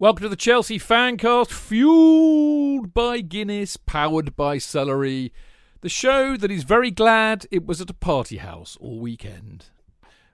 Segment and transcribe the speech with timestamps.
[0.00, 5.30] Welcome to the Chelsea Fancast, fueled by Guinness, powered by celery.
[5.82, 9.66] The show that is very glad it was at a party house all weekend.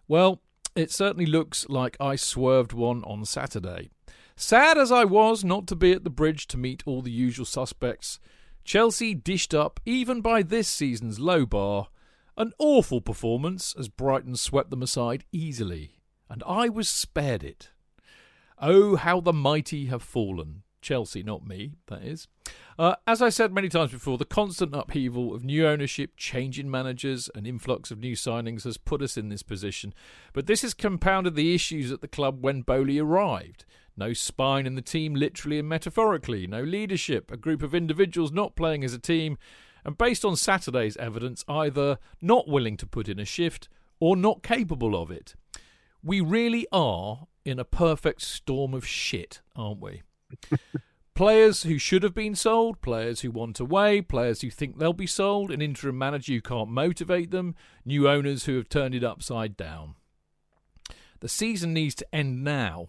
[0.07, 0.41] Well,
[0.77, 3.91] it certainly looks like I swerved one on Saturday.
[4.37, 7.45] Sad as I was not to be at the bridge to meet all the usual
[7.45, 8.21] suspects,
[8.63, 11.89] Chelsea dished up, even by this season's low bar,
[12.37, 15.99] an awful performance as Brighton swept them aside easily,
[16.31, 17.71] and I was spared it.
[18.59, 20.63] Oh, how the mighty have fallen.
[20.81, 22.29] Chelsea, not me, that is.
[22.79, 26.71] Uh, as I said many times before, the constant upheaval of new ownership, change in
[26.71, 29.93] managers, and influx of new signings has put us in this position.
[30.33, 33.65] But this has compounded the issues at the club when Boehly arrived.
[33.97, 36.47] No spine in the team, literally and metaphorically.
[36.47, 39.39] No leadership, a group of individuals not playing as a team,
[39.85, 43.69] and based on Saturday's evidence, either not willing to put in a shift
[43.99, 45.35] or not capable of it.
[46.03, 50.03] We really are in a perfect storm of shit, aren't we?
[51.15, 55.07] players who should have been sold, players who want away, players who think they'll be
[55.07, 57.55] sold, an interim manager who can't motivate them,
[57.85, 59.95] new owners who have turned it upside down.
[61.21, 62.89] The season needs to end now.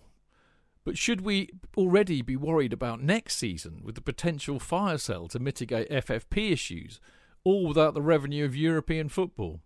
[0.84, 5.40] But should we already be worried about next season with the potential fire sale to
[5.40, 7.00] mitigate FFP issues,
[7.44, 9.59] all without the revenue of European football?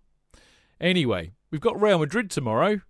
[0.81, 2.81] Anyway, we've got Real Madrid tomorrow.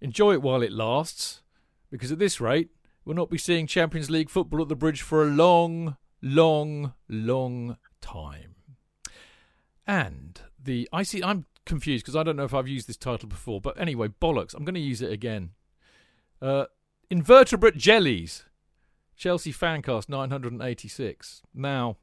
[0.00, 1.42] Enjoy it while it lasts,
[1.90, 2.70] because at this rate,
[3.04, 7.76] we'll not be seeing Champions League football at the bridge for a long, long, long
[8.00, 8.54] time.
[9.86, 13.28] And the I see I'm confused because I don't know if I've used this title
[13.28, 14.54] before, but anyway, bollocks.
[14.54, 15.50] I'm going to use it again.
[16.40, 16.66] Uh,
[17.10, 18.44] invertebrate jellies.
[19.16, 21.42] Chelsea Fancast 986.
[21.52, 21.98] Now,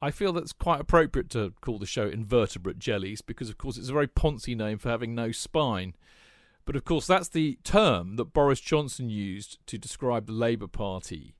[0.00, 3.88] I feel that's quite appropriate to call the show Invertebrate Jellies because, of course, it's
[3.88, 5.94] a very poncy name for having no spine.
[6.70, 11.34] But of course, that's the term that Boris Johnson used to describe the Labour Party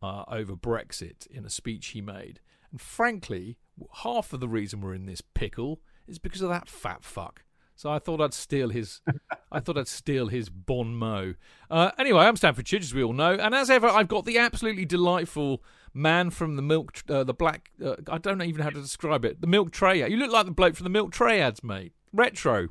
[0.00, 2.40] uh, over Brexit in a speech he made.
[2.70, 3.58] And frankly,
[3.96, 7.44] half of the reason we're in this pickle is because of that fat fuck.
[7.76, 9.02] So I thought I'd steal his,
[9.52, 11.34] I thought I'd steal his bon mot.
[11.70, 14.38] Uh, anyway, I'm Stamford Chidge, as we all know, and as ever, I've got the
[14.38, 15.62] absolutely delightful
[15.92, 17.70] man from the milk, uh, the black.
[17.84, 19.42] Uh, I don't even know how to describe it.
[19.42, 20.08] The milk tray.
[20.08, 21.92] You look like the bloke from the milk tray ads, mate.
[22.14, 22.70] Retro.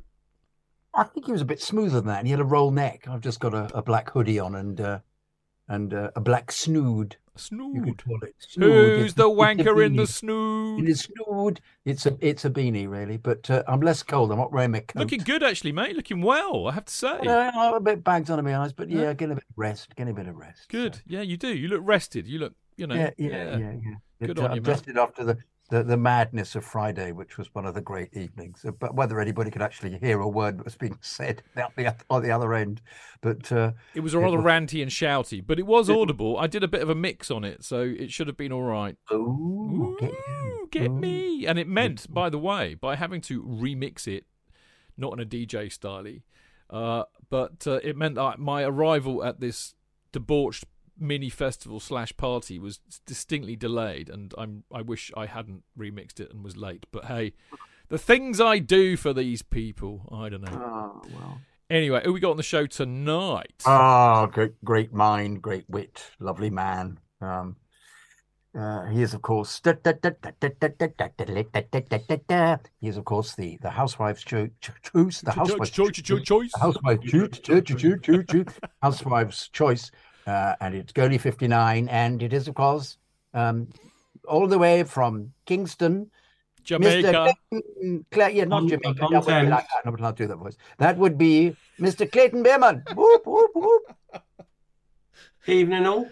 [0.94, 3.06] I think he was a bit smoother than that, and he had a roll neck.
[3.08, 4.98] I've just got a, a black hoodie on and uh,
[5.68, 7.16] and uh, a black snood.
[7.36, 7.84] Snood.
[7.84, 8.34] could call it.
[8.38, 8.70] Snood.
[8.98, 10.82] Who's It's the a- it's a wanker in the snood?
[10.82, 11.60] It is snood.
[11.86, 14.30] It's a it's a beanie really, but uh, I'm less cold.
[14.32, 14.98] I'm not wearing my coat.
[15.00, 15.96] Looking good, actually, mate.
[15.96, 17.08] Looking well, I have to say.
[17.18, 19.12] Uh, I'm a bit bags under my eyes, but yeah, Yeah.
[19.14, 19.94] getting a bit of rest.
[19.96, 20.68] Getting a bit of rest.
[20.68, 20.96] Good.
[20.96, 21.00] so.
[21.06, 21.54] Yeah, you do.
[21.56, 22.26] You look rested.
[22.26, 22.96] You look, you know.
[22.96, 23.94] Yeah, yeah, yeah, yeah.
[24.26, 24.70] Good It, on uh, you, man.
[24.70, 25.38] rested after the,
[25.70, 28.64] the the madness of Friday, which was one of the great evenings.
[28.64, 31.94] Uh, But whether anybody could actually hear a word that was being said at the
[32.10, 32.80] on the other end,
[33.20, 36.36] but uh, It was rather was- ranty and shouty, but it was It- audible.
[36.38, 38.62] I did a bit of a mix on it, so it should have been all
[38.64, 38.96] right.
[39.12, 40.68] ooh, get you.
[40.70, 40.98] Get Ooh.
[41.00, 41.46] me.
[41.46, 44.24] And it meant, by the way, by having to remix it,
[44.96, 46.06] not in a DJ style,
[46.68, 49.74] uh, but uh, it meant that my arrival at this
[50.12, 50.64] debauched
[51.00, 56.32] mini festival slash party was distinctly delayed, and I'm I wish I hadn't remixed it
[56.32, 56.86] and was late.
[56.92, 57.32] But hey,
[57.88, 60.52] the things I do for these people, I don't know.
[60.52, 61.40] Oh, well.
[61.70, 63.62] Anyway, who we got on the show tonight?
[63.64, 66.98] Ah, great, great mind, great wit, lovely man.
[67.20, 67.54] Um,
[68.58, 69.70] uh, he is, of course, he
[72.88, 76.50] is, of course, the the housewife's cho- cho- choice, the housewife's Choice, choice, choice.
[76.60, 77.40] housewife's choice,
[78.82, 79.90] housewife's choice,
[80.26, 82.98] uh, and it's Gurney fifty nine, and it is, of course,
[83.34, 83.68] um,
[84.28, 86.10] all the way from Kingston.
[86.62, 87.34] Jamaica.
[87.52, 88.04] Mr.
[88.10, 89.02] Clayton, yeah, not On- Jamaica.
[89.04, 89.84] on That would be like that.
[89.86, 90.58] No, but I'll do that voice.
[90.78, 92.10] That would be Mr.
[92.10, 92.82] Clayton Beerman.
[92.94, 93.96] Whoop, whoop, whoop.
[95.46, 96.06] Evening all.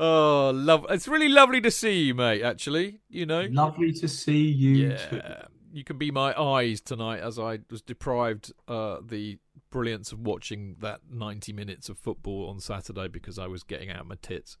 [0.00, 0.86] Oh, love!
[0.90, 2.42] It's really lovely to see you, mate.
[2.42, 5.16] Actually, you know, Lovely to see you too.
[5.16, 5.42] yeah,
[5.72, 9.38] you can be my eyes tonight, as I was deprived uh, the
[9.70, 14.06] brilliance of watching that ninety minutes of football on Saturday because I was getting out
[14.06, 14.56] my tits.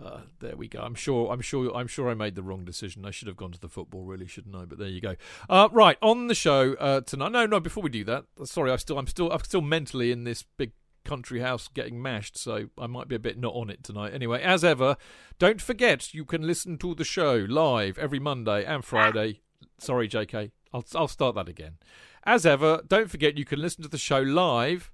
[0.00, 0.80] Uh, there we go.
[0.80, 1.30] I'm sure.
[1.30, 1.74] I'm sure.
[1.76, 2.08] I'm sure.
[2.08, 3.04] I made the wrong decision.
[3.04, 4.64] I should have gone to the football, really, shouldn't I?
[4.64, 5.16] But there you go.
[5.48, 7.32] Uh, right on the show uh, tonight.
[7.32, 7.60] No, no.
[7.60, 8.70] Before we do that, sorry.
[8.70, 8.98] I still.
[8.98, 9.30] I'm still.
[9.30, 10.72] I'm still mentally in this big
[11.04, 14.14] country house getting mashed, so I might be a bit not on it tonight.
[14.14, 14.96] Anyway, as ever,
[15.38, 19.40] don't forget you can listen to the show live every Monday and Friday.
[19.78, 20.50] Sorry, JK.
[20.72, 21.78] I'll I'll start that again.
[22.24, 24.92] As ever, don't forget you can listen to the show live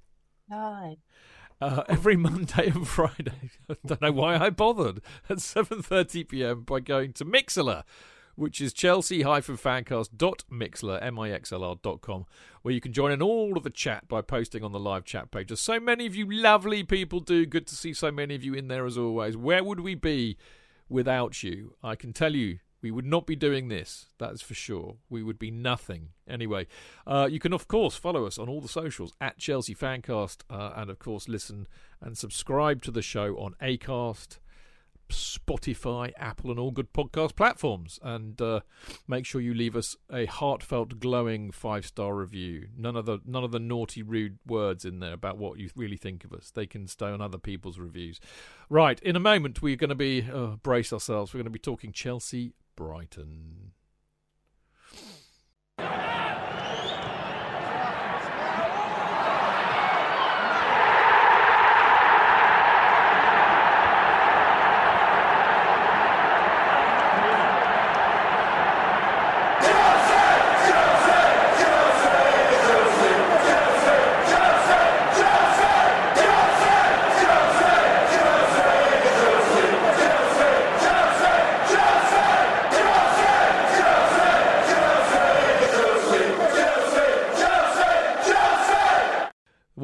[1.61, 3.51] uh, every Monday and Friday.
[3.71, 6.61] I don't know why I bothered at 7:30 p.m.
[6.63, 7.83] by going to Mixlr,
[8.37, 12.27] which is chelsea-fancast.mixlr, M-I-X-L-R dot com,
[12.63, 15.33] where you can join in all of the chat by posting on the live chat
[15.33, 15.51] page.
[15.51, 17.45] As so many of you lovely people do.
[17.45, 19.37] Good to see so many of you in there as always.
[19.37, 20.37] Where would we be
[20.89, 21.75] without you?
[21.83, 22.61] I can tell you.
[22.87, 24.95] We would not be doing this, that's for sure.
[25.11, 26.11] We would be nothing.
[26.29, 26.69] Anyway,
[27.05, 30.73] uh, you can, of course, follow us on all the socials at Chelsea Fancast, uh,
[30.77, 31.67] and, of course, listen
[32.01, 34.39] and subscribe to the show on Acast,
[35.09, 37.99] Spotify, Apple, and all good podcast platforms.
[38.03, 38.61] And uh,
[39.07, 42.69] make sure you leave us a heartfelt, glowing five star review.
[42.77, 45.97] None of the none of the naughty, rude words in there about what you really
[45.97, 46.51] think of us.
[46.51, 48.21] They can stay on other people's reviews.
[48.69, 51.33] Right, in a moment we're going to be uh, brace ourselves.
[51.33, 53.73] We're going to be talking Chelsea, Brighton.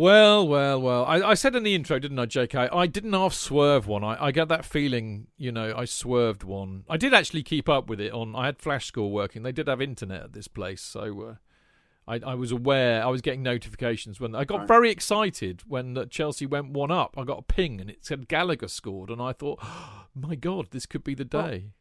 [0.02, 1.04] Well, well, well.
[1.04, 2.75] I, I said in the intro, didn't I, JK?
[2.75, 4.02] I didn't half swerve one.
[4.02, 6.82] I, I get that feeling, you know, I swerved one.
[6.90, 8.34] I did actually keep up with it on.
[8.34, 9.44] I had Flash Score working.
[9.44, 11.34] They did have internet at this place, so uh,
[12.10, 13.04] I, I was aware.
[13.04, 17.14] I was getting notifications when I got very excited when uh, Chelsea went one up.
[17.16, 19.62] I got a ping and it said Gallagher scored, and I thought,
[20.16, 21.75] my God, this could be the day.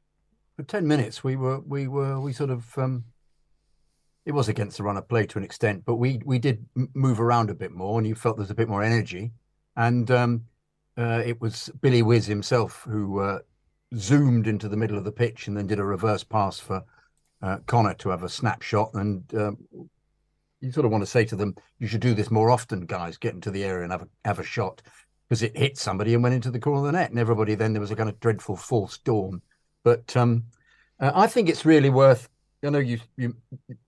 [0.56, 3.06] For ten minutes, we were we were we sort of um,
[4.26, 7.20] it was against the run of play to an extent, but we we did move
[7.20, 9.32] around a bit more, and you felt there's a bit more energy.
[9.76, 10.46] And um,
[10.98, 13.40] uh, it was Billy Wiz himself who uh,
[13.98, 16.84] zoomed into the middle of the pitch and then did a reverse pass for
[17.42, 18.94] uh, Connor to have a snapshot.
[18.94, 19.58] And um,
[20.60, 23.18] you sort of want to say to them, you should do this more often, guys.
[23.18, 24.82] Get into the area and have a, have a shot
[25.28, 27.10] because it hit somebody and went into the corner of the net.
[27.10, 29.42] And everybody then there was a kind of dreadful false dawn.
[29.84, 30.44] But um,
[31.00, 32.30] uh, I think it's really worth.
[32.64, 33.36] I know you you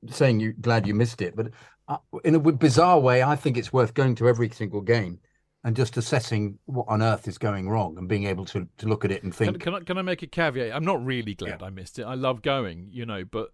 [0.10, 1.50] saying you glad you missed it, but
[1.88, 5.20] uh, in a bizarre way, I think it's worth going to every single game
[5.64, 9.06] and just assessing what on earth is going wrong and being able to to look
[9.06, 9.60] at it and think.
[9.62, 10.76] can I can I make a caveat?
[10.76, 12.04] I'm not really glad I missed it.
[12.04, 13.54] I love going, you know, but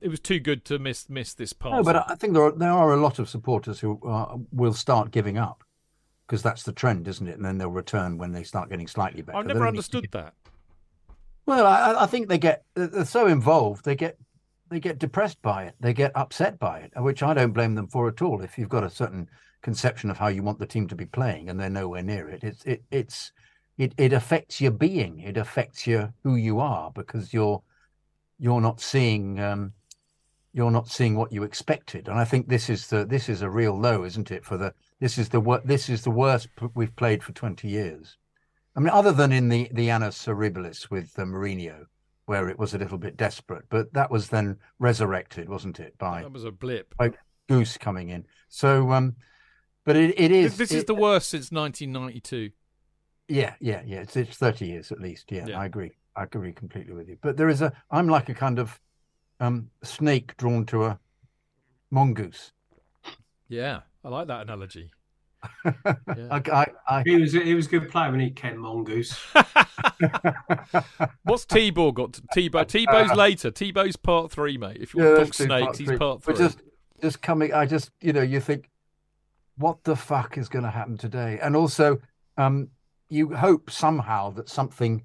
[0.00, 1.76] it was too good to miss miss this part.
[1.76, 4.74] No, but I think there are there are a lot of supporters who uh, will
[4.74, 5.64] start giving up
[6.26, 7.36] because that's the trend, isn't it?
[7.36, 9.38] And then they'll return when they start getting slightly better.
[9.38, 10.34] I've never need understood that.
[11.46, 14.18] Well, I, I think they get they're so involved, they get
[14.68, 17.88] they get depressed by it, they get upset by it, which I don't blame them
[17.88, 18.42] for at all.
[18.42, 19.28] If you've got a certain
[19.62, 22.44] conception of how you want the team to be playing and they're nowhere near it,
[22.44, 23.32] it's it it's
[23.78, 27.62] it it affects your being, it affects your who you are because you're
[28.38, 29.72] you're not seeing um,
[30.52, 33.50] you're not seeing what you expected, and I think this is the this is a
[33.50, 34.44] real low, isn't it?
[34.44, 38.16] For the this is the wor- this is the worst we've played for twenty years.
[38.74, 41.84] I mean, other than in the the Annus Horribilis with uh, Mourinho,
[42.26, 46.22] where it was a little bit desperate, but that was then resurrected, wasn't it, by
[46.22, 46.94] That was a blip.
[46.96, 47.12] by
[47.48, 48.26] Guus coming in.
[48.48, 49.16] So, um,
[49.84, 52.50] but it, it is This, this is the worst since 1992.
[53.28, 54.00] Yeah, yeah, yeah.
[54.02, 55.32] It's it's thirty years at least.
[55.32, 55.60] Yeah, Yeah.
[55.60, 55.92] I agree.
[56.14, 57.18] I agree completely with you.
[57.20, 57.72] But there is a.
[57.90, 58.80] I'm like a kind of
[59.40, 61.00] um snake drawn to a
[61.90, 62.52] mongoose.
[63.48, 64.92] Yeah, I like that analogy.
[65.64, 65.94] I,
[66.30, 69.16] I, I, He was he was a good player when he Ken Mongoose.
[71.24, 72.12] What's Thibaut got?
[72.14, 72.70] To, Thibaut.
[72.70, 73.50] Thibaut's later.
[73.50, 74.78] Tebow's part three, mate.
[74.80, 75.98] If you Yeah, want to let's talk do snakes, he's three.
[75.98, 76.46] part But three.
[76.46, 76.58] just,
[77.02, 77.52] just coming.
[77.52, 78.70] I just, you know, you think,
[79.58, 81.38] what the fuck is going to happen today?
[81.42, 81.98] And also,
[82.36, 82.68] um,
[83.08, 85.04] you hope somehow that something,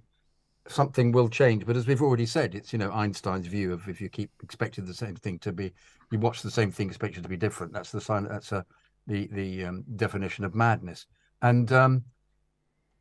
[0.67, 1.65] something will change.
[1.65, 4.85] But as we've already said, it's you know Einstein's view of if you keep expecting
[4.85, 5.71] the same thing to be,
[6.11, 7.73] you watch the same thing, expect it to be different.
[7.73, 8.27] That's the sign.
[8.27, 8.65] That's a
[9.07, 11.05] the the um, definition of madness.
[11.41, 12.03] And um,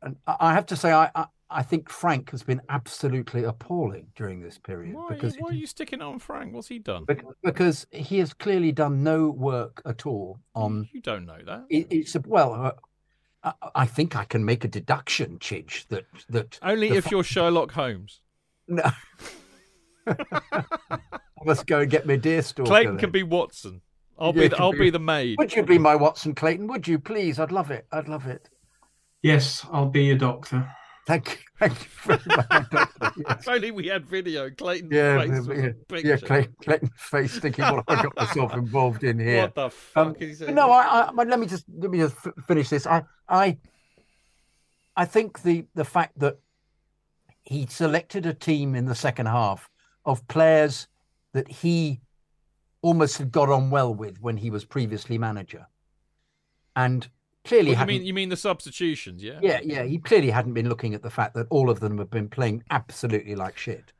[0.01, 1.09] and I have to say, I.
[1.15, 5.53] I I think Frank has been absolutely appalling during this period Why, because why are
[5.53, 6.53] you sticking on Frank?
[6.53, 7.03] What's he done?
[7.03, 11.65] Bec- because he has clearly done no work at all on you don't know that.
[11.69, 12.71] it, it's a, well uh,
[13.43, 17.23] I, I think i can make a deduction chidge that that Only if fa- you're
[17.25, 18.21] Sherlock Holmes.
[18.69, 18.83] no.
[20.07, 21.03] i
[21.43, 22.99] must go and get my deer stalker Clayton then.
[23.01, 23.81] can be Watson.
[24.19, 24.47] I'll Yeah, be.
[24.49, 25.37] The, I'll be- be the maid.
[25.39, 28.49] would you be my watson clayton would you please i'd love it i'd love it
[29.23, 30.67] yes, I'll be your doctor.
[31.07, 32.87] thank you thank you very much Doctor.
[33.17, 33.41] Yes.
[33.41, 34.49] If only we had video.
[34.49, 36.17] Clayton's yeah, face was yeah, a yeah, picture.
[36.25, 39.41] Clayton, Clayton's face thinking what I got myself involved in here.
[39.41, 41.97] What the fuck Um, is he but no, I, I let me just let me
[41.99, 42.15] just
[42.47, 42.87] finish this.
[42.87, 43.57] I I
[44.95, 46.37] I think the the fact that
[47.43, 49.69] he selected a team in the second half
[50.05, 50.87] of players
[51.33, 52.01] that he
[52.81, 55.67] almost had got on well with when he was previously manager,
[56.75, 57.07] and
[57.45, 59.23] clearly you mean you mean the substitutions?
[59.23, 59.39] Yeah.
[59.41, 62.09] Yeah, yeah, he clearly hadn't been looking at the fact that all of them have
[62.09, 63.93] been playing absolutely like shit.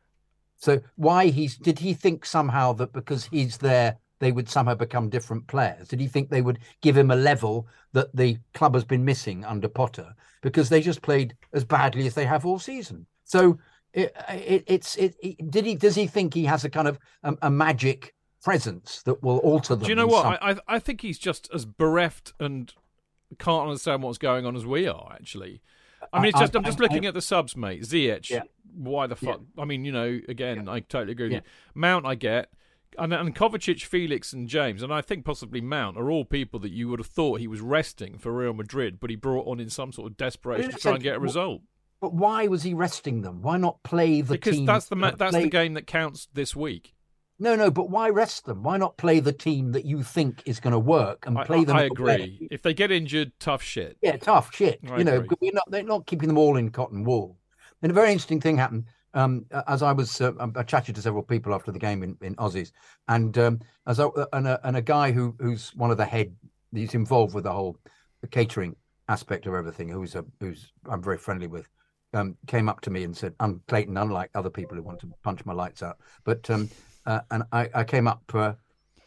[0.58, 5.10] So why he's did he think somehow that because he's there they would somehow become
[5.10, 5.88] different players?
[5.88, 9.44] Did he think they would give him a level that the club has been missing
[9.44, 13.08] under Potter because they just played as badly as they have all season?
[13.24, 13.58] So
[13.94, 17.00] it, it, it's it, it- did he does he think he has a kind of
[17.24, 19.84] um, a magic presence that will alter them?
[19.84, 20.24] Do you know what?
[20.24, 22.74] some- I, I I think he's just as bereft and
[23.40, 25.12] can't understand what's going on as we are.
[25.14, 25.62] Actually,
[26.12, 27.84] I mean, it's I- just I, am I- just I- looking at the subs, mate.
[27.84, 28.30] Ziyech.
[28.30, 28.44] Yeah.
[28.74, 29.34] Why the Yeah.
[29.34, 29.42] fuck?
[29.58, 31.38] I mean, you know, again, I totally agree with Yeah.
[31.40, 31.44] you.
[31.76, 32.50] Mount, I get.
[32.98, 36.72] And, and Kovacic, Felix, and James, and I think possibly Mount are all people that
[36.72, 39.70] you would have thought he was resting for Real Madrid, but he brought on in
[39.70, 41.62] some sort of desperation to try and get a result.
[42.02, 43.42] But why was he resting them?
[43.42, 44.66] Why not play the Because team?
[44.66, 46.94] that's the ma- that's the game that counts this week.
[47.42, 48.62] No, no, but why rest them?
[48.62, 51.64] Why not play the team that you think is going to work and play I-
[51.64, 51.76] them?
[51.76, 52.48] I agree.
[52.52, 53.98] If they get injured, tough shit.
[54.00, 54.80] Yeah, tough shit.
[54.88, 57.40] I you know, we're not they're not keeping them all in cotton wool.
[57.82, 58.86] And a very interesting thing happened.
[59.16, 62.36] Um, as I was, uh, I chatted to several people after the game in, in
[62.38, 62.74] Ossie's,
[63.08, 66.36] and um, as I, and, a, and a guy who who's one of the head,
[66.72, 67.76] he's involved with the whole
[68.22, 68.76] the catering
[69.10, 69.90] aspect of everything.
[69.90, 71.68] Who's a who's I'm very friendly with,
[72.14, 75.12] um, came up to me and said, "I'm Clayton, unlike other people who want to
[75.24, 76.70] punch my lights out." But um,
[77.06, 78.24] uh, and I, I came up.
[78.34, 78.54] Uh,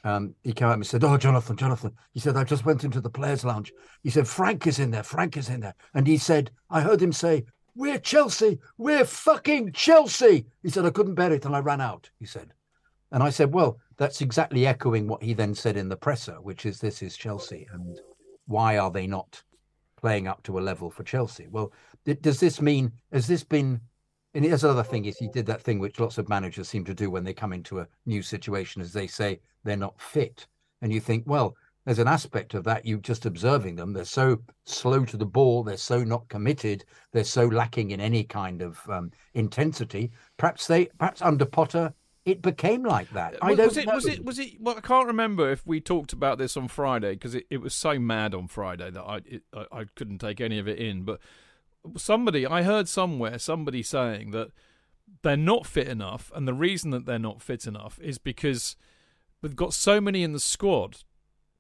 [0.05, 3.01] um, he came up and said, "Oh, Jonathan, Jonathan." He said, "I just went into
[3.01, 3.73] the players' lounge."
[4.03, 5.03] He said, "Frank is in there.
[5.03, 7.45] Frank is in there." And he said, "I heard him say."
[7.77, 8.61] We're Chelsea.
[8.79, 10.47] We're fucking Chelsea.
[10.63, 12.09] He said, I couldn't bear it and I ran out.
[12.21, 12.53] He said.
[13.11, 16.67] And I said, Well, that's exactly echoing what he then said in the presser, which
[16.67, 17.67] is this is Chelsea.
[17.73, 18.01] And
[18.47, 19.43] why are they not
[19.97, 21.49] playing up to a level for Chelsea?
[21.51, 21.73] Well,
[22.05, 23.81] th- does this mean, has this been,
[24.35, 26.95] and here's another thing is he did that thing which lots of managers seem to
[26.95, 30.47] do when they come into a new situation, as they say they're not fit.
[30.83, 33.93] And you think, well, there's an aspect of that you just observing them.
[33.93, 35.63] They're so slow to the ball.
[35.63, 36.85] They're so not committed.
[37.13, 40.11] They're so lacking in any kind of um, intensity.
[40.39, 41.93] Perhaps they, perhaps under Potter,
[42.25, 43.37] it became like that.
[43.43, 43.95] I Was- don't was it, know.
[43.95, 44.25] was it?
[44.25, 44.61] Was it?
[44.61, 47.75] Well, I can't remember if we talked about this on Friday because it, it was
[47.75, 51.03] so mad on Friday that I, it, I I couldn't take any of it in.
[51.05, 51.21] But
[51.97, 54.49] somebody I heard somewhere somebody saying that
[55.23, 58.77] they're not fit enough, and the reason that they're not fit enough is because
[59.43, 60.99] we've got so many in the squad.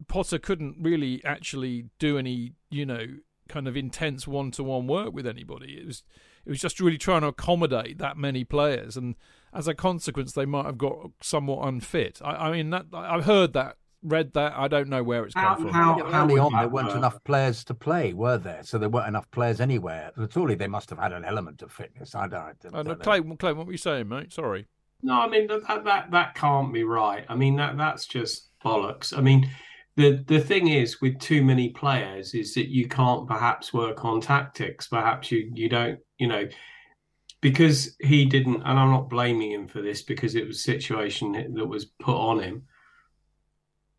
[0.09, 3.07] Potter couldn't really actually do any, you know,
[3.49, 5.75] kind of intense one-to-one work with anybody.
[5.75, 6.03] It was
[6.45, 9.15] it was just really trying to accommodate that many players, and
[9.53, 12.21] as a consequence, they might have got somewhat unfit.
[12.23, 14.53] I, I mean, that I've heard that, read that.
[14.57, 15.73] I don't know where it's How- come from.
[15.75, 16.97] how- how Early on, there weren't work?
[16.97, 18.63] enough players to play, were there?
[18.63, 20.13] So there weren't enough players anywhere.
[20.17, 22.15] But surely they must have had an element of fitness.
[22.15, 22.97] I don't, I don't Uh, no, know.
[22.97, 24.33] Clay, Clay, what were you saying, mate?
[24.33, 24.67] Sorry.
[25.03, 27.25] No, I mean that, that that that can't be right.
[27.29, 29.17] I mean that that's just bollocks.
[29.17, 29.51] I mean,
[29.97, 34.21] the the thing is with too many players is that you can't perhaps work on
[34.23, 34.89] tactics.
[34.89, 36.49] Perhaps you you don't you know
[37.43, 41.33] because he didn't, and I'm not blaming him for this because it was a situation
[41.55, 42.63] that was put on him.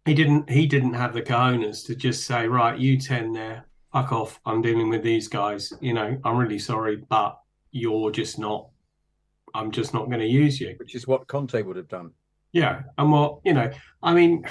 [0.06, 4.12] He didn't he didn't have the cojones to just say right, you ten there, fuck
[4.12, 4.40] off.
[4.46, 5.74] I'm dealing with these guys.
[5.82, 7.40] You know, I'm really sorry, but
[7.72, 8.70] you're just not.
[9.56, 10.76] I'm just not going to use you.
[10.78, 12.12] Which is what Conte would have done.
[12.52, 13.72] Yeah, and what you know,
[14.04, 14.46] I mean,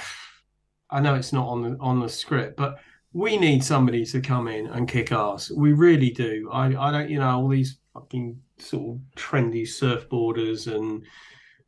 [0.89, 2.79] I know it's not on the on the script, but
[3.13, 5.49] we need somebody to come in and kick ass.
[5.49, 6.49] We really do.
[6.51, 11.05] I I don't, you know, all these fucking sort of trendy surfboarders and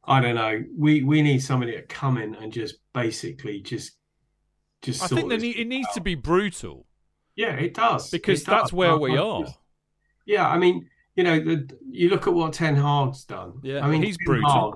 [0.08, 0.64] I don't know.
[0.78, 3.98] We we need somebody to come in and just basically just
[4.82, 5.04] just.
[5.04, 5.96] I think need, it needs out.
[5.96, 6.86] to be brutal.
[7.36, 8.74] Yeah, it does because it that's does.
[8.74, 9.46] where we are.
[10.26, 13.60] Yeah, I mean, you know, the, you look at what Ten Hag's done.
[13.64, 14.72] Yeah, I mean, he's Ten brutal.
[14.72, 14.74] Hag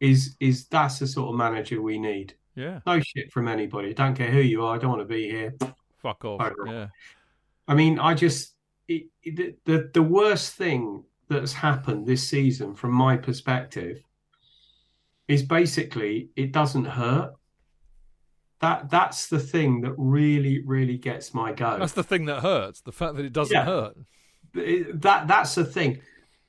[0.00, 2.34] is is that's the sort of manager we need.
[2.54, 3.94] Yeah, no shit from anybody.
[3.94, 4.74] Don't care who you are.
[4.74, 5.54] I don't want to be here.
[6.02, 6.52] Fuck off.
[6.66, 6.88] Yeah.
[7.66, 8.54] I mean, I just
[8.86, 14.02] it, it, the the worst thing that's happened this season, from my perspective,
[15.28, 17.34] is basically it doesn't hurt.
[18.60, 21.78] That that's the thing that really really gets my go.
[21.78, 22.80] That's the thing that hurts.
[22.80, 23.64] The fact that it doesn't yeah.
[23.64, 23.96] hurt.
[24.54, 26.00] that that's the thing,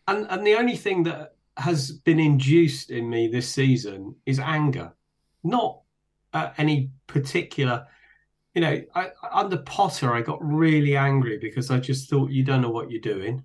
[0.08, 4.94] and and the only thing that has been induced in me this season is anger,
[5.44, 5.82] not
[6.34, 7.86] uh, any particular.
[8.56, 12.62] You know, I, under Potter, I got really angry because I just thought you don't
[12.62, 13.44] know what you're doing.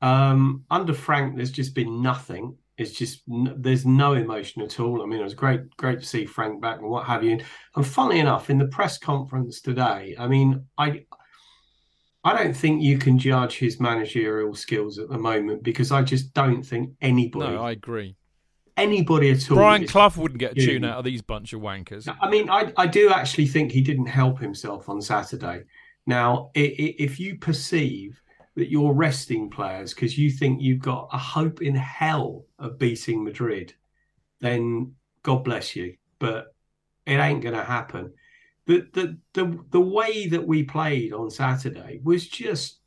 [0.00, 2.56] Um, under Frank, there's just been nothing.
[2.80, 5.02] It's just there's no emotion at all.
[5.02, 7.38] I mean, it was great, great to see Frank back and what have you.
[7.76, 11.04] And funnily enough, in the press conference today, I mean, I
[12.24, 16.32] I don't think you can judge his managerial skills at the moment because I just
[16.32, 17.52] don't think anybody.
[17.52, 18.16] No, I agree.
[18.78, 19.58] Anybody at all.
[19.58, 22.08] Brian Clough wouldn't get a tune out of these bunch of wankers.
[22.18, 25.64] I mean, I, I do actually think he didn't help himself on Saturday.
[26.06, 28.22] Now, if you perceive
[28.60, 33.24] that you're resting players because you think you've got a hope in hell of beating
[33.24, 33.74] Madrid,
[34.40, 35.96] then God bless you.
[36.18, 36.54] But
[37.06, 38.12] it ain't going to happen
[38.70, 42.78] the the the the way that we played on Saturday was just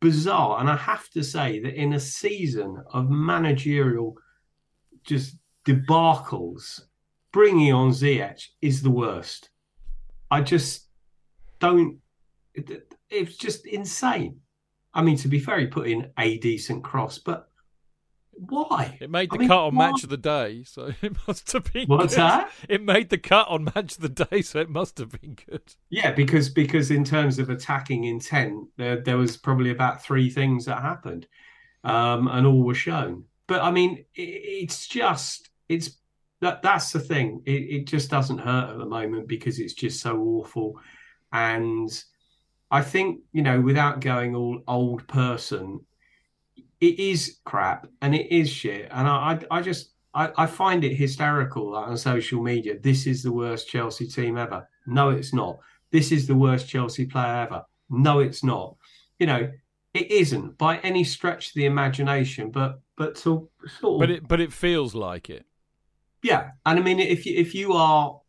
[0.00, 4.16] bizarre, and I have to say that in a season of managerial
[5.04, 6.80] just debacles,
[7.30, 9.50] bringing on Ziyech is the worst.
[10.30, 10.86] I just
[11.58, 11.98] don't.
[12.54, 14.40] It, it's just insane.
[14.96, 17.50] I mean, to be fair, he put in a decent cross, but
[18.32, 18.96] why?
[18.98, 19.90] It made the I mean, cut on why?
[19.90, 21.86] Match of the Day, so it must have been.
[21.86, 22.22] What's good.
[22.22, 22.50] that?
[22.66, 25.74] It made the cut on Match of the Day, so it must have been good.
[25.90, 30.64] Yeah, because because in terms of attacking intent, there there was probably about three things
[30.64, 31.26] that happened,
[31.84, 33.24] um, and all were shown.
[33.46, 35.98] But I mean, it, it's just it's
[36.40, 37.42] that that's the thing.
[37.44, 40.80] It, it just doesn't hurt at the moment because it's just so awful,
[41.32, 41.90] and
[42.76, 45.80] I think you know, without going all old person,
[46.78, 48.88] it is crap and it is shit.
[48.90, 53.06] And I, I, I just, I, I, find it hysterical that on social media, this
[53.06, 54.68] is the worst Chelsea team ever.
[54.86, 55.58] No, it's not.
[55.90, 57.62] This is the worst Chelsea player ever.
[57.88, 58.76] No, it's not.
[59.18, 59.50] You know,
[59.94, 63.48] it isn't by any stretch of the imagination, but but to
[63.80, 65.46] sort of, but it but it feels like it.
[66.22, 68.20] Yeah, and I mean, if you if you are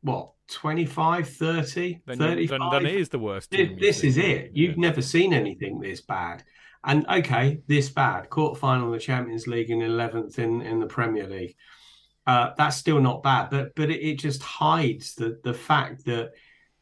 [0.00, 3.50] what 25, 30, then, 35, then, then it is the worst.
[3.50, 4.50] This, this is it.
[4.54, 4.88] You've yeah.
[4.88, 6.44] never seen anything this bad.
[6.84, 10.86] And okay, this bad quarter final of the Champions League and eleventh in in the
[10.86, 11.54] Premier League.
[12.26, 16.32] Uh, that's still not bad, but but it, it, just hides the the fact that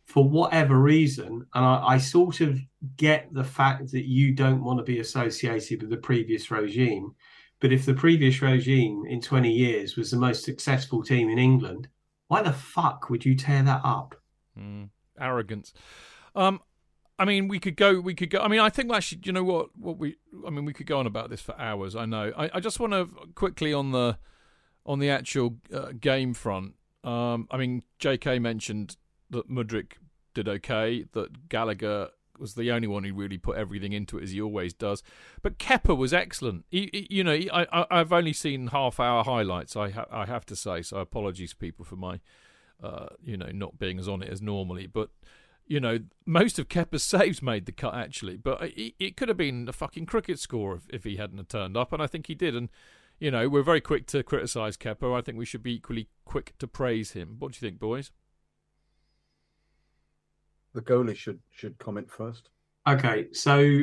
[0.06, 2.60] for whatever reason, and I, I sort of
[2.96, 7.14] get the fact that you don't want to be associated with the previous regime,
[7.60, 11.88] but if the previous regime in 20 years was the most successful team in England,
[12.28, 14.14] why the fuck would you tear that up?
[14.58, 15.72] Mm, arrogance.
[16.34, 16.60] Um,
[17.18, 18.00] I mean, we could go.
[18.00, 18.40] We could go.
[18.40, 19.70] I mean, I think actually, you know what?
[19.76, 20.16] What we.
[20.46, 21.96] I mean, we could go on about this for hours.
[21.96, 22.32] I know.
[22.36, 24.18] I, I just want to quickly on the
[24.86, 26.74] on the actual uh, game front.
[27.02, 28.38] Um, I mean, J.K.
[28.38, 28.96] mentioned
[29.30, 29.92] that Mudryk
[30.34, 31.06] did okay.
[31.12, 34.72] That Gallagher was the only one who really put everything into it as he always
[34.72, 35.02] does.
[35.42, 36.64] But Kepa was excellent.
[36.70, 39.76] He, he, you know, he, I, have only seen half hour highlights.
[39.76, 42.20] I, ha- I have to say, so apologies, people, for my,
[42.82, 44.86] uh, you know, not being as on it as normally.
[44.86, 45.10] But
[45.66, 49.36] you know, most of Kepa's saves made the cut actually, but it, it could have
[49.36, 52.34] been a fucking cricket score if, if he hadn't turned up, and I think he
[52.34, 52.56] did.
[52.56, 52.68] And
[53.20, 55.16] you know, we're very quick to criticise Kepa.
[55.16, 57.36] I think we should be equally quick to praise him.
[57.38, 58.10] What do you think, boys?
[60.78, 62.50] The goalie should should comment first.
[62.86, 63.82] Okay, so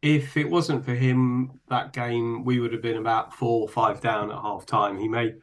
[0.00, 4.00] if it wasn't for him, that game we would have been about four or five
[4.00, 4.96] down at half time.
[4.96, 5.34] He made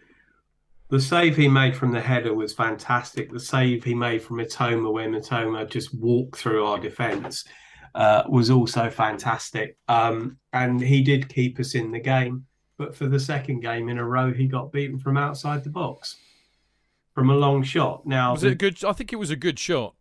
[0.88, 3.32] the save he made from the header was fantastic.
[3.32, 7.46] The save he made from Mitoma, where Mitoma just walked through our defence,
[7.94, 9.78] uh, was also fantastic.
[9.88, 12.48] Um, and he did keep us in the game.
[12.80, 16.16] But for the second game in a row, he got beaten from outside the box
[17.14, 18.08] from a long shot.
[18.08, 18.84] Now, was it a good?
[18.84, 19.94] I think it was a good shot.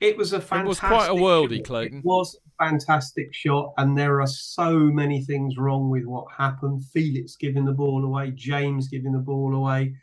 [0.00, 0.64] It was a fantastic.
[0.64, 1.66] It was quite a worldy, shot.
[1.66, 1.98] Clayton.
[1.98, 6.82] It was a fantastic shot, and there are so many things wrong with what happened.
[6.86, 9.94] Felix giving the ball away, James giving the ball away,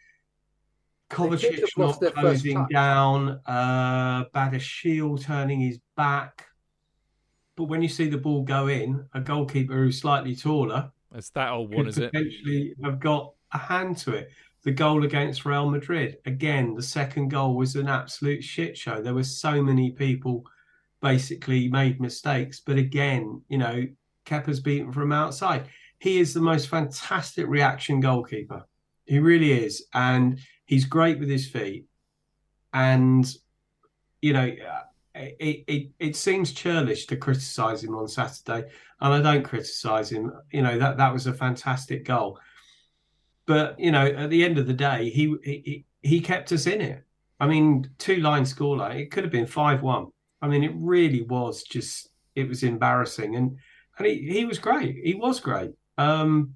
[1.09, 6.45] Kovacic not closing down, uh, Badiashile turning his back.
[7.55, 11.49] But when you see the ball go in, a goalkeeper who's slightly taller It's that
[11.51, 12.11] old one, is it?
[12.11, 14.29] potentially have got a hand to it.
[14.67, 19.01] The goal against Real Madrid, again, the second goal was an absolute shit show.
[19.01, 20.43] There were so many people
[21.01, 23.87] basically made mistakes, but again, you know,
[24.25, 25.69] Kepa's beaten from outside.
[25.99, 28.67] He is the most fantastic reaction goalkeeper.
[29.05, 31.85] He really is, and he's great with his feet.
[32.73, 33.25] And
[34.21, 34.51] you know,
[35.15, 38.67] it it, it seems churlish to criticise him on Saturday,
[38.99, 40.29] and I don't criticise him.
[40.51, 42.37] You know that that was a fantastic goal,
[43.47, 46.81] but you know, at the end of the day, he he he kept us in
[46.81, 47.03] it.
[47.39, 48.99] I mean, two line scoreline.
[48.99, 50.07] It could have been five one.
[50.41, 53.57] I mean, it really was just it was embarrassing, and
[53.97, 54.95] and he, he was great.
[55.03, 55.71] He was great.
[55.97, 56.53] Um,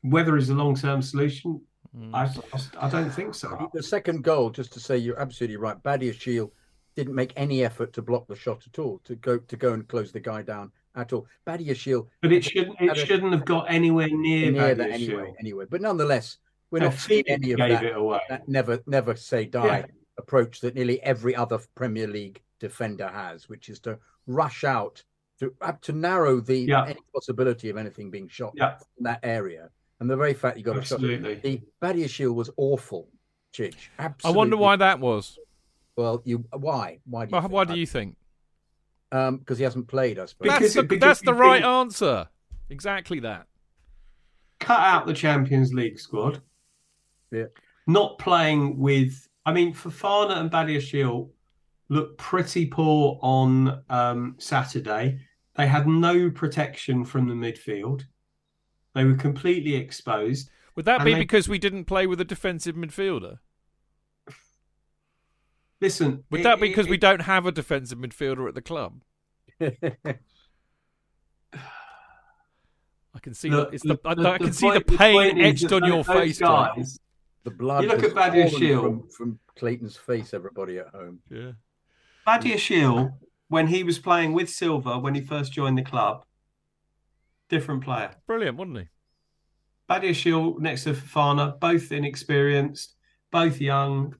[0.00, 1.60] whether he's a long term solution,
[1.96, 2.12] Mm.
[2.12, 3.70] I, I don't think so.
[3.72, 5.80] The second goal, just to say, you're absolutely right.
[5.80, 6.50] Badiashile
[6.96, 9.86] didn't make any effort to block the shot at all, to go to go and
[9.86, 11.26] close the guy down at all.
[11.46, 15.34] Badiashile But it shouldn't it shouldn't have got anywhere near, near that anyway.
[15.40, 16.38] Anyway, but nonetheless,
[16.70, 18.20] we're not seeing any of gave that, it away.
[18.28, 19.86] that never never say die Yeah.
[20.18, 25.02] approach that nearly every other Premier League defender has, which is to rush out
[25.40, 25.52] to
[25.82, 26.86] to narrow the Yeah.
[26.86, 28.78] any possibility of anything being shot Yeah.
[28.98, 29.70] in that area.
[30.00, 31.32] And the very fact you got Absolutely.
[31.32, 33.08] a shot, the Badiashile was awful.
[33.52, 33.88] Chidge,
[34.24, 35.38] I wonder why that was.
[35.96, 37.74] Well, you why why do you Why, think why that?
[37.74, 38.16] do you think?
[39.14, 40.48] Um, because he hasn't played, I suppose.
[40.48, 42.28] That's Because- the, because that's the right think- answer.
[42.68, 43.46] Exactly that.
[44.58, 46.40] Cut out the Champions League squad.
[47.30, 47.44] Yeah.
[47.86, 51.28] Not playing with I mean Fofana and Badiashile
[51.90, 55.20] looked pretty poor on um, Saturday.
[55.56, 58.04] They had no protection from the midfield.
[58.94, 60.50] They were completely exposed.
[60.74, 63.38] Would that be they- because we didn't play with a defensive midfielder?
[65.84, 68.62] Listen, Would it- that be it- because we don't have a defensive midfielder at the
[68.62, 69.02] club?
[69.62, 70.16] I
[73.22, 74.86] can see Look, the, it's the, the- I, the- I can the see the point-
[74.86, 76.98] the pain point etched on your face, guys,
[77.44, 78.82] the blood You look at Badia Shield.
[78.82, 80.32] from, from Clayton's face.
[80.34, 81.18] Everybody at home.
[81.30, 81.52] Yeah.
[82.26, 83.12] Badiashile,
[83.48, 86.24] when he was playing with Silva when he first joined the club,
[87.50, 88.12] different player.
[88.26, 88.84] Brilliant, wasn't he?
[89.90, 92.94] Badiashile next to Fofana, both inexperienced,
[93.30, 94.14] both young,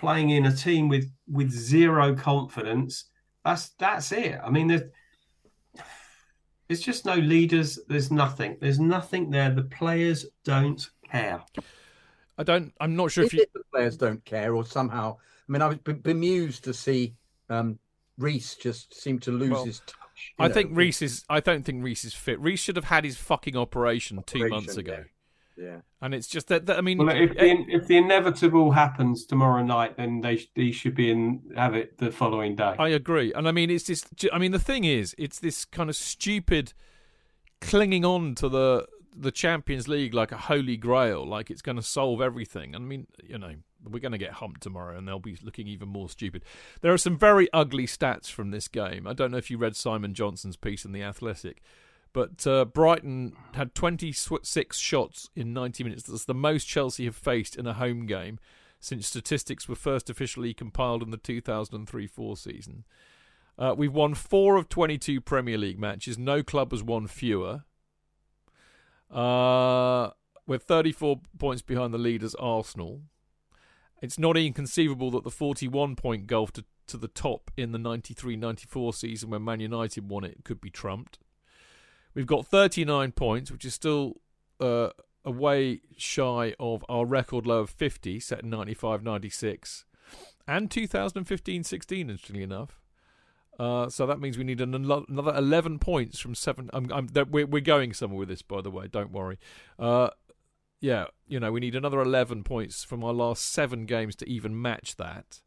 [0.00, 3.04] playing in a team with with zero confidence.
[3.44, 4.38] That's that's it.
[4.44, 4.82] I mean, there's,
[6.68, 7.78] there's just no leaders.
[7.88, 8.56] There's nothing.
[8.60, 9.50] There's nothing there.
[9.50, 11.40] The players don't care.
[12.38, 12.72] I don't.
[12.80, 13.46] I'm not sure If if you.
[13.54, 15.16] the players don't care, or somehow,
[15.48, 17.14] I mean, I was be- bemused to see
[17.48, 17.78] um,
[18.18, 20.34] Reece just seem to lose Well, his touch.
[20.38, 21.24] you I know, think with- Reece is.
[21.28, 22.40] I don't think Reece is fit.
[22.40, 25.04] Reece should have had his fucking operation two months ago, Yeah.
[26.00, 26.66] And it's just that.
[26.66, 30.46] that I mean, Well, if eh, the, if the inevitable happens tomorrow night, then they
[30.56, 32.74] they should be in have it the following day.
[32.78, 34.04] I agree, and I mean, it's this.
[34.32, 36.72] I mean, the thing is, it's this kind of stupid
[37.60, 41.82] clinging on to the the Champions League like a holy grail, like it's going to
[41.82, 42.74] solve everything.
[42.74, 45.88] I mean, you know, we're going to get humped tomorrow, and they'll be looking even
[45.88, 46.44] more stupid.
[46.80, 49.06] There are some very ugly stats from this game.
[49.06, 51.62] I don't know if you read Simon Johnson's piece in the Athletic.
[52.12, 56.02] But uh, Brighton had 26 shots in 90 minutes.
[56.04, 58.38] That's the most Chelsea have faced in a home game
[58.80, 62.84] since statistics were first officially compiled in the 2003 4 season.
[63.58, 66.18] Uh, we've won four of 22 Premier League matches.
[66.18, 67.64] No club has won fewer.
[69.10, 70.10] Uh,
[70.46, 73.02] we're 34 points behind the leaders, Arsenal.
[74.00, 78.36] It's not inconceivable that the 41 point gulf to, to the top in the 93
[78.36, 81.18] 94 season when Man United won it could be trumped.
[82.14, 84.20] We've got 39 points, which is still
[84.58, 84.90] uh,
[85.24, 89.84] away shy of our record low of 50 set in 95 96
[90.46, 92.80] and 2015 16, interestingly enough.
[93.58, 96.70] Uh, so that means we need an, another 11 points from seven.
[96.72, 98.88] I'm, I'm, we're, we're going somewhere with this, by the way.
[98.88, 99.38] Don't worry.
[99.78, 100.08] Uh,
[100.80, 104.60] yeah, you know, we need another 11 points from our last seven games to even
[104.60, 105.42] match that.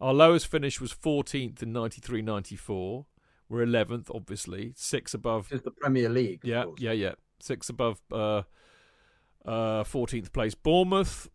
[0.00, 3.04] Our lowest finish was 14th in 93 94.
[3.48, 4.72] We're 11th, obviously.
[4.76, 5.48] Six above.
[5.50, 6.40] It's the Premier League.
[6.42, 7.12] Yeah, yeah, yeah.
[7.40, 8.42] Six above uh,
[9.44, 10.54] uh, 14th place.
[10.54, 11.28] Bournemouth,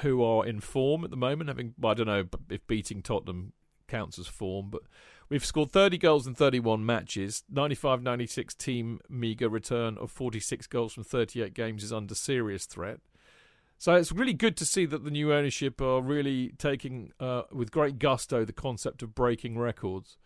[0.00, 3.52] who are in form at the moment, having, I don't know if beating Tottenham
[3.88, 4.82] counts as form, but
[5.28, 7.42] we've scored 30 goals in 31 matches.
[7.50, 13.00] 95 96 team meagre return of 46 goals from 38 games is under serious threat.
[13.78, 17.70] So it's really good to see that the new ownership are really taking uh, with
[17.70, 20.16] great gusto the concept of breaking records.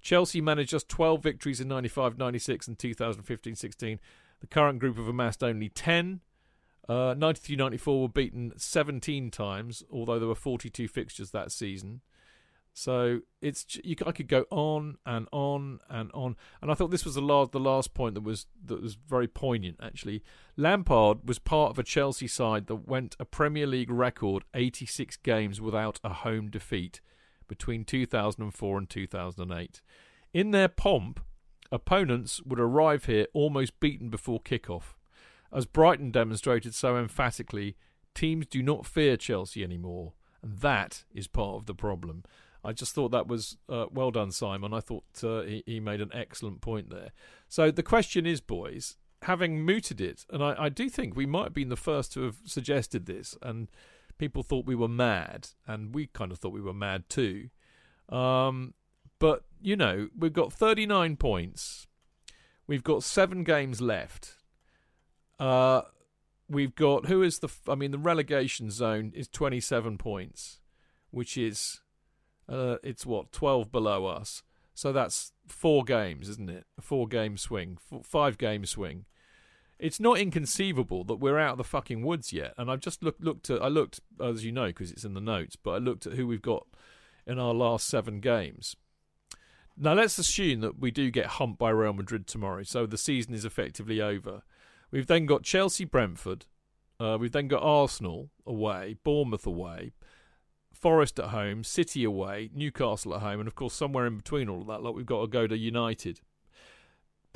[0.00, 4.00] Chelsea managed just 12 victories in 95 96 and 2015 16.
[4.40, 6.20] The current group have amassed only 10.
[6.88, 12.00] Uh, 93 94 were beaten 17 times, although there were 42 fixtures that season.
[12.72, 17.04] So it's you, I could go on and on and on, and I thought this
[17.04, 19.78] was the last the last point that was that was very poignant.
[19.82, 20.22] Actually,
[20.56, 25.60] Lampard was part of a Chelsea side that went a Premier League record 86 games
[25.60, 27.00] without a home defeat
[27.48, 29.80] between 2004 and 2008.
[30.32, 31.20] In their pomp,
[31.72, 34.94] opponents would arrive here almost beaten before kickoff.
[35.52, 37.76] As Brighton demonstrated so emphatically,
[38.14, 42.24] teams do not fear Chelsea anymore, and that is part of the problem.
[42.64, 44.74] I just thought that was uh, well done, Simon.
[44.74, 47.12] I thought uh, he, he, made an excellent point there.
[47.48, 51.44] So the question is, boys, having mooted it, and I, I, do think we might
[51.44, 53.70] have been the first to have suggested this, and
[54.18, 57.48] people thought we were mad, and we kind of thought we were mad too.
[58.08, 58.74] Um,
[59.18, 61.86] but you know, we've got 39 points.
[62.66, 64.34] We've got seven games left.
[65.38, 65.82] Uh,
[66.48, 67.48] we've got who is the?
[67.68, 70.60] I mean, the relegation zone is 27 points,
[71.10, 71.80] which is
[72.48, 74.42] uh, it's what twelve below us.
[74.74, 76.64] So that's four games, isn't it?
[76.78, 79.06] A four game swing, four, five game swing.
[79.78, 82.54] It's not inconceivable that we're out of the fucking woods yet.
[82.58, 85.20] And I've just looked looked at I looked as you know because it's in the
[85.20, 86.66] notes, but I looked at who we've got
[87.26, 88.74] in our last seven games.
[89.76, 93.32] Now let's assume that we do get humped by Real Madrid tomorrow, so the season
[93.32, 94.42] is effectively over.
[94.90, 96.46] We've then got Chelsea, Brentford.
[96.98, 99.92] Uh, we've then got Arsenal away, Bournemouth away,
[100.72, 104.62] Forest at home, City away, Newcastle at home, and of course somewhere in between all
[104.62, 106.20] of that, like we've got to go to United.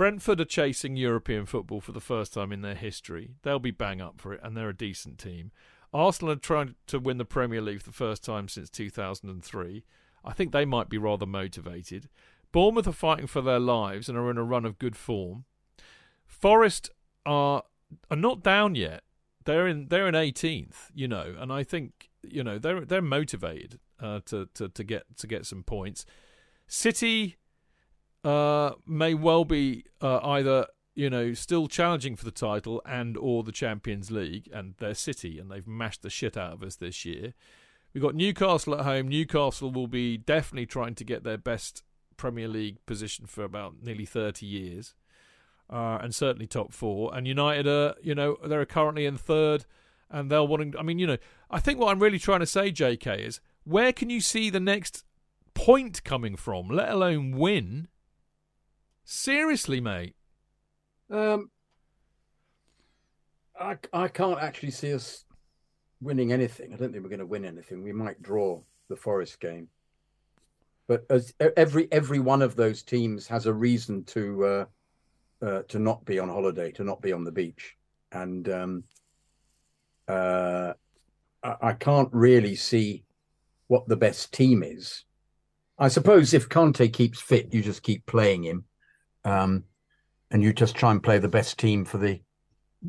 [0.03, 3.37] Brentford are chasing European football for the first time in their history.
[3.43, 5.53] They'll be bang up for it, and they're a decent team.
[5.95, 9.85] Arsenal are trying to win the Premier League for the first time since 2003.
[10.25, 12.09] I think they might be rather motivated.
[12.51, 15.45] Bournemouth are fighting for their lives and are in a run of good form.
[16.27, 16.91] Forest
[17.25, 17.63] are
[18.11, 19.05] are not down yet.
[19.45, 23.79] They're in they're in 18th, you know, and I think you know they're they're motivated
[24.01, 26.05] uh, to to to get to get some points.
[26.67, 27.37] City
[28.25, 33.43] uh, may well be uh, either you know still challenging for the title and or
[33.43, 37.05] the Champions League, and they're City, and they've mashed the shit out of us this
[37.05, 37.35] year.
[37.93, 39.09] We've got Newcastle at home.
[39.09, 41.83] Newcastle will be definitely trying to get their best
[42.17, 44.95] Premier League position for about nearly thirty years,
[45.71, 47.15] uh, and certainly top four.
[47.15, 49.65] And United are you know they're currently in third
[50.13, 50.75] and they'll wanting.
[50.79, 51.19] I mean, you know,
[51.51, 54.61] I think what I'm really trying to say, J.K., is where can you see the
[54.61, 55.05] next
[55.55, 57.89] point coming from, let alone win?
[59.05, 60.15] Seriously, mate.
[61.11, 61.51] Um,
[63.59, 65.25] I I can't actually see us
[66.01, 66.73] winning anything.
[66.73, 67.83] I don't think we're going to win anything.
[67.83, 69.69] We might draw the Forest game,
[70.87, 74.65] but as every every one of those teams has a reason to uh,
[75.45, 77.77] uh, to not be on holiday, to not be on the beach,
[78.13, 78.85] and um,
[80.09, 80.73] uh,
[81.43, 83.05] I, I can't really see
[83.69, 85.05] what the best team is.
[85.79, 88.65] I suppose if Kanté keeps fit, you just keep playing him,
[89.25, 89.65] um,
[90.31, 92.21] and you just try and play the best team for the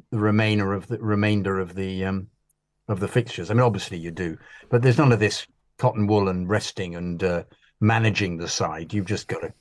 [0.09, 2.27] the remainder of the remainder of the um,
[2.87, 3.49] of the fixtures.
[3.49, 4.37] I mean, obviously you do,
[4.69, 5.45] but there's none of this
[5.77, 7.43] cotton wool and resting and uh,
[7.79, 8.93] managing the side.
[8.93, 9.53] You've just got to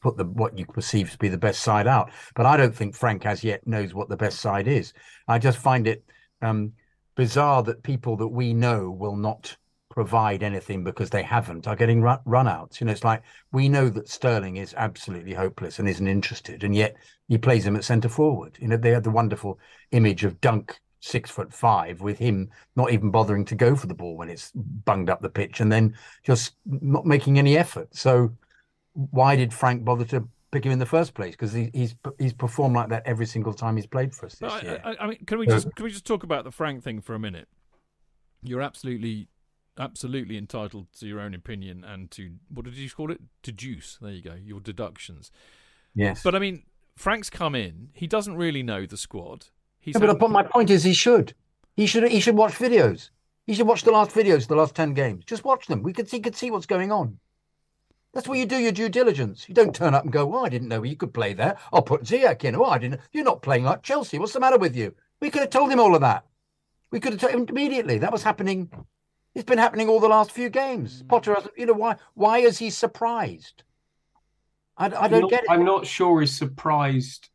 [0.00, 2.10] put the what you perceive to be the best side out.
[2.34, 4.92] But I don't think Frank as yet knows what the best side is.
[5.28, 6.04] I just find it
[6.40, 6.72] um,
[7.16, 9.56] bizarre that people that we know will not
[9.94, 12.80] provide anything because they haven't are getting run, run outs.
[12.80, 16.74] You know, it's like we know that Sterling is absolutely hopeless and isn't interested, and
[16.74, 16.96] yet
[17.28, 18.58] he plays him at centre forward.
[18.60, 19.60] You know, they had the wonderful
[19.92, 23.94] image of Dunk six foot five with him not even bothering to go for the
[23.94, 27.94] ball when it's bunged up the pitch and then just not making any effort.
[27.94, 28.32] So
[28.94, 32.32] why did Frank bother to pick him in the first place because he, he's he's
[32.32, 34.80] performed like that every single time he's played for us this I, year.
[34.84, 37.14] I, I, mean, can we just can we just talk about the Frank thing for
[37.14, 37.46] a minute?
[38.42, 39.28] You're absolutely
[39.78, 43.20] absolutely entitled to your own opinion and to what did you call it?
[43.42, 43.98] To deduce.
[44.00, 44.34] There you go.
[44.34, 45.30] Your deductions.
[45.94, 46.22] Yes.
[46.22, 46.64] But I mean,
[46.96, 47.90] Frank's come in.
[47.92, 49.46] He doesn't really know the squad.
[49.80, 51.34] He's yeah, but my point is, he should.
[51.74, 52.08] He should.
[52.10, 53.10] He should watch videos.
[53.46, 55.24] He should watch the last videos, the last ten games.
[55.24, 55.82] Just watch them.
[55.82, 57.18] We could see, could see what's going on.
[58.14, 59.48] That's where you do your due diligence.
[59.48, 61.58] You don't turn up and go, "Oh, I didn't know you could play there.
[61.72, 63.00] I'll put Ziyech in." Oh, I didn't.
[63.12, 64.18] You're not playing like Chelsea.
[64.18, 64.94] What's the matter with you?
[65.20, 66.24] We could have told him all of that.
[66.90, 67.98] We could have told him immediately.
[67.98, 68.70] That was happening.
[69.34, 71.00] It's been happening all the last few games.
[71.00, 71.08] Hmm.
[71.08, 71.54] Potter hasn't.
[71.56, 71.96] You know why?
[72.14, 73.64] Why is he surprised?
[74.76, 75.50] I, I don't not, get it.
[75.50, 77.28] I'm not sure he's surprised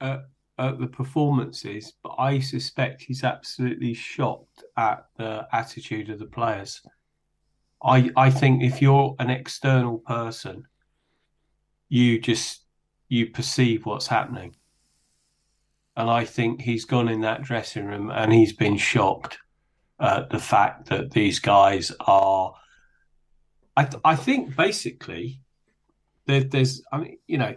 [0.00, 0.24] at
[0.58, 6.80] at the performances, but I suspect he's absolutely shocked at the attitude of the players.
[7.82, 10.64] I I think if you're an external person,
[11.88, 12.62] you just
[13.08, 14.56] you perceive what's happening.
[15.98, 19.38] And I think he's gone in that dressing room and he's been shocked
[20.00, 22.54] at the fact that these guys are.
[23.76, 25.40] I, th- I think basically
[26.26, 27.56] there, there's, I mean, you know,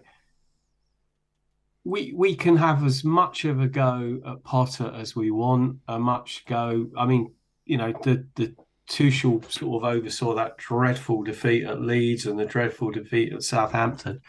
[1.85, 5.97] we we can have as much of a go at Potter as we want, a
[5.97, 6.87] much go.
[6.97, 7.31] I mean,
[7.65, 8.55] you know, the the
[8.89, 14.21] Tuchel sort of oversaw that dreadful defeat at Leeds and the dreadful defeat at Southampton.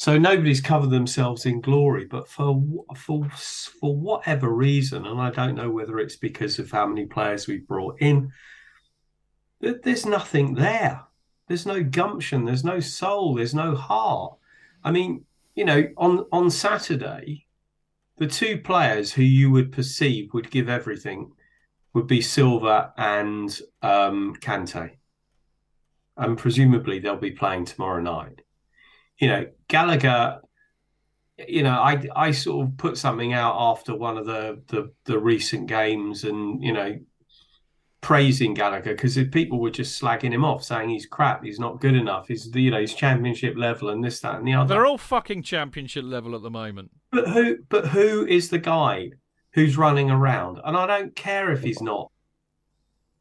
[0.00, 2.58] So nobody's covered themselves in glory, but for
[2.96, 7.46] for for whatever reason, and I don't know whether it's because of how many players
[7.46, 8.32] we've brought in,
[9.60, 11.02] there's nothing there.
[11.48, 12.46] There's no gumption.
[12.46, 13.34] There's no soul.
[13.34, 14.38] There's no heart.
[14.82, 17.44] I mean, you know, on on Saturday,
[18.16, 21.32] the two players who you would perceive would give everything
[21.92, 24.92] would be Silva and um, Kanté,
[26.16, 28.40] and presumably they'll be playing tomorrow night
[29.20, 30.40] you know, Gallagher,
[31.46, 35.18] you know, I I sort of put something out after one of the the, the
[35.18, 36.98] recent games, and you know,
[38.00, 41.94] praising Gallagher because people were just slagging him off, saying he's crap, he's not good
[41.94, 44.74] enough, he's you know, he's championship level, and this, that, and the other.
[44.74, 46.90] They're all fucking championship level at the moment.
[47.12, 47.58] But who?
[47.68, 49.10] But who is the guy
[49.52, 50.60] who's running around?
[50.64, 52.10] And I don't care if he's not,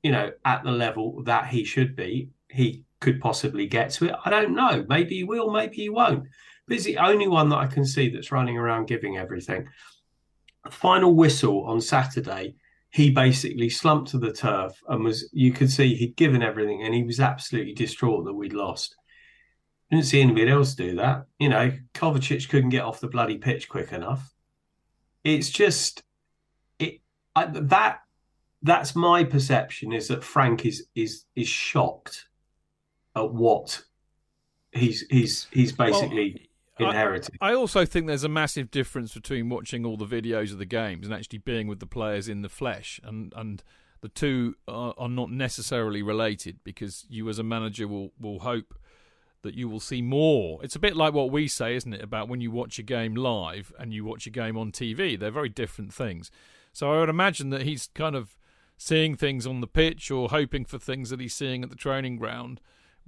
[0.01, 2.29] you know, at the level that he should be.
[2.49, 4.15] He could possibly get to it.
[4.25, 4.85] I don't know.
[4.87, 6.23] Maybe he will, maybe he won't.
[6.67, 9.67] But he's the only one that I can see that's running around giving everything.
[10.69, 12.55] Final whistle on Saturday,
[12.91, 16.93] he basically slumped to the turf and was, you could see he'd given everything and
[16.93, 18.95] he was absolutely distraught that we'd lost.
[19.89, 21.25] Didn't see anybody else do that.
[21.39, 24.31] You know, Kovacic couldn't get off the bloody pitch quick enough.
[25.23, 26.03] It's just,
[26.77, 27.01] it
[27.35, 28.01] I, that
[28.61, 32.28] that's my perception is that Frank is is is shocked
[33.15, 33.83] at what
[34.71, 37.35] he's he's he's basically well, inherited.
[37.41, 40.65] I, I, also think there's a massive difference between watching all the videos of the
[40.65, 43.63] games and actually being with the players in the flesh, and and
[44.01, 48.73] the two are, are not necessarily related because you as a manager will will hope
[49.41, 50.59] that you will see more.
[50.63, 53.15] It's a bit like what we say, isn't it, about when you watch a game
[53.15, 55.17] live and you watch a game on TV.
[55.17, 56.29] They're very different things.
[56.73, 58.37] So I would imagine that he's kind of
[58.77, 62.17] seeing things on the pitch or hoping for things that he's seeing at the training
[62.17, 62.59] ground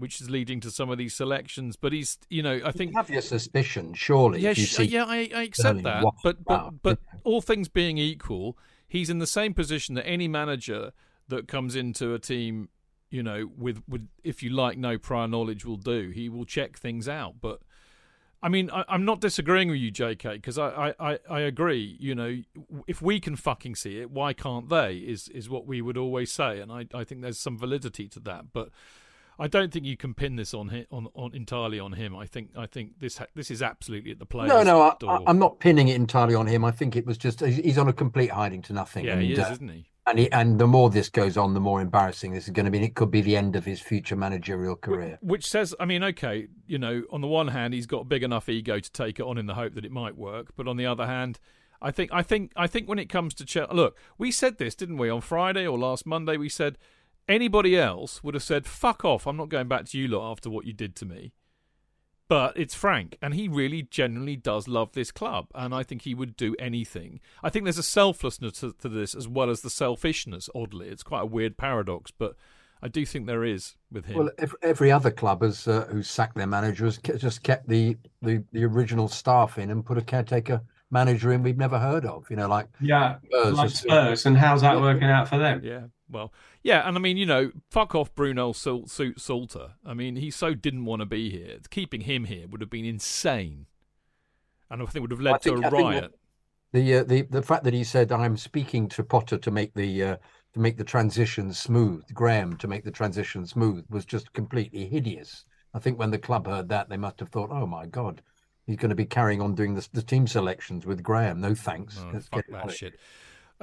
[0.01, 1.75] which is leading to some of these selections.
[1.75, 4.39] But he's, you know, I think you have your suspicion, surely.
[4.39, 6.03] Yeah, sh- yeah, I, I accept that.
[6.23, 10.91] But but but all things being equal, he's in the same position that any manager
[11.27, 12.69] that comes into a team,
[13.11, 16.09] you know, with with if you like no prior knowledge will do.
[16.09, 17.61] He will check things out, but.
[18.43, 21.95] I mean, I, am not disagreeing with you, JK, because I, I, I agree.
[21.99, 22.41] You know,
[22.87, 24.95] if we can fucking see it, why can't they?
[24.95, 28.19] Is is what we would always say, and I, I think there's some validity to
[28.21, 28.45] that.
[28.51, 28.69] But
[29.41, 32.15] I don't think you can pin this on him, on, on entirely on him.
[32.15, 34.49] I think I think this this is absolutely at the players.
[34.49, 36.63] No, no, I, am not pinning it entirely on him.
[36.63, 39.05] I think it was just he's on a complete hiding to nothing.
[39.05, 39.87] Yeah, and, he is, uh, isn't he?
[40.05, 42.71] And he, and the more this goes on, the more embarrassing this is going to
[42.71, 42.77] be.
[42.77, 45.17] And It could be the end of his future managerial career.
[45.21, 48.21] Which says, I mean, okay, you know, on the one hand, he's got a big
[48.21, 50.77] enough ego to take it on in the hope that it might work, but on
[50.77, 51.39] the other hand.
[51.83, 54.75] I think, I think, I think when it comes to Chelsea, look, we said this,
[54.75, 56.37] didn't we, on Friday or last Monday?
[56.37, 56.77] We said
[57.27, 60.49] Anybody else would have said, fuck off, I'm not going back to you lot after
[60.49, 61.33] what you did to me.
[62.27, 66.15] But it's Frank, and he really genuinely does love this club, and I think he
[66.15, 67.19] would do anything.
[67.43, 70.87] I think there's a selflessness to, to this as well as the selfishness, oddly.
[70.87, 72.37] It's quite a weird paradox, but
[72.81, 74.17] I do think there is with him.
[74.17, 74.29] Well,
[74.61, 78.63] every other club has uh, who's sacked their manager has just kept the, the, the
[78.63, 82.29] original staff in and put a caretaker manager in we've never heard of.
[82.29, 84.25] You know, like yeah, Spurs, like Spurs.
[84.25, 85.61] And how's that working out for them?
[85.63, 85.81] Yeah,
[86.11, 89.71] well, yeah, and I mean, you know, fuck off Bruno Saltor.
[89.85, 91.57] I mean, he so didn't want to be here.
[91.69, 93.67] Keeping him here would have been insane,
[94.69, 96.17] and I think would have led to a riot.
[96.73, 100.03] The, uh, the the fact that he said I'm speaking to Potter to make the
[100.03, 100.17] uh,
[100.53, 105.45] to make the transition smooth, Graham to make the transition smooth was just completely hideous.
[105.73, 108.21] I think when the club heard that, they must have thought, "Oh my god,
[108.65, 111.41] he's going to be carrying on doing the, the team selections with Graham.
[111.41, 111.99] No thanks.
[111.99, 112.99] Oh, fuck that shit.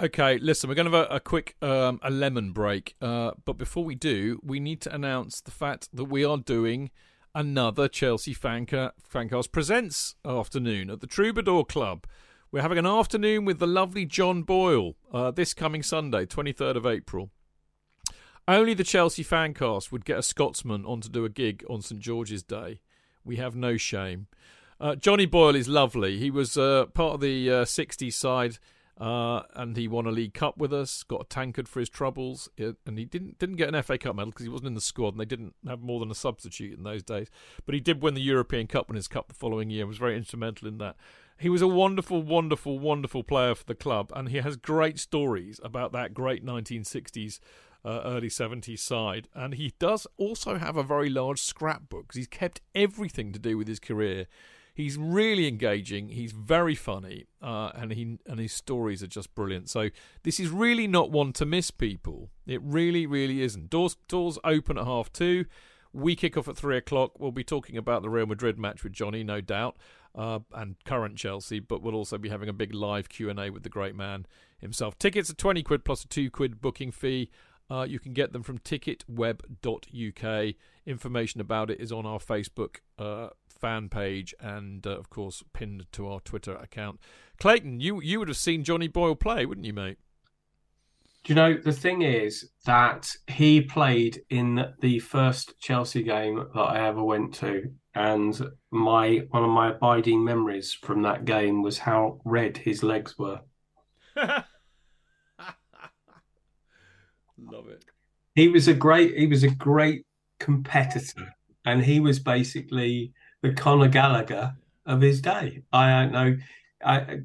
[0.00, 3.54] Okay, listen, we're going to have a, a quick um, a lemon break, uh, but
[3.54, 6.92] before we do, we need to announce the fact that we are doing
[7.34, 12.06] another Chelsea Fanca, Fancast Presents afternoon at the Troubadour Club.
[12.52, 16.86] We're having an afternoon with the lovely John Boyle uh, this coming Sunday, 23rd of
[16.86, 17.30] April.
[18.46, 22.00] Only the Chelsea Fancast would get a Scotsman on to do a gig on St
[22.00, 22.78] George's Day.
[23.24, 24.28] We have no shame.
[24.80, 26.18] Uh, Johnny Boyle is lovely.
[26.18, 28.58] He was uh, part of the uh, 60s side.
[29.00, 31.04] Uh, and he won a League Cup with us.
[31.04, 34.30] Got a tankard for his troubles, and he didn't didn't get an FA Cup medal
[34.30, 36.82] because he wasn't in the squad, and they didn't have more than a substitute in
[36.82, 37.28] those days.
[37.64, 39.86] But he did win the European Cup, Winners' Cup the following year.
[39.86, 40.96] Was very instrumental in that.
[41.38, 45.60] He was a wonderful, wonderful, wonderful player for the club, and he has great stories
[45.62, 47.38] about that great 1960s
[47.84, 49.28] uh, early 70s side.
[49.34, 53.56] And he does also have a very large scrapbook because he's kept everything to do
[53.56, 54.26] with his career.
[54.78, 56.10] He's really engaging.
[56.10, 59.68] He's very funny, uh, and he and his stories are just brilliant.
[59.68, 59.90] So
[60.22, 62.30] this is really not one to miss, people.
[62.46, 63.70] It really, really isn't.
[63.70, 65.46] Doors doors open at half two.
[65.92, 67.18] We kick off at three o'clock.
[67.18, 69.76] We'll be talking about the Real Madrid match with Johnny, no doubt,
[70.14, 71.58] uh, and current Chelsea.
[71.58, 74.26] But we'll also be having a big live Q and A with the great man
[74.60, 74.96] himself.
[74.96, 77.32] Tickets are twenty quid plus a two quid booking fee.
[77.68, 80.54] Uh, you can get them from ticketweb.uk.
[80.86, 85.86] Information about it is on our Facebook uh, fan page and, uh, of course, pinned
[85.92, 87.00] to our Twitter account.
[87.38, 89.98] Clayton, you you would have seen Johnny Boyle play, wouldn't you, mate?
[91.24, 96.60] Do you know the thing is that he played in the first Chelsea game that
[96.60, 98.40] I ever went to, and
[98.70, 103.40] my one of my abiding memories from that game was how red his legs were.
[104.16, 104.44] Love
[107.68, 107.84] it.
[108.34, 110.06] He was a great he was a great
[110.38, 111.34] competitor
[111.64, 113.12] and he was basically
[113.42, 114.54] the Conor Gallagher
[114.86, 115.62] of his day.
[115.72, 116.36] I don't know.
[116.84, 117.20] I,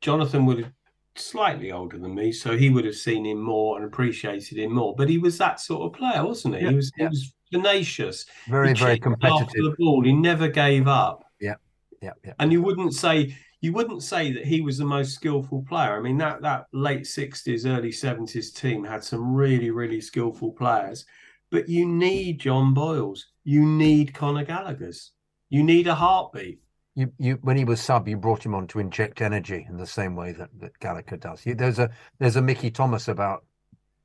[0.00, 0.72] Jonathan would have
[1.14, 4.94] slightly older than me, so he would have seen him more and appreciated him more.
[4.96, 6.62] But he was that sort of player, wasn't he?
[6.62, 7.04] Yeah, he was yeah.
[7.04, 8.26] he was tenacious.
[8.48, 9.64] Very, He very kicked after competitive.
[9.64, 10.02] the ball.
[10.02, 11.24] He never gave up.
[11.40, 11.54] Yeah,
[12.00, 12.32] yeah, yeah.
[12.38, 15.96] And you wouldn't say you wouldn't say that he was the most skillful player.
[15.96, 21.04] I mean that that late sixties, early seventies team had some really really skillful players,
[21.50, 25.12] but you need John Boyles, you need Conor Gallagher's,
[25.52, 26.60] you need a heartbeat.
[26.94, 29.86] You, you, when he was sub, you brought him on to inject energy in the
[29.86, 31.44] same way that, that Gallagher does.
[31.44, 33.44] You, there's a there's a Mickey Thomas about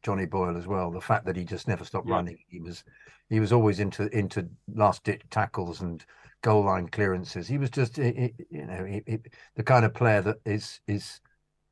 [0.04, 0.92] Johnny Boyle as well.
[0.92, 2.16] The fact that he just never stopped Yeah.
[2.16, 2.38] running.
[2.50, 2.84] He was
[3.30, 6.06] he was always into into last ditch tackles and
[6.42, 7.48] goal line clearances.
[7.48, 9.20] He was just you know he, he,
[9.56, 11.22] the kind of player that is is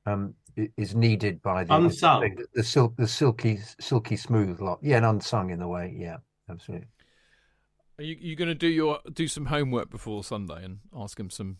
[0.06, 0.36] um
[0.78, 2.36] is needed by the Unsung.
[2.38, 4.80] the, the silk the silky silky smooth lot.
[4.82, 5.94] Yeah, and unsung in the way.
[5.98, 6.18] Yeah,
[6.50, 6.88] absolutely.
[7.98, 11.30] Are you you going to do your do some homework before Sunday and ask him
[11.30, 11.58] some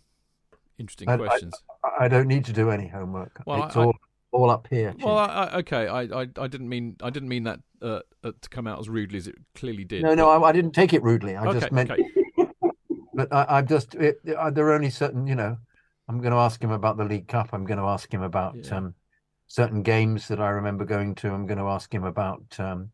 [0.78, 1.54] interesting I- I- questions?
[1.84, 3.42] I- I don't need to do any homework.
[3.46, 3.96] Well, it's I- all
[4.32, 4.94] all up here.
[5.02, 8.32] well, I, I, okay, I, I I didn't mean I didn't mean that uh, uh,
[8.42, 10.04] to come out as rudely as it clearly did.
[10.04, 11.38] no, no, but- I, I didn't take it rudely.
[11.38, 12.04] I okay, just meant, okay.
[13.14, 15.58] but I, I'm just it, uh, there are only certain, you know.
[16.08, 17.50] I'm going to ask him about the League Cup.
[17.52, 18.78] I'm going to ask him about Yeah.
[18.78, 18.94] um,
[19.48, 21.32] certain games that I remember going to.
[21.32, 22.92] I'm going to ask him about um,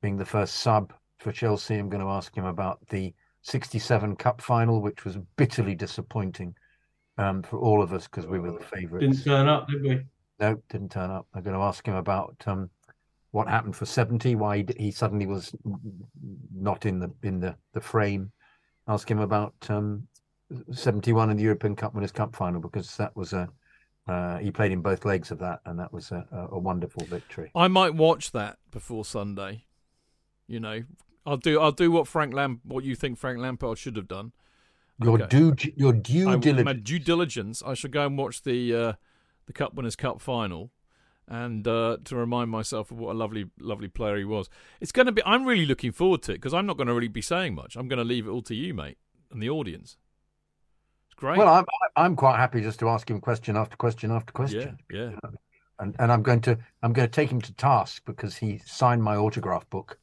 [0.00, 0.92] being the first sub
[1.22, 1.76] for Chelsea.
[1.76, 6.54] I'm going to ask him about the '67 Cup final, which was bitterly disappointing
[7.18, 9.18] um, for all of us because we were the favourites.
[9.18, 10.02] Didn't turn up, did we?
[10.40, 11.26] No, didn't turn up.
[11.34, 12.68] I'm going to ask him about um,
[13.30, 15.54] what happened for 70, why he, he suddenly was
[16.54, 18.32] not in the in the, the frame.
[18.88, 20.06] Ask him about um,
[20.72, 23.48] 71 in the European Cup Winners' Cup final because that was a
[24.08, 27.04] uh, he played in both legs of that and that was a, a, a wonderful
[27.04, 27.52] victory.
[27.54, 29.64] I might watch that before Sunday.
[30.48, 30.82] You know,
[31.24, 34.32] I'll do I'll do what Frank Lamp what you think Frank Lampard should have done.
[35.02, 35.26] Your Okay.
[35.26, 36.64] due your due I, diligence.
[36.64, 37.62] my due diligence.
[37.64, 38.92] I shall go and watch the uh,
[39.46, 40.70] the Cup Winners' Cup final,
[41.26, 44.48] and uh, to remind myself of what a lovely, lovely player he was.
[44.80, 45.22] It's going to be.
[45.24, 47.74] I'm really looking forward to it because I'm not going to really be saying much.
[47.76, 48.98] I'm going to leave it all to you, mate,
[49.30, 49.96] and the audience.
[51.06, 51.38] It's great.
[51.38, 51.64] Well, I'm
[51.96, 54.78] I'm quite happy just to ask him question after question after question.
[54.90, 55.30] yeah, yeah.
[55.78, 59.02] and and I'm going to I'm going to take him to task because he signed
[59.02, 59.98] my autograph book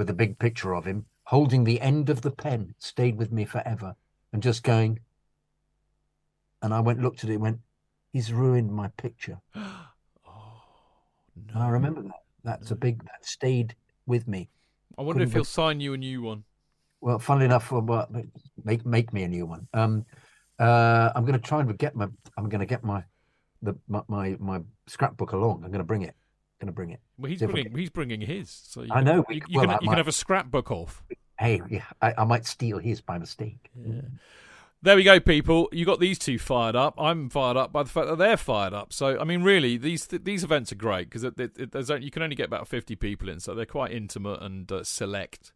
[0.00, 3.44] with a big picture of him holding the end of the pen, stayed with me
[3.44, 3.94] forever,
[4.32, 4.98] and just going.
[6.62, 7.58] And I went looked at it, went,
[8.10, 10.62] he's ruined my picture, Oh
[11.52, 12.22] and I remember that.
[12.44, 13.74] That's a big that stayed
[14.06, 14.48] with me.
[14.96, 16.44] I wonder if couldn't he'll sign you a new one.
[17.02, 18.08] Well, funnily enough, well, well,
[18.64, 19.68] make make me a new one.
[19.74, 20.06] Um,
[20.58, 22.08] uh, I'm going to try and get my.
[22.38, 23.04] I'm going to get my,
[23.60, 25.62] the my my, my scrapbook along.
[25.62, 26.14] I'm going to bring it.
[26.60, 27.00] Going to bring it.
[27.16, 28.50] Well, he's See if I bringing he's bringing his.
[28.50, 30.70] So you I can, know, you, you well, can you might- can have a scrapbook
[30.70, 31.02] off.
[31.38, 33.70] Hey, yeah, I, I might steal his by mistake.
[34.82, 35.68] There we go, people.
[35.72, 36.94] You got these two fired up.
[36.98, 38.92] I'm fired up by the fact that they're fired up.
[38.92, 42.22] So, I mean, really, these th- these events are great because there's only, you can
[42.22, 45.52] only get about 50 people in, so they're quite intimate and uh, select.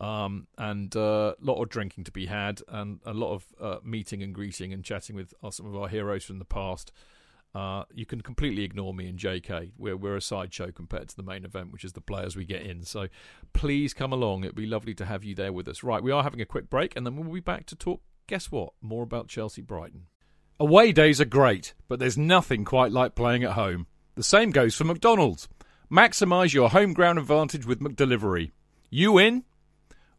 [0.00, 3.78] Um, and a uh, lot of drinking to be had, and a lot of uh,
[3.84, 6.92] meeting and greeting and chatting with uh, some of our heroes from the past.
[7.54, 9.72] Uh, you can completely ignore me and JK.
[9.78, 12.62] We're we're a sideshow compared to the main event, which is the players we get
[12.62, 12.82] in.
[12.84, 13.06] So
[13.52, 14.42] please come along.
[14.42, 15.84] It'd be lovely to have you there with us.
[15.84, 18.50] Right, we are having a quick break, and then we'll be back to talk Guess
[18.50, 18.72] what?
[18.80, 20.06] More about Chelsea Brighton.
[20.58, 23.86] Away days are great, but there's nothing quite like playing at home.
[24.14, 25.48] The same goes for McDonald's.
[25.92, 28.52] Maximise your home ground advantage with McDelivery.
[28.88, 29.44] You in?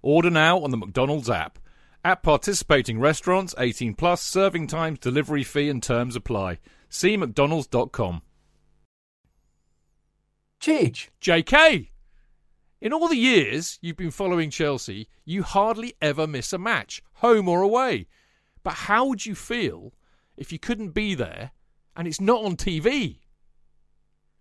[0.03, 1.57] Order now on the McDonald's app.
[2.03, 6.59] At participating restaurants, 18 plus, serving times, delivery fee and terms apply.
[6.95, 8.21] See mcdonalds.com.
[10.61, 11.09] Cheech.
[11.21, 11.89] JK!
[12.79, 17.49] In all the years you've been following Chelsea, you hardly ever miss a match, home
[17.49, 18.07] or away.
[18.63, 19.91] But how would you feel
[20.37, 21.51] if you couldn't be there
[21.97, 23.17] and it's not on TV?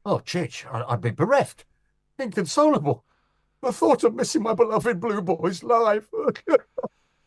[0.07, 1.65] Oh, Chidge, I'd be bereft.
[2.21, 3.05] Inconsolable.
[3.63, 6.09] The thought of missing my beloved Blue Boys live.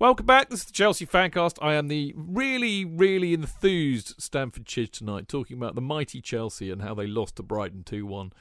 [0.00, 0.48] Welcome back.
[0.48, 1.58] This is the Chelsea Fancast.
[1.60, 6.80] I am the really, really enthused Stamford Chidge tonight, talking about the mighty Chelsea and
[6.80, 8.32] how they lost to Brighton 2 1.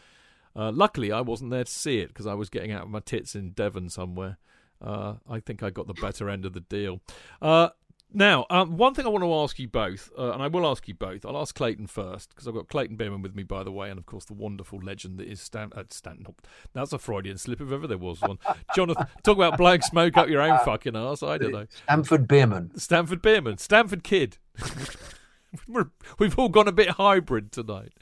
[0.56, 3.02] Uh, luckily, I wasn't there to see it because I was getting out of my
[3.02, 4.38] tits in Devon somewhere.
[4.82, 7.02] Uh, I think I got the better end of the deal.
[7.42, 7.72] Uh,
[8.12, 10.88] now, um, one thing I want to ask you both, uh, and I will ask
[10.88, 11.26] you both.
[11.26, 14.00] I'll ask Clayton first because I've got Clayton Beerman with me, by the way, and
[14.00, 15.72] of course the wonderful legend that is Stan.
[15.76, 16.36] Uh, Stan no,
[16.74, 18.40] that's a Freudian slip if ever there was one.
[18.76, 21.22] Jonathan, talk about blowing smoke up your own fucking ass.
[21.22, 21.68] I don't know.
[21.84, 22.80] Stamford Beerman.
[22.80, 24.38] Stamford Beerman, Stamford Kydd.
[25.68, 27.94] We're, we've all gone a bit hybrid tonight.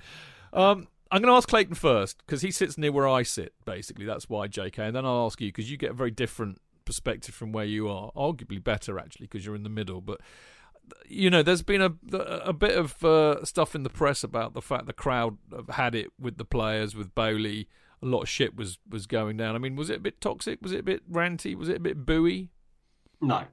[0.53, 3.53] Um, I'm going to ask Clayton first because he sits near where I sit.
[3.65, 4.87] Basically, that's why, J.K.
[4.87, 7.87] And then I'll ask you because you get a very different perspective from where you
[7.87, 8.11] are.
[8.15, 10.01] Arguably better, actually, because you're in the middle.
[10.01, 10.21] But
[11.07, 14.61] you know, there's been a a bit of uh, stuff in the press about the
[14.61, 17.67] fact the crowd have had it with the players, with Boehly.
[18.01, 19.55] A lot of shit was was going down.
[19.55, 20.59] I mean, was it a bit toxic?
[20.61, 21.55] Was it a bit ranty?
[21.55, 22.49] Was it a bit booey?
[23.21, 23.43] No.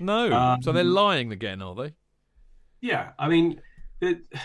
[0.00, 0.32] No.
[0.32, 1.94] Um, so they're lying again, are they?
[2.80, 3.60] Yeah, I mean,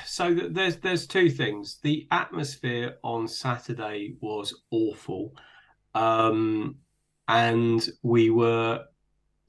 [0.05, 1.79] so there's there's two things.
[1.83, 5.35] The atmosphere on Saturday was awful,
[5.93, 6.77] um,
[7.27, 8.83] and we were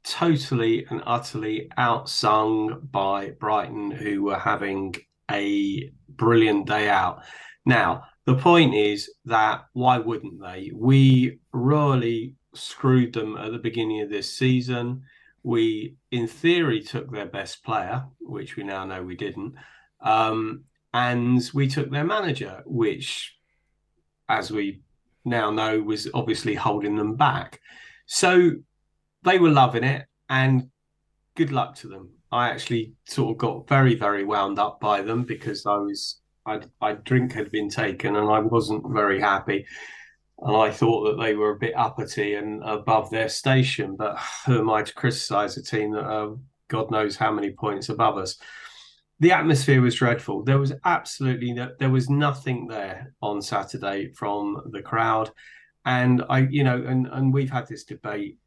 [0.05, 4.95] totally and utterly outsung by Brighton, who were having
[5.31, 7.23] a brilliant day out.
[7.65, 10.71] Now, the point is that why wouldn't they?
[10.75, 15.03] We really screwed them at the beginning of this season.
[15.43, 19.55] We, in theory, took their best player, which we now know we didn't.
[20.01, 23.37] Um, and we took their manager, which,
[24.29, 24.83] as we
[25.25, 27.61] now know, was obviously holding them back.
[28.07, 28.53] So
[29.23, 30.69] they were loving it, and
[31.37, 32.11] good luck to them.
[32.31, 36.61] I actually sort of got very, very wound up by them because I was, I,
[36.81, 39.67] I drink had been taken, and I wasn't very happy.
[40.41, 43.97] And I thought that they were a bit uppity and above their station.
[43.97, 46.37] But who am I to criticise a team that are
[46.69, 48.37] God knows how many points above us?
[49.21, 50.43] The atmosphere was dreadful.
[50.43, 55.31] There was absolutely no, there was nothing there on Saturday from the crowd,
[55.85, 58.39] and I, you know, and and we've had this debate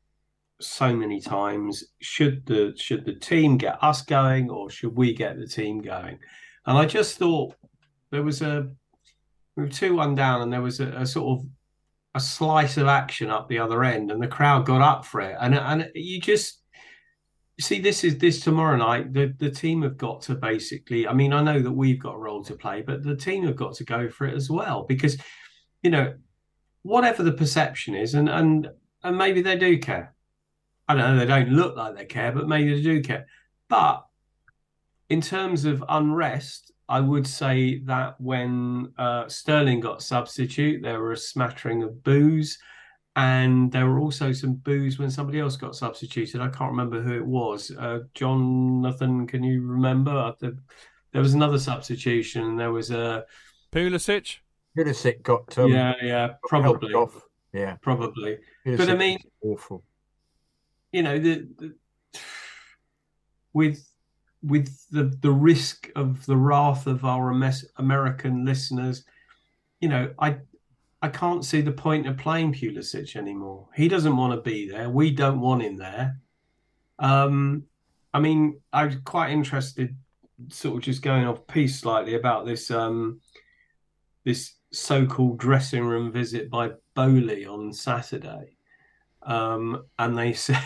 [0.59, 1.84] so many times.
[2.01, 6.20] Should the should the team get us going, or should we get the team going?
[6.65, 7.55] And I just thought
[8.11, 8.70] there was a
[9.55, 11.47] we were two one down, and there was a, a sort of
[12.13, 15.38] a slice of action up the other end, and the crowd got up for it.
[15.39, 16.61] And and you just
[17.60, 19.14] see this is this tomorrow night.
[19.14, 21.08] The the team have got to basically.
[21.08, 23.55] I mean, I know that we've got a role to play, but the team have
[23.55, 25.18] got to go for it as well because
[25.82, 26.14] you know
[26.84, 28.70] whatever the perception is, and and
[29.03, 30.14] and maybe they do care.
[30.88, 31.20] I don't know.
[31.20, 33.28] They don't look like they care, but maybe they do care.
[33.68, 34.05] But
[35.10, 41.12] in terms of unrest, I would say that when uh, Sterling got substitute, there were
[41.12, 42.58] a smattering of boos,
[43.18, 46.39] and there were also some boos when somebody else got substituted.
[46.39, 47.72] I can't remember who it was.
[47.72, 50.36] Uh, Jonathan, can you remember?
[50.39, 50.53] There
[51.22, 52.57] was another substitution.
[52.57, 53.26] There was a
[53.72, 54.38] Pulisic.
[54.78, 57.28] Pulisic got um, yeah, yeah, probably off.
[57.53, 58.38] Yeah, probably.
[58.63, 59.84] Pulisic but I mean, awful.
[60.91, 61.74] You know, the, the
[63.51, 63.84] with
[64.43, 67.32] with the the risk of the wrath of our
[67.78, 69.05] American listeners,
[69.82, 70.38] you know, I
[71.01, 73.67] I can't see the point of playing Pulisic anymore.
[73.75, 74.89] He doesn't want to be there.
[74.89, 76.19] We don't want him there.
[76.97, 77.63] Um,
[78.13, 79.95] I mean, I was quite interested,
[80.49, 83.21] sort of just going off piece slightly about this um,
[84.23, 88.57] this so-called dressing room visit by Boehly on Saturday,
[89.21, 90.59] um, and they say,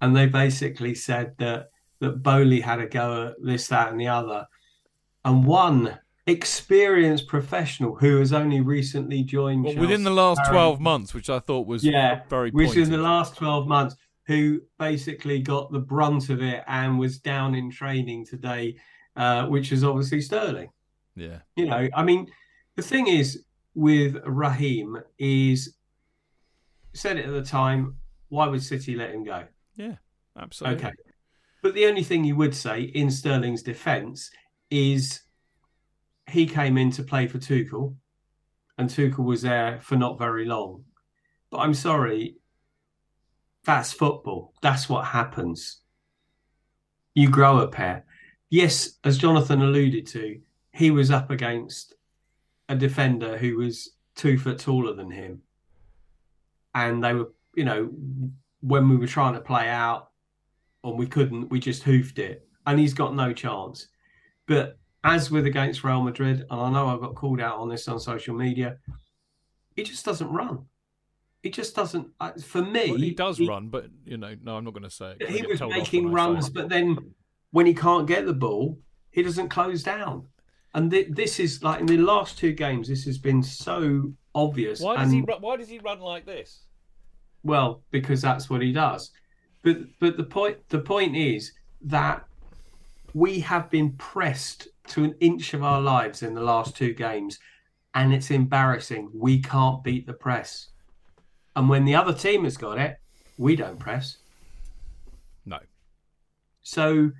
[0.00, 1.68] and they basically said that
[2.00, 4.46] that Boehly had a go at this, that, and the other.
[5.24, 5.98] And one
[6.30, 11.38] experienced professional who has only recently joined well, within the last 12 months, which I
[11.38, 12.84] thought was yeah, very which pointed.
[12.84, 17.54] in the last 12 months, who basically got the brunt of it and was down
[17.54, 18.76] in training today,
[19.16, 20.70] uh, which is obviously Sterling.
[21.16, 21.38] Yeah.
[21.56, 22.28] You know, I mean,
[22.76, 25.76] the thing is with Raheem is
[26.92, 27.96] said it at the time,
[28.28, 29.44] why would City let him go?
[29.76, 29.96] Yeah,
[30.38, 30.84] absolutely.
[30.84, 30.94] Okay.
[31.62, 34.30] But the only thing you would say in Sterling's defence
[34.70, 35.20] is
[36.28, 37.94] he came in to play for Tuchel,
[38.78, 40.84] and Tuchel was there for not very long.
[41.50, 42.36] But I'm sorry,
[43.64, 44.54] that's football.
[44.62, 45.80] That's what happens.
[47.14, 48.04] You grow a pair.
[48.48, 50.40] Yes, as Jonathan alluded to,
[50.72, 51.94] he was up against
[52.68, 55.42] a defender who was two foot taller than him.
[56.74, 57.90] And they were, you know,
[58.60, 60.10] when we were trying to play out,
[60.84, 61.50] and we couldn't.
[61.50, 63.88] We just hoofed it, and he's got no chance.
[64.46, 67.88] But as with against Real Madrid, and I know I got called out on this
[67.88, 68.76] on social media,
[69.74, 70.66] he just doesn't run.
[71.42, 72.08] He just doesn't.
[72.20, 74.82] Uh, for me, well, he does he, run, but you know, no, I'm not going
[74.82, 75.28] to say it.
[75.30, 76.98] He was making runs, but then
[77.50, 78.78] when he can't get the ball,
[79.10, 80.26] he doesn't close down.
[80.74, 84.80] And th- this is like in the last two games, this has been so obvious.
[84.80, 85.20] Why does and, he?
[85.22, 86.64] Run, why does he run like this?
[87.42, 89.10] Well, because that's what he does.
[89.62, 92.24] But but the point the point is that
[93.14, 97.38] we have been pressed to an inch of our lives in the last two games,
[97.94, 99.10] and it's embarrassing.
[99.14, 100.68] We can't beat the press,
[101.56, 102.98] and when the other team has got it,
[103.38, 104.18] we don't press.
[105.46, 105.58] No.
[106.62, 107.10] So,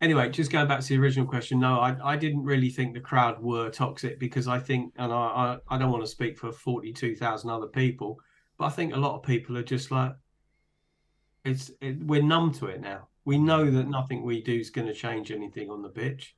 [0.00, 3.00] anyway, just going back to the original question, no, I, I didn't really think the
[3.00, 6.50] crowd were toxic because I think, and I, I, I don't want to speak for
[6.50, 8.18] 42,000 other people,
[8.56, 10.12] but I think a lot of people are just like,
[11.44, 13.08] it's it, we're numb to it now.
[13.28, 16.34] We know that nothing we do is going to change anything on the pitch,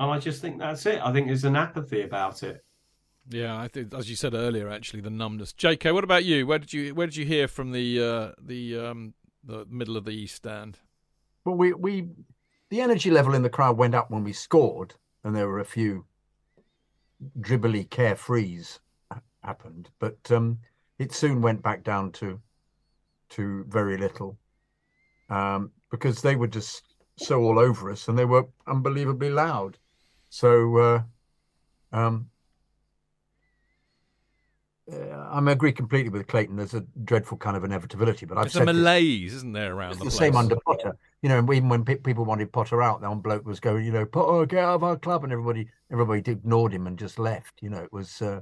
[0.00, 1.02] and I just think that's it.
[1.04, 2.64] I think there's an apathy about it.
[3.28, 5.52] Yeah, I think as you said earlier, actually the numbness.
[5.52, 6.46] J.K., what about you?
[6.46, 9.12] Where did you where did you hear from the uh, the um,
[9.44, 10.78] the middle of the East Stand?
[11.44, 12.08] Well, we we
[12.70, 15.66] the energy level in the crowd went up when we scored, and there were a
[15.66, 16.06] few
[17.38, 18.80] dribbly carefrees
[19.44, 20.60] happened, but um,
[20.98, 22.40] it soon went back down to
[23.28, 24.38] to very little
[25.28, 26.82] um, because they were just
[27.16, 29.76] so all over us and they were unbelievably loud.
[30.30, 31.02] So uh,
[31.92, 32.28] um,
[34.92, 34.96] uh,
[35.30, 36.56] I'm agree completely with Clayton.
[36.56, 38.82] There's a dreadful kind of inevitability, but I've There's said a this-
[39.34, 40.96] isn't there, around it's the, the same under Potter.
[41.22, 43.92] You know, even when pe- people wanted Potter out, the one bloke was going, you
[43.92, 47.54] know, Potter, get out of our club, and everybody, everybody ignored him and just left.
[47.60, 48.40] You know, it was uh,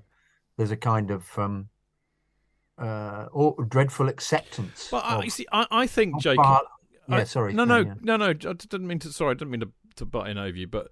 [0.57, 1.69] there's a kind of um,
[2.79, 4.89] uh, or dreadful acceptance.
[4.91, 6.37] But I, of- you see, I, I think Jake.
[6.37, 6.76] Bar- I-
[7.09, 7.95] yeah, sorry, No, no, no, yeah.
[8.03, 8.27] no, no.
[8.29, 9.13] I didn't mean to.
[9.13, 10.91] Sorry, I didn't mean to, to butt in over you, but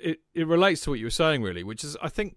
[0.00, 2.36] it it relates to what you were saying, really, which is I think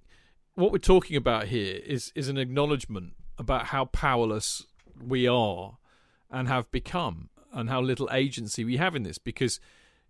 [0.56, 4.66] what we're talking about here is is an acknowledgement about how powerless
[5.02, 5.78] we are
[6.30, 9.18] and have become, and how little agency we have in this.
[9.18, 9.60] Because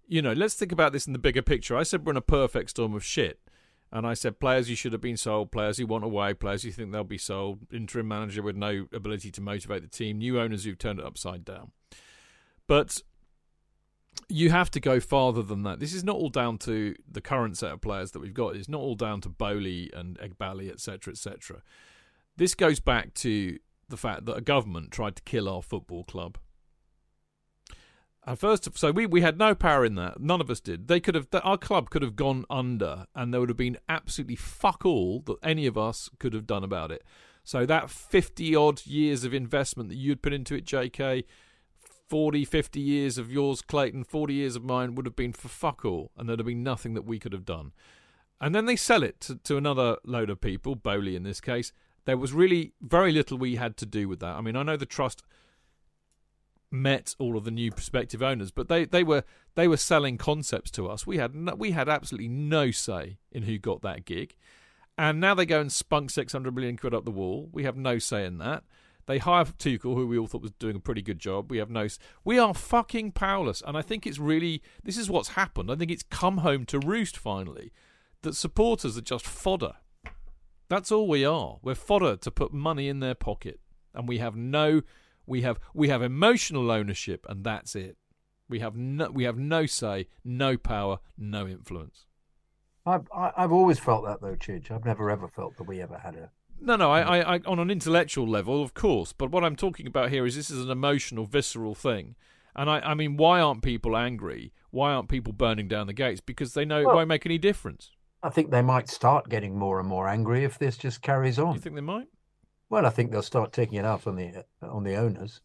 [0.07, 1.77] you know, let's think about this in the bigger picture.
[1.77, 3.39] I said we're in a perfect storm of shit.
[3.91, 6.69] And I said, players you should have been sold, players who want away, players who
[6.69, 10.63] think they'll be sold, interim manager with no ability to motivate the team, new owners
[10.63, 11.71] who've turned it upside down.
[12.69, 13.01] But
[14.29, 15.79] you have to go farther than that.
[15.79, 18.55] This is not all down to the current set of players that we've got.
[18.55, 21.63] It's not all down to Boehly and Eghbali, etc., etc.
[22.37, 23.57] This goes back to
[23.89, 26.37] the fact that a government tried to kill our football club.
[28.23, 30.21] And first, so we, we had no power in that.
[30.21, 30.87] None of us did.
[30.87, 34.35] They could have our club could have gone under, and there would have been absolutely
[34.35, 37.03] fuck all that any of us could have done about it.
[37.43, 41.25] So that fifty odd years of investment that you'd put into it, J.K.,
[42.09, 45.85] 40, 50 years of yours, Clayton, 40 years of mine would have been for fuck
[45.85, 47.71] all, and there'd have been nothing that we could have done.
[48.41, 51.71] And then they sell it to, to another load of people, Boehly in this case.
[52.05, 54.35] There was really very little we had to do with that.
[54.35, 55.21] I mean, I know the trust
[56.71, 59.23] met all of the new prospective owners, but they, they were
[59.55, 61.05] they were selling concepts to us.
[61.05, 64.35] We had no, we had absolutely no say in who got that gig,
[64.97, 67.49] and now they go and spunk six hundred million quid up the wall.
[67.51, 68.63] We have no say in that.
[69.09, 71.49] They hire Tuchel, who we all thought was doing a pretty good job.
[71.49, 71.87] We have no.
[72.23, 75.71] We are fucking powerless, and I think it's really this is what's happened.
[75.71, 77.71] I think it's come home to roost finally.
[78.21, 79.77] That supporters are just fodder.
[80.67, 81.57] That's all we are.
[81.63, 83.59] We're fodder to put money in their pocket,
[83.95, 84.83] and we have no.
[85.25, 87.97] We have we have emotional ownership, and that's it.
[88.47, 92.05] We have no we have no say, no power, no influence.
[92.85, 94.69] I've I've always felt that though, Chidge.
[94.69, 96.29] I've never ever felt that we ever had a
[96.61, 99.13] no, no, I, I, I, on an intellectual level, of course.
[99.13, 102.15] But what I'm talking about here is this is an emotional, visceral thing.
[102.55, 104.51] And I, I mean, why aren't people angry?
[104.71, 106.21] Why aren't people burning down the gates?
[106.21, 107.91] Because they know well, it won't make any difference.
[108.21, 111.55] I think they might start getting more and more angry if this just carries on.
[111.55, 112.07] You think they might?
[112.69, 115.41] Well, I think they'll start taking it out on the on the owners.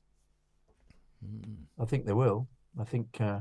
[1.25, 1.65] Mm.
[1.81, 2.49] I think they will.
[2.79, 3.41] I think uh,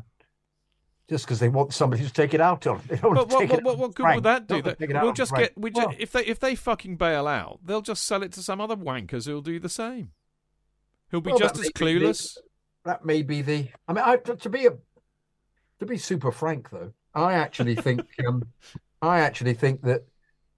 [1.09, 2.81] just because they want somebody to take it out on.
[2.87, 4.15] They don't but what, what, what, what good Frank.
[4.15, 4.61] would that do?
[4.61, 7.81] That, we'll just get we well, just, if they if they fucking bail out, they'll
[7.81, 10.11] just sell it to some other wankers who'll do the same.
[11.09, 12.35] Who'll be well, just as clueless.
[12.35, 12.41] The,
[12.85, 13.69] that may be the.
[13.87, 14.71] I mean, I, to be a
[15.79, 18.43] to be super frank though, I actually think um,
[19.01, 20.03] I actually think that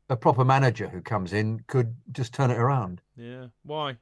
[0.09, 3.01] a proper manager who comes in could just turn it around.
[3.17, 3.47] Yeah.
[3.63, 3.97] Why?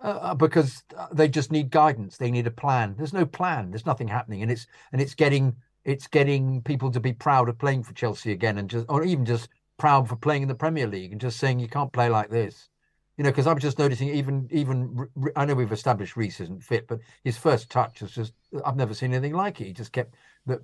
[0.00, 2.18] Uh, uh, because they just need guidance.
[2.18, 2.94] They need a plan.
[2.96, 3.70] There's no plan.
[3.70, 7.58] There's nothing happening, and it's and it's getting it's getting people to be proud of
[7.58, 10.86] playing for Chelsea again, and just or even just proud for playing in the Premier
[10.86, 12.68] League, and just saying you can't play like this.
[13.16, 16.86] You know, because I'm just noticing even even I know we've established Reece isn't fit,
[16.86, 18.34] but his first touch was just
[18.64, 19.66] I've never seen anything like it.
[19.66, 20.14] He just kept
[20.46, 20.60] the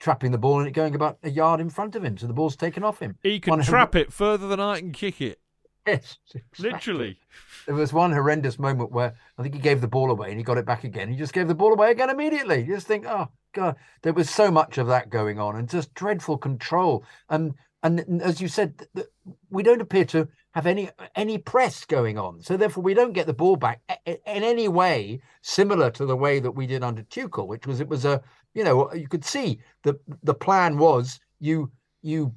[0.00, 2.32] trapping the ball and it going about a yard in front of him, so the
[2.32, 3.16] ball's taken off him.
[3.22, 5.38] He can One trap it further than I can kick it.
[5.86, 6.70] Yes, exactly.
[6.70, 7.18] literally.
[7.66, 10.44] There was one horrendous moment where I think he gave the ball away and he
[10.44, 11.08] got it back again.
[11.08, 12.60] He just gave the ball away again immediately.
[12.64, 15.94] You just think, oh god, there was so much of that going on and just
[15.94, 17.04] dreadful control.
[17.28, 18.86] And and as you said,
[19.50, 22.40] we don't appear to have any any press going on.
[22.40, 26.40] So therefore, we don't get the ball back in any way similar to the way
[26.40, 28.22] that we did under Tuchel, which was it was a
[28.54, 31.70] you know you could see the the plan was you
[32.02, 32.34] you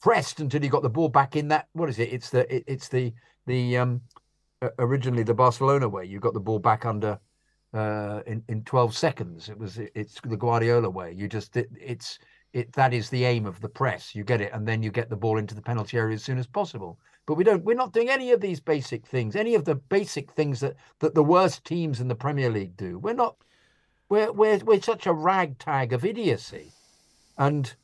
[0.00, 1.68] pressed until he got the ball back in that.
[1.72, 2.12] What is it?
[2.12, 3.12] It's the it, it's the
[3.46, 4.00] the um
[4.78, 6.04] originally the Barcelona way.
[6.04, 7.18] You got the ball back under
[7.74, 9.48] uh in in 12 seconds.
[9.48, 11.12] It was it's the Guardiola way.
[11.12, 12.18] You just it, it's
[12.52, 14.14] it that is the aim of the press.
[14.14, 16.38] You get it, and then you get the ball into the penalty area as soon
[16.38, 16.98] as possible.
[17.26, 17.64] But we don't.
[17.64, 19.36] We're not doing any of these basic things.
[19.36, 22.98] Any of the basic things that that the worst teams in the Premier League do.
[22.98, 23.36] We're not.
[24.08, 26.72] We're we're we're such a ragtag of idiocy,
[27.36, 27.74] and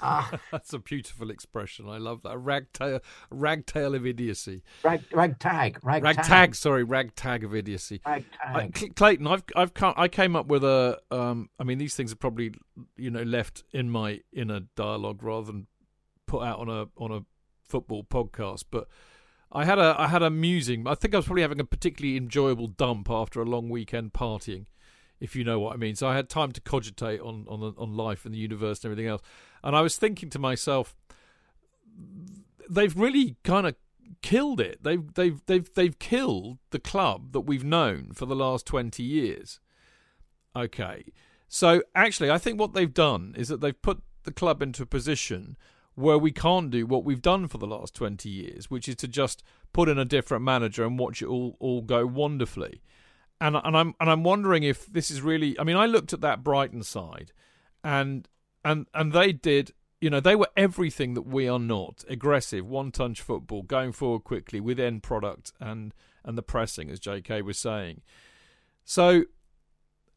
[0.00, 0.38] Ah.
[0.52, 1.88] That's a beautiful expression.
[1.88, 2.36] I love that.
[2.36, 3.00] Ragtail,
[3.32, 4.62] ragtail of idiocy.
[4.82, 6.02] Rag, ragtag, ragtag.
[6.02, 6.54] Ragtag.
[6.54, 8.00] Sorry, ragtag of idiocy.
[8.06, 8.24] Ragtag.
[8.82, 11.00] I, Clayton, I've I've I came up with a.
[11.10, 12.54] Um, I mean, these things are probably
[12.96, 15.66] you know left in my inner dialogue rather than
[16.26, 17.20] put out on a on a
[17.62, 18.88] football podcast, but.
[19.56, 20.88] I had a I had a musing.
[20.88, 24.66] I think I was probably having a particularly enjoyable dump after a long weekend partying,
[25.24, 25.96] if you know what I mean.
[25.96, 29.10] So I had time to cogitate on on on life and the universe and everything
[29.10, 29.22] else.
[29.62, 30.94] And I was thinking to myself,
[32.68, 33.74] they've really kind of
[34.20, 34.84] killed it.
[34.84, 39.60] They've they've they've they've killed the club that we've known for the last twenty years.
[40.54, 41.06] Okay,
[41.48, 44.86] so actually, I think what they've done is that they've put the club into a
[44.86, 45.56] position
[45.94, 49.06] where we can't do what we've done for the last 20 years, which is to
[49.06, 52.82] just put in a different manager and watch it all, all go wonderfully.
[53.40, 56.20] And and I'm and I'm wondering if this is really I mean I looked at
[56.22, 57.32] that Brighton side
[57.82, 58.28] and
[58.64, 62.04] and and they did you know they were everything that we are not.
[62.08, 65.92] Aggressive one touch football going forward quickly with end product and
[66.24, 68.02] and the pressing as JK was saying.
[68.84, 69.24] So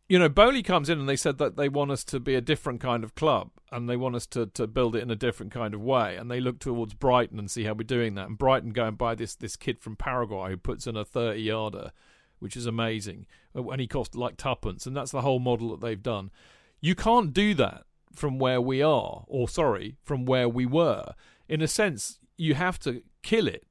[0.08, 2.42] you know Boehly comes in and they said that they want us to be a
[2.42, 5.52] different kind of club and they want us to to build it in a different
[5.52, 6.16] kind of way.
[6.16, 8.28] And they look towards Brighton and see how we're doing that.
[8.28, 11.42] And Brighton go and buy this this kid from Paraguay who puts in a 30
[11.42, 11.92] yarder
[12.40, 13.26] which is amazing
[13.56, 16.32] uh, and he cost like tuppence and that's the whole model that they've done
[16.80, 17.84] you can't do that
[18.14, 21.14] from where we are, or sorry, from where we were.
[21.48, 23.64] In a sense, you have to kill it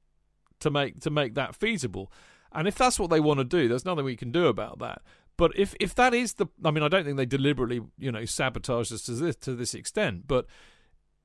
[0.61, 2.13] to make to make that feasible.
[2.53, 5.03] And if that's what they want to do, there's nothing we can do about that.
[5.37, 8.25] But if if that is the, I mean, I don't think they deliberately, you know,
[8.25, 10.27] sabotage us to this to this extent.
[10.27, 10.47] But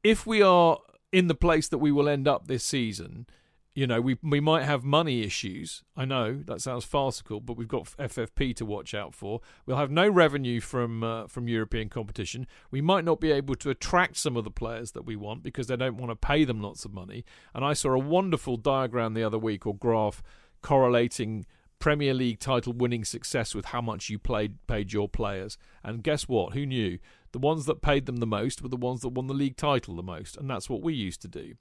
[0.03, 0.79] if we are
[1.11, 3.27] in the place that we will end up this season,
[3.73, 5.83] you know, we we might have money issues.
[5.95, 9.39] I know that sounds farcical, but we've got FFP to watch out for.
[9.65, 12.47] We'll have no revenue from uh, from European competition.
[12.69, 15.67] We might not be able to attract some of the players that we want because
[15.67, 17.23] they don't want to pay them lots of money.
[17.55, 20.21] And I saw a wonderful diagram the other week or graph
[20.61, 21.45] correlating
[21.79, 25.57] Premier League title winning success with how much you played paid your players.
[25.81, 26.53] And guess what?
[26.53, 26.99] Who knew?
[27.31, 29.95] The ones that paid them the most were the ones that won the league title
[29.95, 31.53] the most, and that's what we used to do.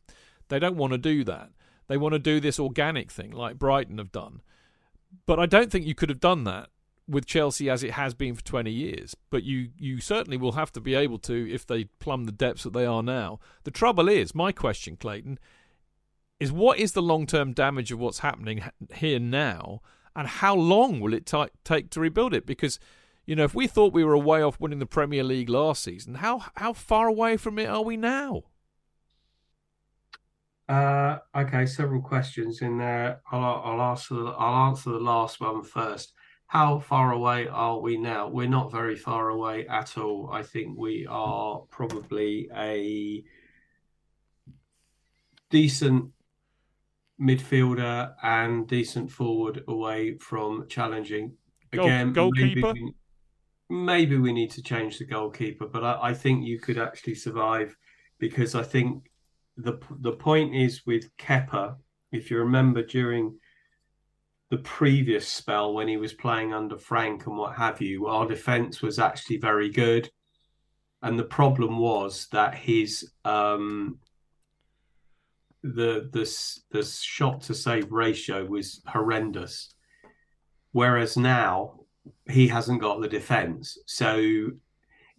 [0.48, 1.50] They don't want to do that.
[1.90, 4.40] They want to do this organic thing like Brighton have done.
[5.26, 6.70] But I don't think you could have done that
[7.06, 9.14] with Chelsea as it has been for 20 years.
[9.28, 12.62] But you, you certainly will have to be able to if they plumb the depths
[12.62, 13.40] that they are now.
[13.64, 15.38] The trouble is, my question, Clayton,
[16.38, 18.62] is what is the long term damage of what's happening
[18.94, 19.82] here now?
[20.16, 22.46] and how long will it t- take to rebuild it?
[22.46, 22.78] Because
[23.26, 25.84] you know, if we thought we were a way off winning the Premier League last
[25.84, 28.44] season, how how far away from it are we now?
[30.70, 33.20] Uh, okay, several questions in there.
[33.32, 36.12] I'll, I'll answer the, I'll answer the last one first.
[36.46, 38.28] How far away are we now?
[38.28, 40.30] We're not very far away at all.
[40.32, 43.24] I think we are probably a
[45.50, 46.12] decent
[47.20, 51.32] midfielder and decent forward away from challenging.
[51.72, 52.74] Again, Goal, goalkeeper.
[52.74, 52.94] Maybe
[53.68, 57.16] we, maybe we, need to change the goalkeeper, but I, I, think you could actually
[57.16, 57.76] survive
[58.20, 59.09] because I think
[59.62, 61.76] the the point is with Kepa.
[62.12, 63.38] If you remember during
[64.50, 68.82] the previous spell when he was playing under Frank and what have you, our defence
[68.82, 70.10] was actually very good.
[71.02, 73.98] And the problem was that his um,
[75.62, 76.30] the the
[76.70, 79.74] the shot to save ratio was horrendous.
[80.72, 81.80] Whereas now
[82.28, 83.78] he hasn't got the defense.
[83.86, 84.50] So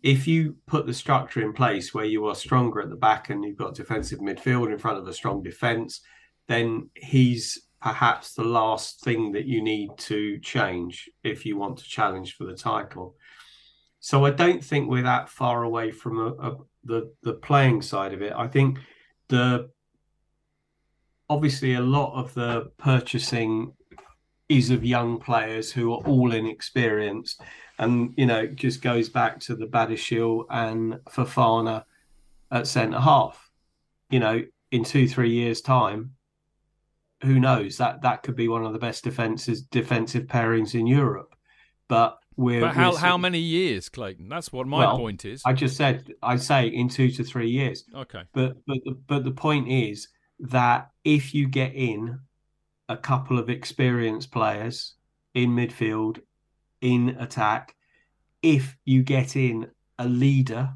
[0.03, 3.43] if you put the structure in place where you are stronger at the back and
[3.43, 6.01] you've got defensive midfield in front of a strong defense,
[6.47, 11.83] then he's perhaps the last thing that you need to change if you want to
[11.83, 13.15] challenge for the title.
[13.99, 18.13] So I don't think we're that far away from a, a, the the playing side
[18.13, 18.33] of it.
[18.35, 18.79] I think
[19.27, 19.69] the
[21.29, 23.73] obviously a lot of the purchasing
[24.49, 27.41] is of young players who are all inexperienced.
[27.81, 31.83] And, you know, it just goes back to the Badiashile and Fofana
[32.51, 33.49] at centre half.
[34.09, 36.11] You know, in two, three years' time,
[37.23, 37.77] who knows?
[37.77, 41.35] That that could be one of the best defenses defensive pairings in Europe.
[41.87, 44.29] But we're But how we're, how many years, Clayton?
[44.29, 45.41] That's what my well, point is.
[45.45, 47.83] I just said I say in two to three years.
[47.95, 48.23] Okay.
[48.33, 50.07] But but the, but the point is
[50.39, 52.19] that if you get in
[52.89, 54.95] a couple of experienced players
[55.33, 56.19] in midfield,
[56.81, 57.75] in attack,
[58.41, 60.73] if you get in a leader,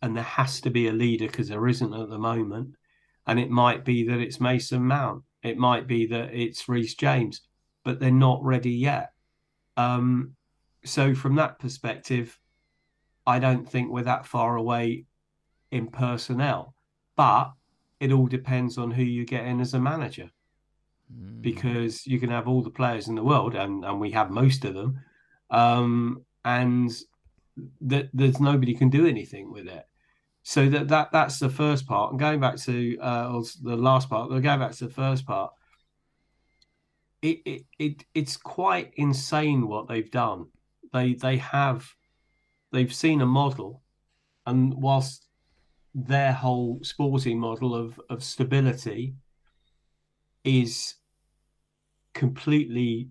[0.00, 2.74] and there has to be a leader because there isn't at the moment,
[3.26, 7.42] and it might be that it's Mason Mount, it might be that it's Reece James,
[7.84, 9.12] but they're not ready yet.
[9.76, 10.34] Um,
[10.84, 12.38] so from that perspective,
[13.26, 15.04] I don't think we're that far away
[15.70, 16.74] in personnel.
[17.16, 17.52] But
[18.00, 20.30] it all depends on who you get in as a manager.
[21.12, 21.42] Mm.
[21.42, 24.64] Because you can have all the players in the world, and, and we have most
[24.64, 25.00] of them,
[25.50, 26.90] um, and
[27.80, 29.84] that there's nobody can do anything with it.
[30.42, 32.10] So that, that that's the first part.
[32.10, 35.52] And going back to uh, the last part, going back to the first part,
[37.20, 40.46] it, it, it it's quite insane what they've done.
[40.92, 41.86] They they have
[42.72, 43.82] they've seen a model,
[44.46, 45.26] and whilst
[45.94, 49.16] their whole sporting model of of stability
[50.44, 50.94] is
[52.14, 53.10] completely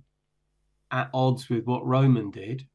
[0.92, 2.68] at odds with what Roman did.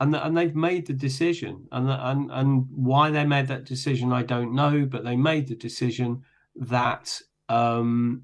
[0.00, 4.22] And, and they've made the decision, and, and and why they made that decision, I
[4.22, 4.86] don't know.
[4.86, 6.22] But they made the decision
[6.56, 7.20] that
[7.50, 8.22] um,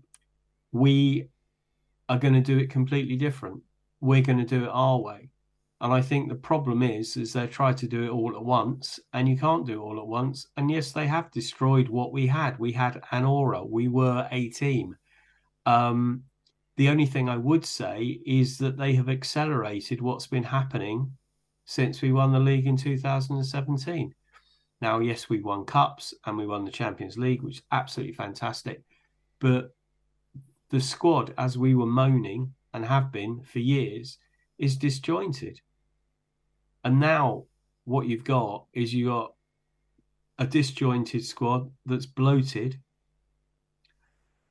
[0.72, 1.28] we
[2.08, 3.60] are going to do it completely different.
[4.00, 5.28] We're going to do it our way.
[5.82, 8.98] And I think the problem is, is they try to do it all at once,
[9.12, 10.46] and you can't do it all at once.
[10.56, 12.58] And yes, they have destroyed what we had.
[12.58, 13.62] We had an aura.
[13.62, 14.96] We were a team.
[15.66, 16.22] Um,
[16.76, 21.12] the only thing I would say is that they have accelerated what's been happening
[21.64, 24.14] since we won the league in 2017.
[24.80, 28.82] Now, yes, we won cups and we won the Champions League, which is absolutely fantastic.
[29.40, 29.74] But
[30.70, 34.18] the squad, as we were moaning and have been for years,
[34.58, 35.60] is disjointed.
[36.84, 37.44] And now
[37.84, 39.32] what you've got is you got
[40.38, 42.78] a disjointed squad that's bloated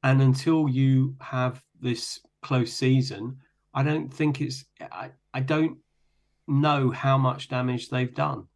[0.03, 3.37] and until you have this close season,
[3.73, 4.65] I don't think it's.
[4.81, 5.77] I, I don't
[6.47, 8.47] know how much damage they've done.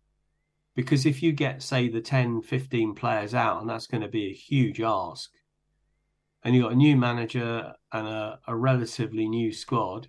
[0.75, 4.27] Because if you get, say, the 10, 15 players out, and that's going to be
[4.27, 5.30] a huge ask,
[6.43, 10.07] and you've got a new manager and a, a relatively new squad,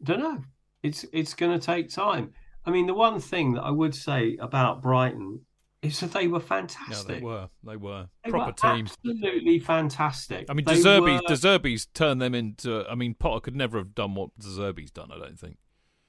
[0.00, 0.44] I don't know.
[0.82, 2.32] It's it's going to take time.
[2.64, 5.40] I mean, the one thing that I would say about Brighton
[5.82, 6.88] is that they were fantastic.
[6.90, 7.18] Yeah, fantastic.
[7.20, 7.48] they were.
[7.64, 8.86] They were They proper were team.
[8.86, 10.46] absolutely fantastic.
[10.50, 12.84] I mean, They De Zerbi's, were- De Zerbi's turned them into.
[12.88, 15.10] I mean, Potter could never have done what De Zerbi's done.
[15.12, 15.56] I don't think.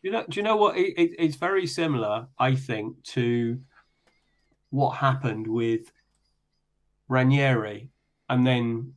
[0.01, 0.77] You know, do you know what?
[0.77, 3.59] It, it, it's very similar, I think, to
[4.71, 5.91] what happened with
[7.07, 7.89] Ranieri
[8.29, 8.93] and then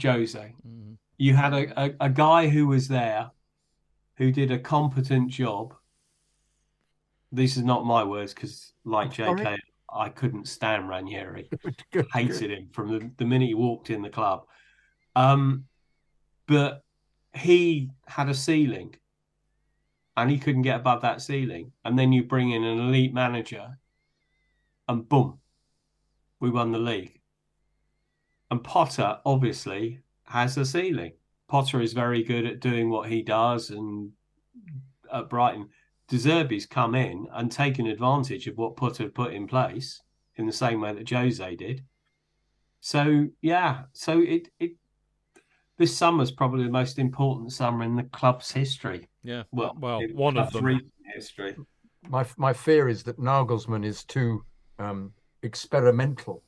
[0.00, 0.38] Jose.
[0.66, 0.92] Mm-hmm.
[1.18, 3.30] You had a, a, a guy who was there
[4.16, 5.74] who did a competent job.
[7.30, 9.40] This is not my words because, like Sorry?
[9.40, 9.58] JK,
[9.90, 11.48] I couldn't stand Ranieri.
[11.92, 14.44] Good, hated him from the, the minute he walked in the club.
[15.16, 15.64] Um,
[16.46, 16.82] but
[17.34, 18.94] he had a ceiling
[20.16, 21.72] and he couldn't get above that ceiling.
[21.84, 23.78] And then you bring in an elite manager
[24.88, 25.38] and boom,
[26.40, 27.20] we won the league.
[28.50, 31.12] And Potter obviously has a ceiling.
[31.48, 34.10] Potter is very good at doing what he does and
[35.12, 35.68] at Brighton.
[36.08, 40.00] De Zerbi's come in and taken advantage of what Potter put in place
[40.36, 41.84] in the same way that Jose did.
[42.80, 44.72] So yeah, so it it
[45.76, 49.08] this summer's probably the most important summer in the club's history.
[49.22, 49.44] Yeah.
[49.52, 50.90] Well, well, one of club's them.
[51.14, 51.56] history.
[52.08, 54.44] My my fear is that Nagelsmann is too
[54.78, 56.42] um, experimental,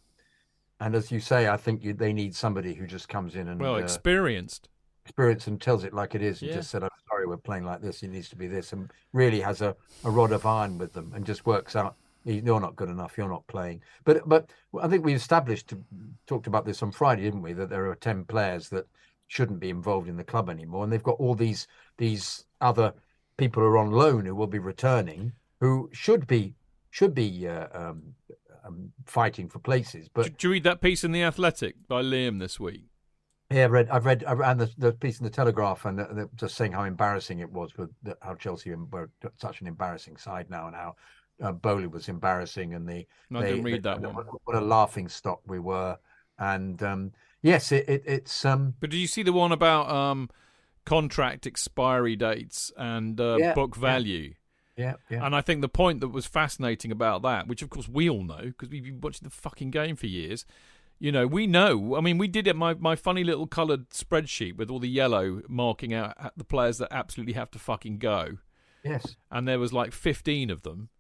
[0.78, 3.60] and as you say, I think you, they need somebody who just comes in and
[3.60, 4.68] Well, uh, experienced.
[5.04, 6.56] experience and tells it like it is, and Yeah.
[6.58, 6.88] just said, "I'm
[7.20, 8.00] sorry, we're playing like this.
[8.00, 11.12] He needs to be this," and really has a, a rod of iron with them,
[11.14, 11.96] and just works out.
[12.24, 13.16] You're not good enough.
[13.16, 13.82] You're not playing.
[14.04, 14.50] But but
[14.80, 15.72] I think we established
[16.26, 17.52] talked about this on Friday, didn't we?
[17.52, 18.86] That there are ten players that
[19.26, 21.66] shouldn't be involved in the club anymore, and they've got all these
[21.96, 22.92] these other
[23.36, 26.54] people who are on loan who will be returning, who should be
[26.90, 28.14] should be uh, um,
[28.64, 30.08] um, fighting for places.
[30.12, 32.84] But Did you read that piece in the Athletic by Liam this week?
[33.50, 36.26] Yeah, I've read, I've read, I ran the, the piece in the Telegraph, and uh,
[36.36, 40.48] just saying how embarrassing it was with the, how Chelsea were such an embarrassing side
[40.48, 40.94] now, and how
[41.42, 44.14] uh, Boehly was embarrassing, and the I didn't read that one.
[44.44, 45.98] What a laughing stock we were,
[46.38, 50.30] and um, yes, it, it it's um, But did you see the one about um,
[50.84, 53.80] contract expiry dates and uh, Yeah, book yeah.
[53.82, 54.34] value?
[54.76, 57.88] yeah, yeah, And I think the point that was fascinating about that, which of course
[57.88, 60.46] we all know because we've been watching the fucking game for years,
[61.00, 61.96] you know, we know.
[61.96, 62.54] I mean, we did it.
[62.54, 66.88] My my funny little coloured spreadsheet with all the yellow marking out the players that
[66.92, 68.38] absolutely have to fucking go,
[68.84, 70.90] yes, and there was like fifteen of them,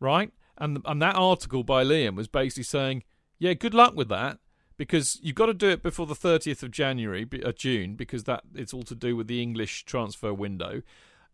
[0.00, 0.32] right?
[0.58, 3.04] And and that article by Liam was basically saying,
[3.38, 4.38] yeah, good luck with that
[4.76, 8.24] because you've got to do it before the 30th of January, be- uh, June, because
[8.24, 10.82] that it's all to do with the English transfer window.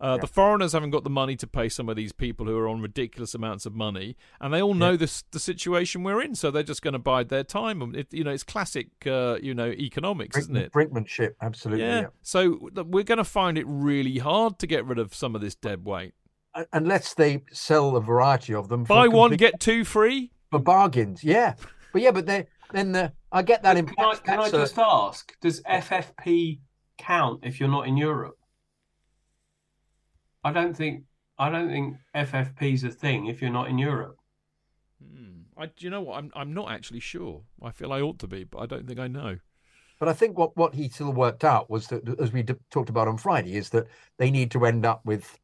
[0.01, 2.67] Uh, The foreigners haven't got the money to pay some of these people who are
[2.69, 6.51] on ridiculous amounts of money, and they all know this the situation we're in, so
[6.51, 7.83] they're just going to bide their time.
[7.83, 10.73] And It, you know, it's classic, uh, you know, economics, isn't it?
[10.73, 11.85] brinkmanship, absolutely.
[11.85, 12.01] Yeah.
[12.01, 12.07] Yeah.
[12.23, 15.41] So th- we're going to find it really hard to get rid of some of
[15.43, 16.15] this dead weight.
[16.73, 20.33] Unless they sell a variety of them, for Buy one, get two free.
[20.51, 21.23] for bargains.
[21.23, 21.55] Yeah,
[21.93, 23.87] but yeah, but they then the, I get that in.
[23.87, 26.59] Can I, can I just ask, does FFP
[26.99, 28.37] count if you're not in Europe?
[30.45, 31.05] I don't think
[31.39, 34.17] I don't think FFP is a thing if you're not in Europe.
[35.03, 35.43] Hmm.
[35.57, 36.19] I, do you know what?
[36.19, 37.43] I'm I'm not actually sure.
[37.63, 39.39] I feel I ought to be, but I don't think I know.
[39.99, 42.89] But I think what, what he still worked out was that, as we d- talked
[42.89, 43.87] about on Friday, is that
[44.17, 45.39] they need to end up with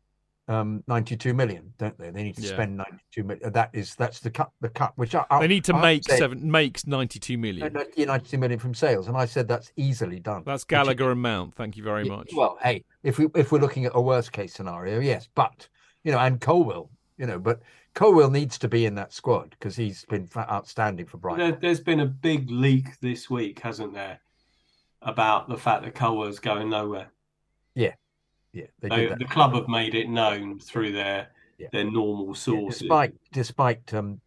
[0.49, 2.11] um, 92 million, don't they?
[2.11, 2.49] They need to Yeah.
[2.53, 3.53] spend 92 million.
[3.53, 6.05] That is that's the cut, the cut, which I, I They need to I make
[6.05, 7.73] said- seven makes ninety two no, million.
[7.73, 10.43] no, yeah, 92 million from sales, and I said that's easily done.
[10.47, 11.55] That's Gallagher and Mount.
[11.55, 12.31] Thank you very Yeah, much.
[12.35, 15.69] Well, hey, if we if we're looking at a worst case scenario, yes, but
[16.05, 17.61] you know, and Colwill, you know, but
[17.95, 21.41] Colwill needs to be in that squad because he's been outstanding for Brighton.
[21.51, 24.21] There, there's been a big leak this week, hasn't there,
[25.03, 27.09] about the fact that Colwill's going nowhere.
[28.57, 29.19] Yeah, yeah, they They, did that.
[29.19, 31.29] the club have made it known through their
[31.59, 31.69] Yeah.
[31.73, 32.81] their normal Yeah, sources.
[32.81, 34.21] despite despite um,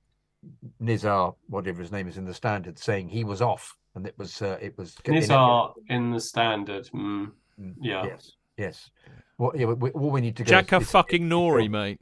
[0.82, 4.42] Nizaar, whatever his name is in the standard, saying he was off and it was
[4.42, 6.88] uh, it was Nizaar in the standard.
[6.94, 8.06] Mm, Mm, yeah.
[8.06, 8.90] Yes, yes.
[9.36, 9.58] What?
[9.60, 10.50] Yeah, we, all we need to go.
[10.50, 12.00] Jacka is- is- fucking Nori, mate.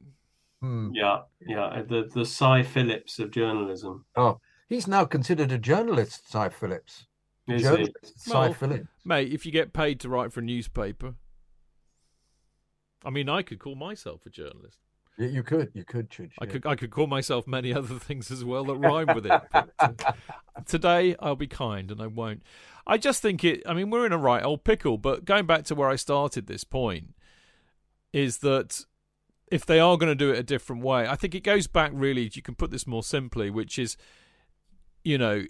[0.61, 0.89] Hmm.
[0.93, 4.05] yeah, yeah, the the Cy Phillips of journalism.
[4.15, 7.07] Oh, he's now considered a journalist, Cy Phillips.
[7.47, 7.67] Is he?
[7.69, 8.87] journalist, Cy Well, Phillips.
[9.05, 11.15] Mate, if you get paid to write for a newspaper,
[13.05, 14.79] I mean, I could call myself a journalist.
[15.17, 16.31] Yeah, you could, you could, Chidge.
[16.39, 16.51] I yeah.
[16.51, 19.41] could I could call myself many other things as well that rhyme with it.
[19.79, 19.91] Uh,
[20.65, 22.43] today I'll be kind and I won't.
[22.85, 23.63] I just think it.
[23.65, 24.97] I mean, we're in a right old pickle.
[24.97, 27.15] But going back to where I started this point,
[28.13, 28.85] is that
[29.51, 31.91] if they are going to do it a different way, I think it goes back
[31.93, 32.29] really.
[32.33, 33.97] You can put this more simply, which is,
[35.03, 35.43] you know,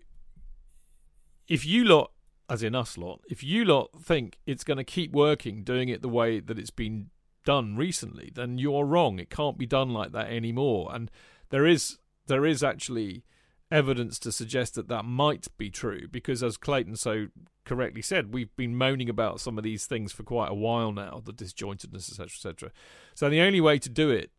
[1.47, 2.11] if you lot,
[2.49, 6.01] as in us lot, if you lot think it's going to keep working, doing it
[6.01, 7.09] the way that it's been
[7.47, 9.19] done recently, then you're wrong.
[9.19, 10.91] It can't be done like that anymore.
[10.93, 11.09] And
[11.47, 13.23] there is there is actually
[13.71, 17.27] evidence to suggest that that might be true because, as Clayton so
[17.63, 21.21] correctly said, we've been moaning about some of these things for quite a while now,
[21.23, 22.71] the disjointedness, etc., etc.
[23.15, 24.31] So the only way to do it,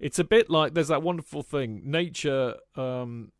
[0.00, 3.30] it's a bit like there's that wonderful thing, nature um,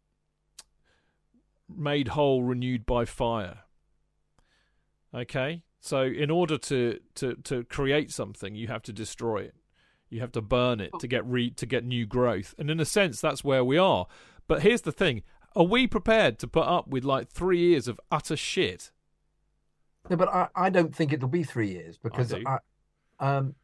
[1.69, 3.59] made whole, renewed by fire.
[5.13, 9.55] Okay, so in order to, to, to create something, you have to destroy it.
[10.09, 12.85] You have to burn it to get re- to get new growth, and in a
[12.85, 14.07] sense, that's where we are.
[14.47, 15.23] But here's the thing:
[15.57, 18.93] Are we prepared to put up with like three years of utter shit?
[20.09, 22.45] No, but I, I don't think it'll be three years because do.
[22.47, 22.59] I,
[23.19, 23.55] um,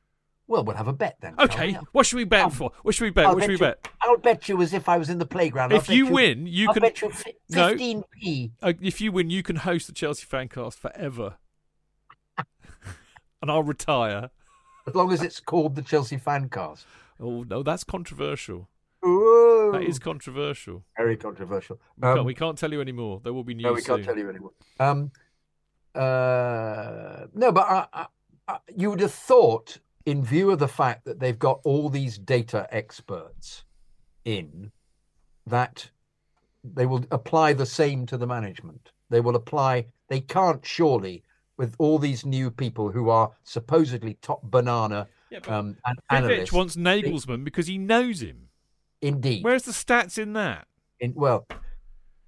[0.48, 1.34] well, we'll have a bet then.
[1.38, 2.72] Okay, what should we bet I'll- for?
[2.82, 3.26] What should we bet?
[3.26, 3.88] I'll what should we you, bet?
[4.02, 5.72] I'll bet you as if I was in the playground.
[5.72, 6.80] I'll If bet you win, you I'll can.
[6.82, 8.50] bet you fifteen p.
[8.60, 11.36] Uh, if you win, you can host the Chelsea Fancast forever,
[13.42, 14.30] and I'll retire.
[14.86, 16.84] As long as it's called the Chelsea Fancast.
[17.20, 18.68] Oh no, that's controversial.
[19.06, 20.84] Ooh, That is controversial.
[20.96, 21.80] very controversial.
[21.96, 23.20] We, can't, Um, we can't tell you anymore.
[23.22, 24.04] There will be news no, we can't soon.
[24.04, 24.52] tell you anymore.
[24.78, 25.10] Um,
[25.94, 28.06] uh, no, but I, I,
[28.48, 32.18] I, you would have thought, in view of the fact that they've got all these
[32.18, 33.64] data experts
[34.24, 34.70] in,
[35.46, 35.90] that
[36.62, 38.92] they will apply the same to the management.
[39.08, 39.86] They will apply.
[40.08, 41.22] They can't surely,
[41.60, 46.52] with all these new people who are supposedly top banana Yeah, um, an- Vivell analysts.
[46.52, 48.48] wants Nagelsmann because he knows him.
[49.02, 49.44] Indeed.
[49.44, 50.66] Where's the stats in that?
[51.00, 51.46] in well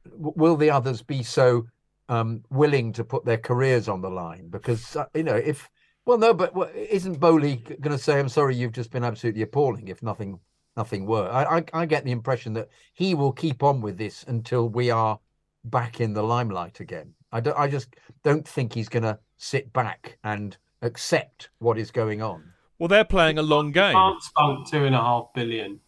[0.04, 1.66] w- will the others be so
[2.08, 5.68] um willing to put their careers on the line because uh, you know if
[6.06, 9.42] well no but well, isn't Boehly going to say i'm sorry you've just been absolutely
[9.42, 10.40] appalling if nothing
[10.76, 14.24] nothing were I, I i get the impression that he will keep on with this
[14.26, 15.18] until we are
[15.64, 19.72] back in the limelight again i don't i just don't think he's going to sit
[19.72, 23.94] back and accept what is going on Well, they're playing a long game.
[23.94, 25.80] can't spunk two and a half billion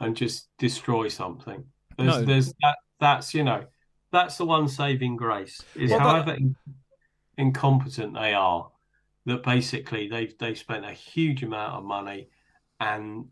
[0.00, 1.64] and just destroy something.
[1.96, 2.22] There's, No.
[2.24, 2.76] there's that.
[3.00, 3.64] That's you know,
[4.10, 6.56] that's the one saving grace is Well, that- however in-
[7.38, 8.70] incompetent they are,
[9.26, 12.28] that basically they've they've spent a huge amount of money,
[12.80, 13.26] and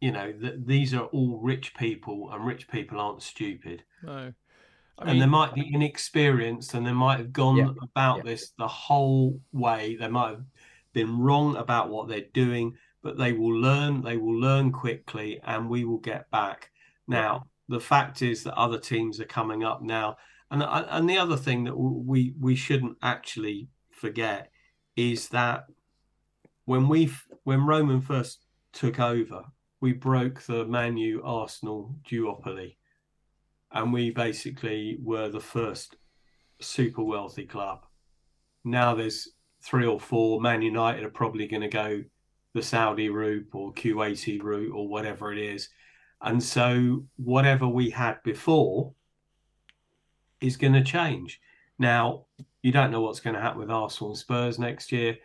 [0.00, 3.84] you know that these are all rich people, and rich people aren't stupid.
[4.02, 4.32] No.
[4.98, 8.22] I and they might be inexperienced and they might have gone Yeah, about yeah.
[8.24, 9.96] this the whole way.
[9.96, 10.44] They might have
[10.92, 15.68] been wrong about what they're doing but they will learn they will learn quickly and
[15.68, 16.70] we will get back.
[17.06, 20.16] Now the fact is that other teams are coming up now.
[20.50, 24.50] And uh, and the other thing that we we shouldn't actually forget
[24.96, 25.66] is that
[26.64, 27.12] when we
[27.44, 29.44] when Roman first took over
[29.80, 32.76] we broke the Manu Arsenal duopoly
[33.74, 35.96] and we basically were the first
[36.60, 37.84] super wealthy club.
[38.64, 39.28] Now there's
[39.62, 40.40] three or four.
[40.40, 42.02] Man United are probably going to go
[42.54, 45.68] the Saudi route or Kuwaiti route or whatever it is.
[46.22, 48.94] And so whatever we had before
[50.40, 51.40] is going to change.
[51.78, 52.26] Now,
[52.62, 55.16] you don't know what's going to happen with Arsenal and Spurs next year.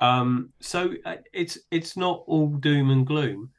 [0.00, 3.50] Um, so uh, it's it's not all doom and gloom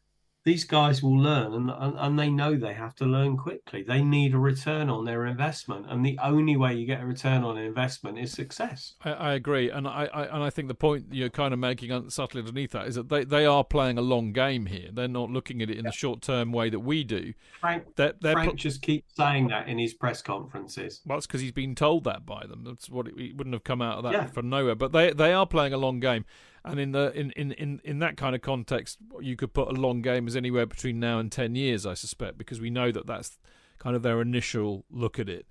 [0.46, 3.84] these guys will learn and, and, and they know they have to learn quickly.
[3.84, 5.86] They need a return on their investment.
[5.90, 8.96] And the only way you get a return on investment is success.
[9.04, 12.10] I, I agree, and I, I and I think the point you're kind of making
[12.10, 14.90] subtly underneath that is that they, they are playing a long game here.
[14.94, 17.34] They're not looking at it in the short term way that we do.
[17.60, 21.02] Frank, They're, they're Frank pl- just keeps saying that in his press conferences.
[21.06, 22.64] well, that's because he's been told that by them.
[22.64, 24.26] That's what it, it wouldn't have come out of that Yeah.
[24.28, 24.76] from nowhere.
[24.76, 26.26] But they they are playing a long game,
[26.66, 29.72] and in the in, in, in, in that kind of context, you could put a
[29.72, 33.08] long game as anywhere between now and ten years, I suspect, because we know that
[33.08, 33.38] that's
[33.78, 35.48] kind of their initial look at it.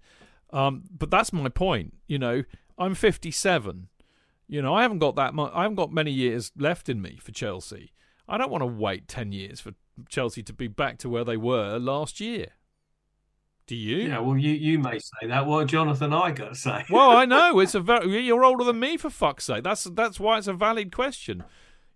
[0.52, 1.94] Um, but that's my point.
[2.06, 2.44] You know,
[2.78, 3.88] I'm 57.
[4.46, 5.52] You know, I haven't got that much.
[5.54, 7.92] I haven't got many years left in me for Chelsea.
[8.28, 9.72] I don't want to wait 10 years for
[10.08, 12.48] Chelsea to be back to where they were last year.
[13.68, 14.08] Do you?
[14.08, 15.44] Yeah, well, you, you may say that.
[15.46, 16.84] What Jonathan I got to say?
[16.90, 19.62] Well, I know it's a very you're older than me for fuck's sake.
[19.62, 21.44] That's that's why it's a valid question.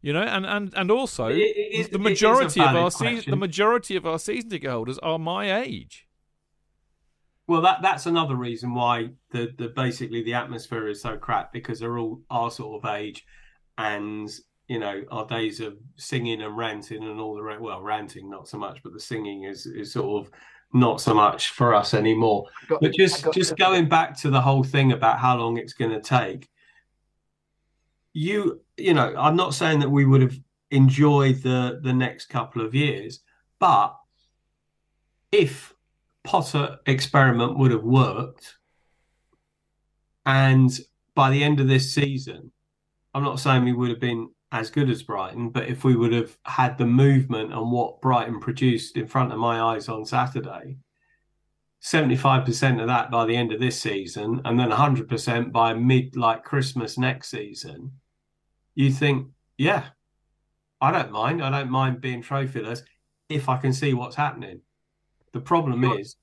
[0.03, 2.90] You know, and and and also It- it the it is a majority of our
[2.90, 6.07] season the majority of our season ticket holders are my age.
[7.49, 11.81] Well, that that's another reason why the, the basically the atmosphere is so crap because
[11.81, 13.24] they're all our sort of age,
[13.78, 14.31] and
[14.69, 18.59] you know our days of singing and ranting and all the well ranting not so
[18.59, 20.32] much, but the singing is is sort of
[20.73, 22.47] not so much for us anymore.
[22.69, 25.73] got- But just got- just going back to the whole thing about how long it's
[25.74, 26.49] going to take.
[28.15, 30.36] You you know, I'm not saying that we would have
[30.70, 33.20] enjoyed the the next couple of years,
[33.59, 33.97] but
[35.31, 35.74] if
[36.24, 38.59] Potter experiment would have worked,
[40.24, 40.70] and
[41.15, 42.53] by the end of this season,
[43.15, 46.12] I'm not saying we would have been as good as Brighton, but if we would
[46.12, 50.77] have had the movement and what Brighton produced in front of my eyes on Saturday,
[51.83, 56.45] 75% of that by the end of this season, and then 100% by mid like
[56.45, 57.93] Christmas next season,
[58.74, 59.87] you think, yeah,
[60.81, 61.43] I don't mind.
[61.43, 62.83] I don't mind being trophyless
[63.29, 64.61] if I can see what's happening.
[65.33, 65.99] The problem Sure.
[65.99, 66.16] is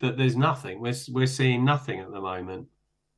[0.00, 0.80] that there's nothing.
[0.80, 2.68] We're we're seeing nothing at the moment.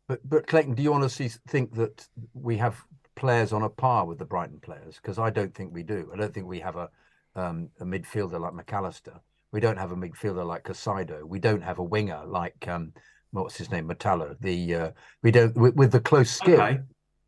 [0.09, 2.83] But but Clayton, do you honestly think that we have
[3.17, 4.97] players on a par with the Brighton players?
[4.97, 6.11] Because I don't think we do.
[6.13, 6.89] I don't think we have a
[7.35, 9.21] um, a midfielder like Mac Allister.
[9.53, 11.25] We don't have a midfielder like Caicedo.
[11.25, 12.93] We don't have a winger like um,
[13.33, 14.37] what's his name, Metallo.
[14.41, 14.91] The uh,
[15.23, 16.61] we don't with, with the close skill.
[16.61, 16.79] Okay,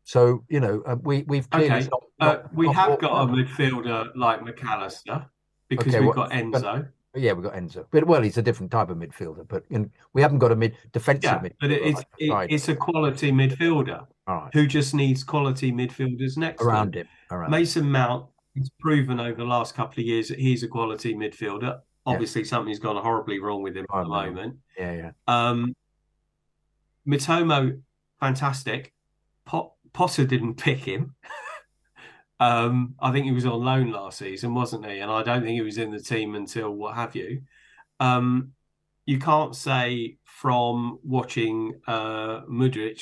[0.03, 1.89] So you know uh, we we've clearly okay.
[1.91, 5.25] not, Uh, we not have got a midfielder like Mac Allister
[5.67, 6.87] because Okay, we've what- got Enzo.
[7.15, 7.85] Yeah, we've got Enzo.
[7.89, 9.47] But well, he's a different type of midfielder.
[9.47, 11.55] But in, we haven't got a mid defensive Yeah, midfielder.
[11.59, 16.61] but it's like it, it's a quality midfielder right who just needs quality midfielders next
[16.61, 17.07] around to him.
[17.31, 17.51] Around.
[17.51, 18.27] Mason Mount
[18.57, 21.79] has proven over the last couple of years that he's a quality midfielder.
[22.05, 24.57] Obviously, something's gone horribly wrong with him at the moment.
[24.77, 25.11] Yeah, yeah.
[25.27, 25.75] Um,
[27.07, 27.79] Mitoma,
[28.19, 28.93] fantastic.
[29.45, 31.15] Pot, Potter didn't pick him.
[32.39, 34.99] um, I think he was on loan last season, wasn't he?
[34.99, 37.41] And I don't think he was in the team until what have you.
[37.99, 38.53] Um,
[39.05, 43.01] you can't say from watching uh, Mudryk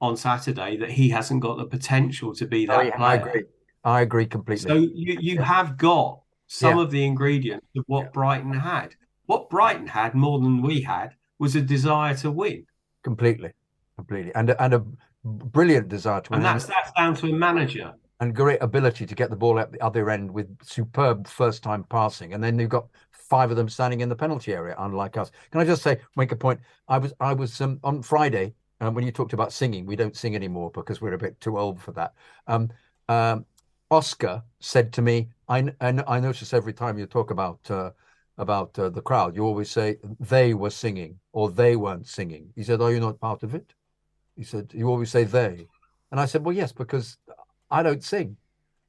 [0.00, 3.44] on Saturday that he hasn't got the potential to be Oh, that yeah, I agree.
[3.84, 4.68] I agree completely.
[4.68, 6.82] So you you have got some Yeah.
[6.82, 8.10] of the ingredients of what Yeah.
[8.12, 8.94] Brighton had.
[9.26, 12.66] What Brighton had more than we had was a desire to win,
[13.04, 13.52] completely,
[13.96, 14.84] completely, and a- and a
[15.24, 17.94] brilliant desire to win, and that's that's down to a manager.
[18.20, 21.84] And great ability to get the ball at the other end with superb first time
[21.84, 25.30] passing, and then you've got five of them standing in the penalty area, unlike us.
[25.50, 26.60] Can I just say, make a point?
[26.88, 29.86] I was I was um, on Friday um, when you talked about singing.
[29.86, 32.12] We don't sing anymore because we're a bit too old for that.
[32.46, 32.70] Um,
[33.08, 33.46] um,
[33.90, 37.90] Oscar said to me, I and I notice every time you talk about uh,
[38.36, 42.52] about uh, the crowd, you always say they were singing or they weren't singing.
[42.54, 43.72] He said, "Are you not part of it?"
[44.36, 45.66] He said, "You always say they,"
[46.10, 47.16] and I said, "Well, yes, because
[47.70, 48.36] I don't sing."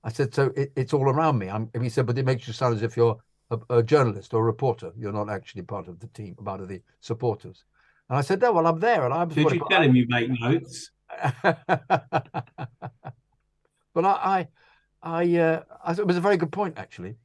[0.04, 2.54] I said, "So it, it's all around me." I'm, he said, "But it makes you
[2.54, 3.18] sound as if you're
[3.50, 4.92] a, a journalist or a reporter.
[4.98, 7.64] You're not actually part of the team, part of the supporters."
[8.10, 10.30] And I said, "No, well, I'm there, and I'm." Did you tell him you make
[10.40, 10.92] notes?
[11.44, 11.56] but
[13.96, 14.48] I, I,
[15.04, 17.16] I, uh, I, it was a very good point, actually.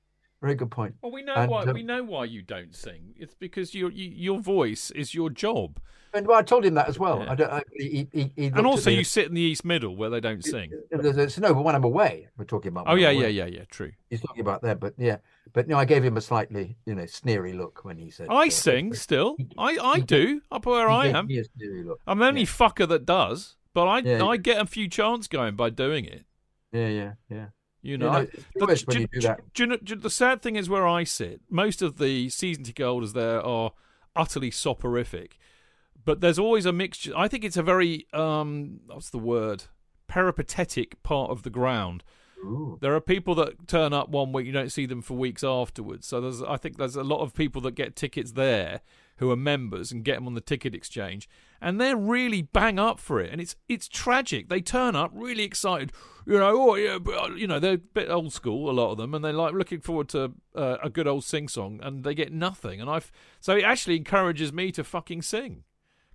[0.47, 0.95] Very good point.
[1.03, 3.15] Well, we know And, why um, we know why you don't sing.
[3.17, 5.81] It's because your you, your voice is your job,
[6.15, 7.19] And well, I told him that as well.
[7.19, 7.33] Yeah.
[7.33, 7.53] I don't.
[7.53, 10.45] I, he, he, he and also you sit in the East Middle where they don't
[10.45, 10.71] sing.
[10.91, 12.85] There's- no, but when I'm away, we're talking about.
[12.87, 13.65] Oh yeah, yeah, yeah, yeah.
[13.71, 13.91] True.
[14.09, 15.17] He's talking about that, but yeah,
[15.53, 18.29] but no, I gave him a slightly, you know, sneery look when he said.
[18.31, 19.37] I uh, sing still.
[19.59, 21.27] I I do up where he I am.
[21.27, 22.01] me a sneery look.
[22.07, 22.47] I'm the only Yeah.
[22.47, 26.25] fucker that does, but I Yeah, I get a few chants going by doing it.
[26.73, 27.47] Yeah, yeah, yeah.
[27.87, 28.61] You You know, do- you
[28.95, 31.41] do do- do you know- do the sad thing is where I sit.
[31.49, 33.73] Most of the season ticket holders there are
[34.15, 35.39] utterly soporific,
[36.05, 37.13] but there's always a mixture.
[37.17, 39.65] I think it's a very um, what's the word?
[40.09, 42.03] Peripatetic part of the ground.
[42.45, 42.79] Ooh.
[42.81, 46.07] There are people that turn up one week, you don't see them for weeks afterwards.
[46.07, 48.81] So there's, I think there's a lot of people that get tickets there
[49.17, 51.29] who are members and get them on the ticket exchange,
[51.61, 53.33] and they're really bang up for it.
[53.33, 54.49] And it's it's tragic.
[54.49, 55.93] They turn up really excited,
[56.27, 56.71] you know.
[56.71, 59.15] Oh yeah, but, uh, you know they're a bit old school, a lot of them,
[59.15, 62.33] and they're like looking forward to uh, a good old sing song, and they get
[62.33, 62.81] nothing.
[62.81, 63.11] And I've
[63.41, 65.65] so it actually encourages me to fucking sing.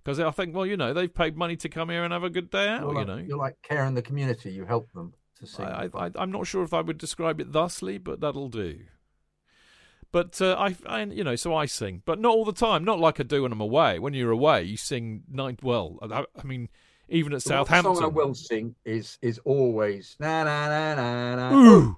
[0.04, 2.30] Because I think, well, you know, they've paid money to come here and have a
[2.30, 2.80] good day out.
[2.80, 4.50] You're you like, know, you're like caring the community.
[4.50, 5.64] You help them to sing.
[5.64, 6.10] I, I.
[6.16, 8.80] I'm not sure if I would describe it thusly, but that'll do.
[10.12, 12.84] But uh, I, I, you know, so I sing, but not all the time.
[12.84, 13.98] Not like I do when I'm away.
[13.98, 15.58] When you're away, you sing nine.
[15.62, 16.68] Well, I, I mean,
[17.08, 17.94] even at The Southampton.
[17.96, 21.56] song I will sing is is always na na na na na.
[21.56, 21.96] Ooh.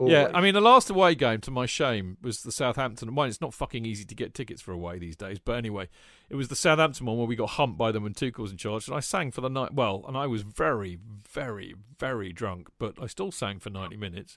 [0.00, 0.30] oh, Yeah.
[0.34, 3.28] I mean, the last away game, to my shame, was the Southampton one.
[3.28, 5.88] It's not fucking easy to get tickets for away these days, but anyway,
[6.28, 8.88] it was the Southampton one where we got humped by them when Tuchel's in charge,
[8.88, 9.72] and I sang for the night.
[9.72, 10.98] Well, and I was very,
[11.30, 14.36] very, very drunk, but I still sang for ninety minutes.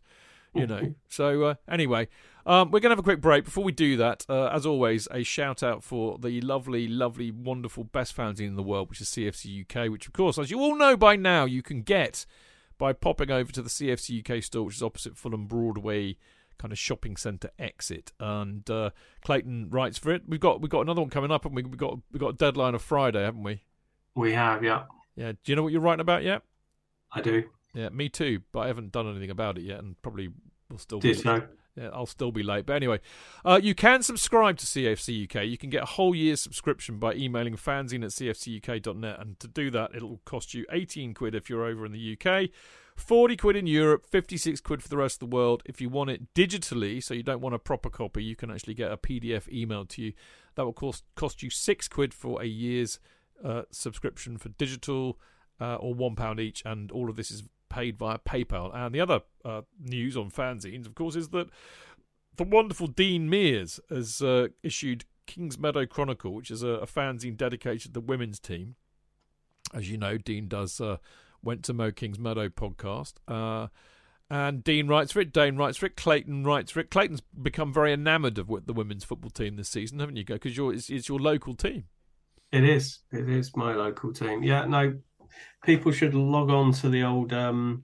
[0.56, 0.96] You know.
[1.08, 2.08] So uh, anyway,
[2.48, 3.46] um, we're gonna have a quick break.
[3.46, 7.84] Before we do that, uh, as always, a shout out for the lovely, lovely, wonderful
[7.84, 10.76] best fanzine in the world, which is CFC UK, which of course, as you all
[10.76, 12.26] know by now, you can get
[12.78, 16.18] by popping over to the CFC UK store, which is opposite Fulham Broadway
[16.58, 18.12] kind of shopping centre exit.
[18.20, 18.92] And uh,
[19.24, 20.24] Clayton writes for it.
[20.28, 22.38] We've got we've got another one coming up, and we we've got we've got a
[22.38, 23.64] deadline of Friday, haven't we?
[24.16, 24.84] We have, yeah.
[25.16, 25.34] Yeah.
[25.34, 26.42] Do you know what you're writing about yet?
[27.12, 27.44] I do.
[27.74, 28.42] Yeah, me too.
[28.52, 30.30] But I haven't done anything about it yet, and probably
[30.70, 31.00] will still.
[31.00, 31.44] Did be, so.
[31.78, 32.66] Yeah, I'll still be late.
[32.66, 33.00] But anyway,
[33.46, 35.46] uh, you can subscribe to CFC UK.
[35.46, 39.20] You can get a whole year's subscription by emailing fanzine at cfcuk.net.
[39.20, 42.50] And to do that, it'll cost you 18 quid if you're over in the UK,
[42.96, 45.62] 40 quid in Europe, 56 quid for the rest of the world.
[45.66, 48.74] If you want it digitally, so you don't want a proper copy, you can actually
[48.74, 50.14] get a PDF emailed to you.
[50.56, 53.00] That will cost, cost you six quid for a year's
[53.46, 55.20] uh, subscription for digital
[55.62, 56.64] uh, or one pound each.
[56.66, 58.76] And all of this is paid via PayPal.
[58.76, 61.50] And the other uh, news on fanzines, of course, is that
[62.36, 67.36] the wonderful Dean Mears has uh, issued Kings Meadow Chronicle, which is a, a, fanzine
[67.36, 68.76] dedicated to the women's team.
[69.74, 70.98] As you know, Dean does uh,
[71.44, 73.16] Went to Mo Kings Meadow podcast.
[73.28, 73.68] Uh,
[74.30, 76.90] and Dean writes for it, Dane writes for it, Clayton writes for it.
[76.92, 80.24] Clayton's become very enamoured of the women's football team this season, haven't you?
[80.24, 80.36] Go?
[80.36, 81.86] Because it's, it's your local team.
[82.52, 83.00] It is.
[83.12, 84.44] It is my local team.
[84.44, 84.98] Yeah, no,
[85.64, 87.84] people should log on to the old um,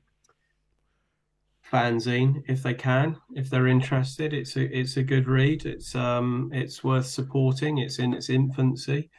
[1.71, 4.33] fanzine if they can, if they're interested.
[4.33, 5.65] It's a it's a good read.
[5.65, 7.79] It's um it's worth supporting.
[7.79, 9.09] It's in its infancy.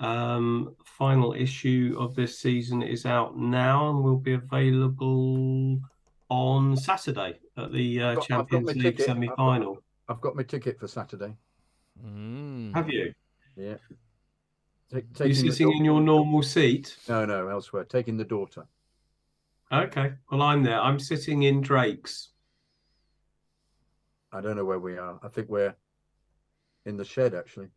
[0.00, 5.80] Um, final issue of this season is out now and will be available
[6.28, 9.82] on Saturday at the uh, got, Champions League semi final.
[10.08, 11.34] I've, I've, got my ticket for Saturday.
[12.04, 12.74] Mm.
[12.74, 13.12] Have you?
[13.56, 13.74] Yeah.
[14.92, 16.96] Take, Are you sitting in your normal seat?
[17.08, 17.84] No, no, elsewhere.
[17.84, 18.66] Taking the daughter.
[19.70, 20.14] Okay.
[20.30, 20.80] Well, I'm there.
[20.80, 22.30] I'm sitting in Drake's.
[24.32, 25.20] I don't know where we are.
[25.22, 25.74] I think we're
[26.86, 27.68] in the shed, actually.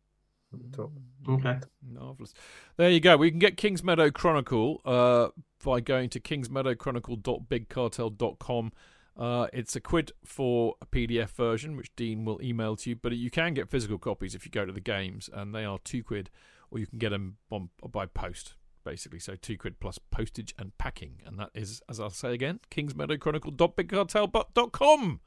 [0.72, 0.88] The.
[1.28, 1.58] Okay.
[1.90, 2.32] Marvelous.
[2.76, 3.18] There you go.
[3.18, 5.28] We can get Kings Meadow Chronicle uh,
[5.64, 8.72] by going to kingsmeadowchronicle.bigcartel.com.
[9.14, 13.12] Uh, it's a quid for a PDF version, which Dean will email to you, but
[13.12, 16.02] you can get physical copies if you go to the games, and they are two
[16.02, 16.30] quid
[16.72, 18.54] or you can get them on, by post,
[18.84, 19.18] basically.
[19.18, 21.20] So two quid plus postage and packing.
[21.26, 25.20] And that is, as I'll say again, kingsmeadowchronicle.bigcartel.com.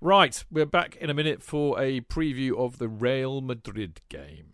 [0.00, 4.52] Right, we're back in a minute for a preview of the Real Madrid game.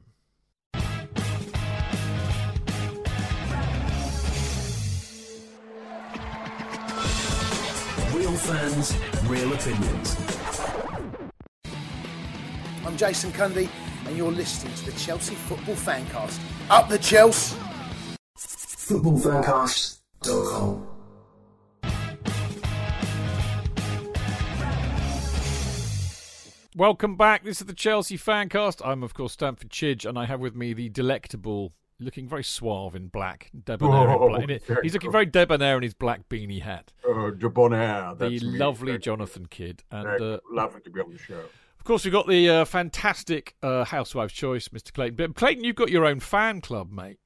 [8.14, 8.96] Real fans,
[9.26, 10.16] real opinions.
[12.86, 13.68] I'm Jason Cundy
[14.06, 16.38] and you're listening to the Chelsea Football Fancast.
[16.70, 17.56] Up the Chelsea!
[18.36, 20.88] Footballfancast.com
[26.76, 27.44] Welcome back.
[27.44, 28.84] This is the Chelsea Fancast.
[28.84, 32.96] I'm, of course, Stamford Chidge, and I have with me the delectable, looking very suave
[32.96, 34.08] in black, debonair.
[34.08, 34.60] Oh, in black.
[34.82, 36.92] He's looking very debonair in his black beanie hat.
[37.06, 38.14] Oh, debonair.
[38.18, 39.84] the lovely Jonathan Kydd.
[39.92, 41.44] And, uh, lovely to be on the show.
[41.84, 44.90] Of course, we've got the uh, fantastic uh, Housewife's Choice, Mr.
[44.90, 45.16] Clayton.
[45.16, 47.18] But Clayton, you've got your own fan club, mate.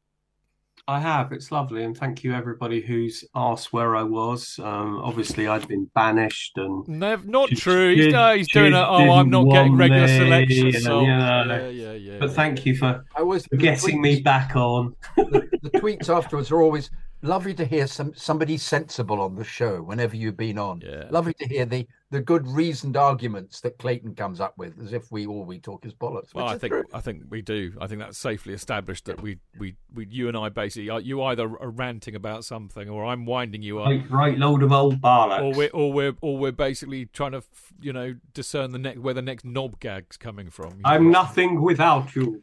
[0.88, 1.30] I have.
[1.30, 4.58] It's lovely, and thank you everybody who's asked where I was.
[4.60, 7.94] Um, obviously, I'd been banished, and Never, not true.
[7.94, 10.72] He's, uh, he's doing a, oh, I'm not getting regular selection.
[10.72, 12.18] So yeah, yeah, yeah, yeah.
[12.18, 14.96] But thank you for, I was, for getting tweets, me back on.
[15.16, 16.90] the, the tweets afterwards are always
[17.22, 20.80] lovely to hear some somebody sensible on the show whenever you've been on.
[20.80, 21.04] Yeah.
[21.10, 25.10] Lovely to hear the the good reasoned arguments that Clayton comes up with, as if
[25.12, 26.34] we all we talk is bollocks.
[26.34, 26.84] Well, I think true.
[26.92, 27.74] I think we do.
[27.80, 31.22] I think that's safely established that we we, we you and I basically uh, you
[31.22, 33.88] either are ranting about something or I'm winding you up.
[33.88, 35.42] Right, right load of old bollocks.
[35.42, 37.42] Or we're or we're or we're basically trying to
[37.80, 40.80] you know discern the next where the next knob gag's coming from.
[40.84, 42.42] I'm nothing without you.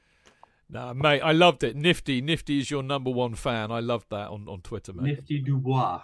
[0.69, 1.75] No, mate, I loved it.
[1.75, 3.71] Nifty, Nifty is your number one fan.
[3.71, 5.17] I loved that on, on Twitter, mate.
[5.17, 6.01] Nifty Dubois.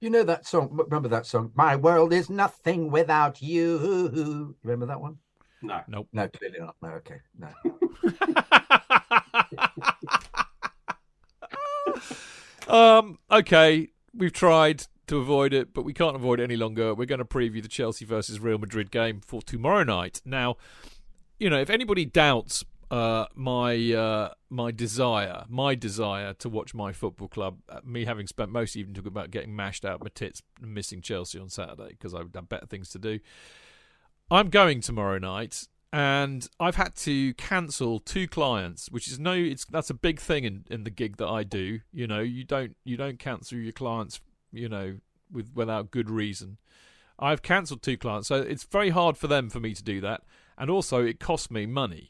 [0.00, 0.68] You know that song?
[0.72, 1.52] Remember that song?
[1.54, 4.56] My world is nothing without you.
[4.62, 5.18] Remember that one?
[5.62, 5.80] No.
[5.88, 6.08] Nope.
[6.12, 6.76] No, clearly not.
[6.80, 7.20] No, okay.
[7.38, 7.48] No.
[12.74, 13.88] um, okay.
[14.14, 16.94] We've tried to avoid it, but we can't avoid it any longer.
[16.94, 20.22] We're going to preview the Chelsea versus Real Madrid game for tomorrow night.
[20.24, 20.56] Now,
[21.38, 26.92] you know, if anybody doubts uh, my uh, my desire, my desire to watch my
[26.92, 27.58] football club.
[27.68, 31.38] Uh, me having spent most evening talking about getting mashed out my tits, missing Chelsea
[31.38, 33.20] on Saturday because I've better things to do.
[34.30, 39.64] I'm going tomorrow night, and I've had to cancel two clients, which is no, it's
[39.66, 41.80] that's a big thing in, in the gig that I do.
[41.92, 44.20] You know, you don't you don't cancel your clients,
[44.52, 44.96] you know,
[45.30, 46.58] with without good reason.
[47.20, 50.22] I've cancelled two clients, so it's very hard for them for me to do that,
[50.58, 52.09] and also it costs me money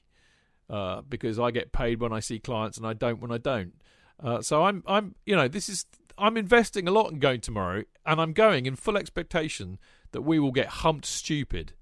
[0.71, 3.75] uh, because I get paid when I see clients and I don't when I don't.
[4.23, 5.87] Uh, so I'm I'm you know this is
[6.17, 9.79] I'm investing a lot in going tomorrow, and I'm going in full expectation
[10.13, 11.73] that we will get humped stupid,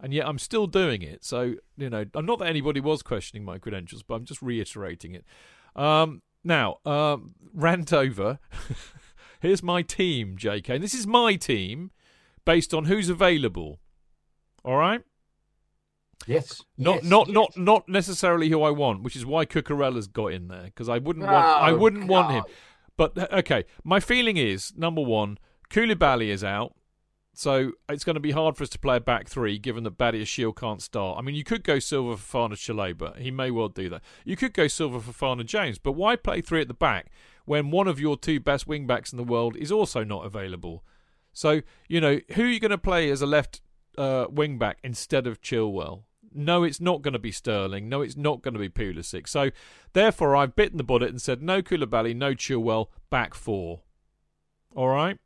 [0.00, 1.24] and yet I'm still doing it.
[1.24, 5.14] So you know, I'm not that anybody was questioning my credentials, but I'm just reiterating
[5.14, 5.24] it.
[5.76, 8.38] Um, now, um, rant over.
[9.40, 10.68] Here's my team, JK.
[10.68, 11.90] And this is my team
[12.44, 13.80] based on who's available.
[14.64, 15.02] All right?
[16.26, 16.62] Yes.
[16.76, 17.34] Not yes, not yes.
[17.34, 20.98] not not necessarily who I want, which is why Cucurella's got in there because I
[20.98, 22.44] wouldn't want Oh, I wouldn't want him.
[22.96, 25.38] But uh, okay, my feeling is number one,
[25.70, 26.74] Koulibaly is out,
[27.32, 29.96] so it's going to be hard for us to play a back three given that
[29.96, 31.18] Badiashile can't start.
[31.18, 34.02] I mean, you could go Silva for Fana Chalobah, he may well do that.
[34.24, 37.10] You could go Silva Fofana James, but why play three at the back
[37.46, 40.84] when one of your two best wing backs in the world is also not available?
[41.32, 43.62] So you know who are you going to play as a left
[43.96, 46.02] uh, wing back instead of Chilwell?
[46.32, 47.88] No, it's not going to be Sterling.
[47.88, 49.28] No, it's not going to be Pulisic.
[49.28, 49.50] So,
[49.92, 53.80] therefore, I've bitten the bullet and said no Koulibaly, no Chilwell, back four.
[54.74, 55.18] All right.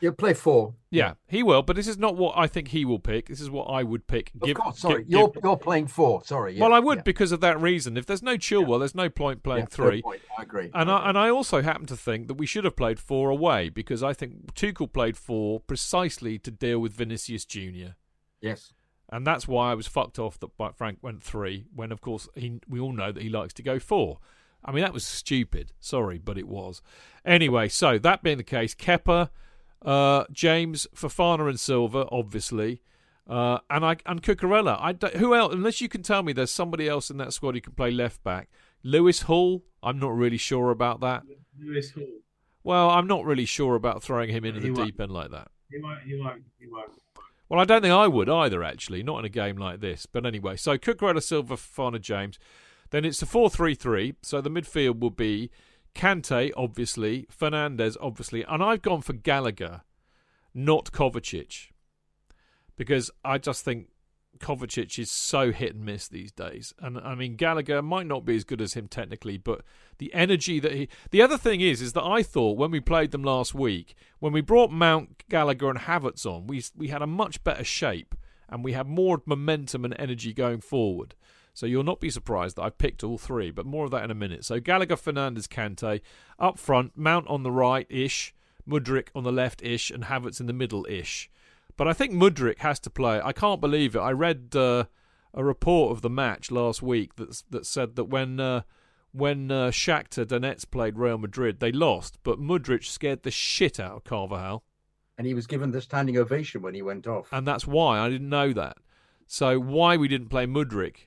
[0.00, 0.74] You'll play four.
[0.90, 3.28] Yeah, he will, but this is not what I think he will pick.
[3.28, 4.32] This is what I would pick.
[4.42, 5.04] Of course, sorry.
[5.06, 6.22] you're you're playing four.
[6.24, 6.54] Sorry.
[6.54, 7.02] yeah, well, I would yeah.
[7.02, 7.96] because of that reason.
[7.96, 10.02] If there's no Chilwell, there's no point playing Yeah, three.
[10.02, 10.22] point.
[10.38, 10.70] I agree.
[10.74, 13.30] And I I, and I also happen to think that we should have played four
[13.30, 17.96] away because I think Tuchel played four precisely to deal with Vinicius Junior.
[18.40, 18.72] Yes.
[19.12, 22.60] And that's why I was fucked off that Frank went three, when of course he,
[22.68, 24.18] we all know that he likes to go four.
[24.64, 25.72] I mean, that was stupid.
[25.80, 26.80] Sorry, but it was.
[27.24, 29.30] Anyway, so that being the case, Kepa,
[29.84, 32.82] uh, James, Fofana, and Silva, obviously.
[33.28, 34.76] Uh, and I and Cucurella.
[34.80, 35.54] I who else?
[35.54, 38.22] Unless you can tell me there's somebody else in that squad who can play left
[38.24, 38.48] back.
[38.82, 39.62] Lewis Hall.
[39.82, 41.22] I'm not really sure about that.
[41.58, 42.06] Lewis Hall.
[42.64, 44.86] Well, I'm not really sure about throwing him in at He the won't.
[44.88, 45.48] deep end like that.
[45.70, 46.02] He won't.
[46.02, 46.42] He won't.
[46.58, 46.90] He won't.
[47.50, 50.06] Well, I don't think I would either, actually, not in a game like this.
[50.06, 52.38] But anyway, so Cucurella, Silva, Fofana, James.
[52.90, 54.14] Then it's a 4 3 3.
[54.22, 55.50] So the midfield will be
[55.92, 58.44] Kanté, obviously, Fernandez, obviously.
[58.44, 59.82] And I've gone for Gallagher,
[60.54, 61.72] not Kovacic.
[62.76, 63.88] Because I just think
[64.40, 66.74] Kovacic is so hit and miss these days.
[66.80, 69.62] And I mean, Gallagher might not be as good as him technically, but
[69.98, 70.88] the energy that he.
[71.10, 74.32] The other thing is, is that I thought when we played them last week, when
[74.32, 78.14] we brought Mount Gallagher and Havertz on, we we had a much better shape
[78.48, 81.14] and we had more momentum and energy going forward.
[81.52, 84.10] So you'll not be surprised that I've picked all three, but more of that in
[84.10, 84.44] a minute.
[84.44, 86.00] So Gallagher, Fernandez, Kanté
[86.38, 88.34] up front, Mount on the right ish,
[88.68, 91.30] Mudryk on the left ish, and Havertz in the middle ish.
[91.80, 93.22] But I think Mudryk has to play.
[93.24, 94.00] I can't believe it.
[94.00, 94.84] I read uh,
[95.32, 98.64] a report of the match last week that that said that when uh,
[99.12, 103.92] when uh, Shakhtar Donetsk played Real Madrid, they lost, but Mudryk scared the shit out
[103.92, 104.62] of Carvajal,
[105.16, 107.28] And he was given the standing ovation when he went off.
[107.32, 108.76] and that's why I didn't know that.
[109.26, 111.06] So why we didn't play Mudryk,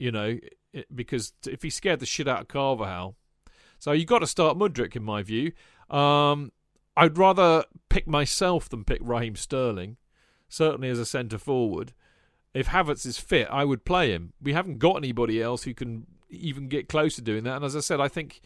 [0.00, 0.40] you know,
[0.72, 3.14] it, because if he scared the shit out of Carvajal,
[3.78, 5.52] so you got to start Mudryk in my view.
[5.90, 6.50] Um,
[6.96, 9.96] I'd rather pick myself than pick Raheem Sterling,
[10.48, 11.92] certainly as a centre forward.
[12.54, 14.32] If Havertz is fit, I would play him.
[14.40, 17.56] We haven't got anybody else who can even get close to doing that.
[17.56, 18.40] And as I said, I think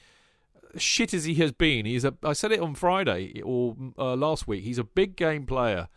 [0.77, 2.15] shit as he has been, he's a.
[2.23, 4.65] I said it on Friday or uh, last week.
[4.65, 5.89] He's a big game player.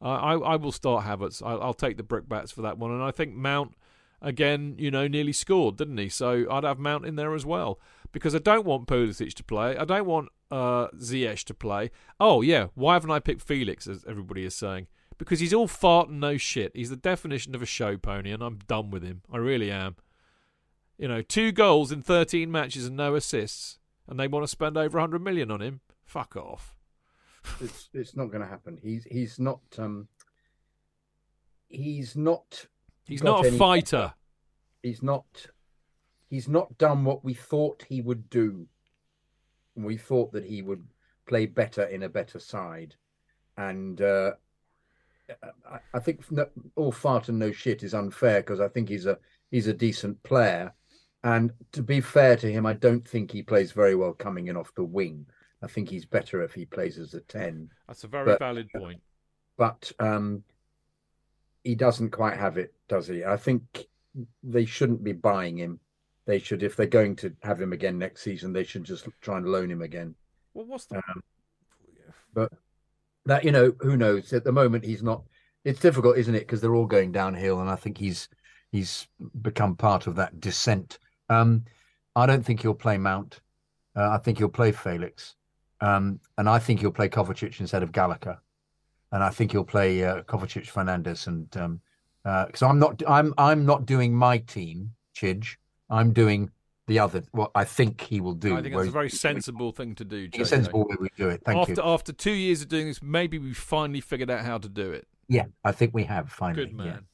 [0.00, 1.42] I I, I will start Havertz.
[1.44, 3.74] I, I'll take the brickbats for that one, and I think Mount
[4.22, 4.76] again.
[4.78, 6.08] You know, nearly scored, didn't he?
[6.08, 7.80] So I'd have Mount in there as well
[8.12, 9.76] because I don't want Pulisic to play.
[9.76, 11.90] I don't want uh, Ziyech to play.
[12.18, 13.86] Oh yeah, why haven't I picked Felix?
[13.86, 14.86] As everybody is saying.
[15.18, 16.70] Because he's all fart and no shit.
[16.76, 19.22] He's the definition of a show pony, and I'm done with him.
[19.32, 19.96] I really am.
[20.96, 24.76] You know, two goals in 13 matches and no assists, and they want to spend
[24.76, 25.80] over 100 million on him.
[26.04, 26.76] Fuck off.
[27.60, 28.78] it's it's not going to happen.
[28.80, 30.08] He's he's not um
[31.68, 32.66] he's not
[33.06, 34.14] He's not a any- fighter.
[34.82, 35.46] He's not
[36.28, 38.68] he's not done what we thought he would do.
[39.84, 40.84] We thought that he would
[41.26, 42.94] play better in a better side,
[43.56, 44.32] and uh,
[45.70, 49.06] I, I think no, all fart and no shit is unfair because I think he's
[49.06, 49.18] a
[49.50, 50.72] he's a decent player,
[51.22, 54.56] and to be fair to him, I don't think he plays very well coming in
[54.56, 55.26] off the wing.
[55.62, 57.70] I think he's better if he plays as a ten.
[57.86, 59.00] That's a very But- valid point.
[59.56, 60.42] but um,
[61.64, 63.24] he doesn't quite have it, does he?
[63.24, 63.86] I think
[64.42, 65.78] they shouldn't be buying him.
[66.28, 69.38] They should, if they're going to have him again next season, they should just try
[69.38, 70.14] and loan him again.
[70.52, 70.96] Well, what's the.
[70.96, 71.22] Um,
[72.34, 72.52] but
[73.24, 74.34] that you know, who knows?
[74.34, 75.22] At the moment, he's not.
[75.64, 76.40] It's difficult, isn't it?
[76.40, 78.28] Because they're all going downhill, and I think he's
[78.70, 79.08] he's
[79.40, 80.98] become part of that descent.
[81.30, 81.64] Um,
[82.14, 83.40] I don't think he'll play Mount.
[83.96, 85.34] Uh, I think he'll play Felix,
[85.80, 88.38] um, and I think he'll play Kovacic instead of Gallagher,
[89.12, 91.80] and I think he'll play uh, Kovacic, Fernandez, and um,
[92.22, 95.56] because I'm not I'm I'm not doing my team, Chidge.
[95.90, 96.50] I'm doing
[96.86, 98.56] the other what I think he will do.
[98.56, 100.28] I think that's a very sensible thing to do.
[100.32, 100.46] It's a JJ.
[100.46, 101.42] sensible way we do it.
[101.44, 101.82] Thank after you.
[101.82, 105.06] after two years of doing this, maybe we finally figured out how to do it.
[105.28, 106.66] Yeah, I think we have finally.
[106.66, 106.84] Good yeah.
[106.84, 107.04] man.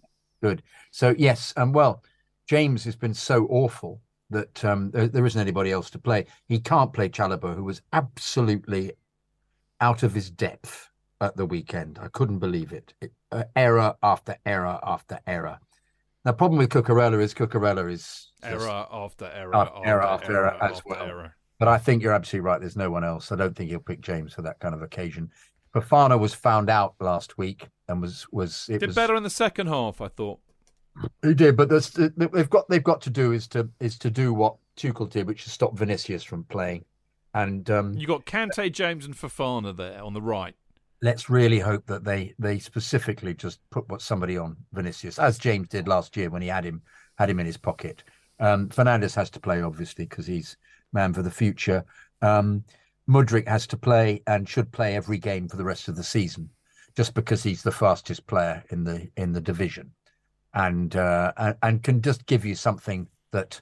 [0.42, 0.62] Good.
[0.90, 2.02] So yes, um, well,
[2.46, 6.26] James has been so awful that um, there, there isn't anybody else to play.
[6.46, 8.92] He can't play Chalobah, who was absolutely
[9.80, 10.90] out of his depth
[11.20, 11.98] at the weekend.
[12.00, 12.94] I couldn't believe it.
[13.00, 15.58] it uh, error after error after error.
[16.24, 20.58] The problem with Cucurella is Cucurella is Error after error, After after error after error
[20.62, 21.02] as well.
[21.02, 21.36] error.
[21.58, 22.60] But I think you're absolutely right.
[22.60, 23.30] There's no one else.
[23.30, 25.30] I don't think he'll pick James for that kind of occasion.
[25.74, 29.30] Fofana was found out last week and was was it Did was, better in the
[29.30, 30.40] second half, I thought.
[31.22, 34.56] He did, but they've got they've got to do is to is to do what
[34.76, 36.84] Tuchel did, which is stop Vinicius from playing.
[37.34, 40.54] And um, You got Kanté, James, and Fofana there on the right.
[41.02, 45.68] Let's really hope that they they specifically just put what somebody on Vinicius, as James
[45.68, 46.82] did last year when he had him
[47.18, 48.02] had him in his pocket.
[48.40, 50.56] Um, Fernandez has to play obviously because he's
[50.92, 51.84] man for the future.
[52.22, 52.64] Um,
[53.08, 56.48] Mudryk has to play and should play every game for the rest of the season,
[56.96, 59.92] just because he's the fastest player in the in the division,
[60.54, 63.60] and uh, and, and can just give you something that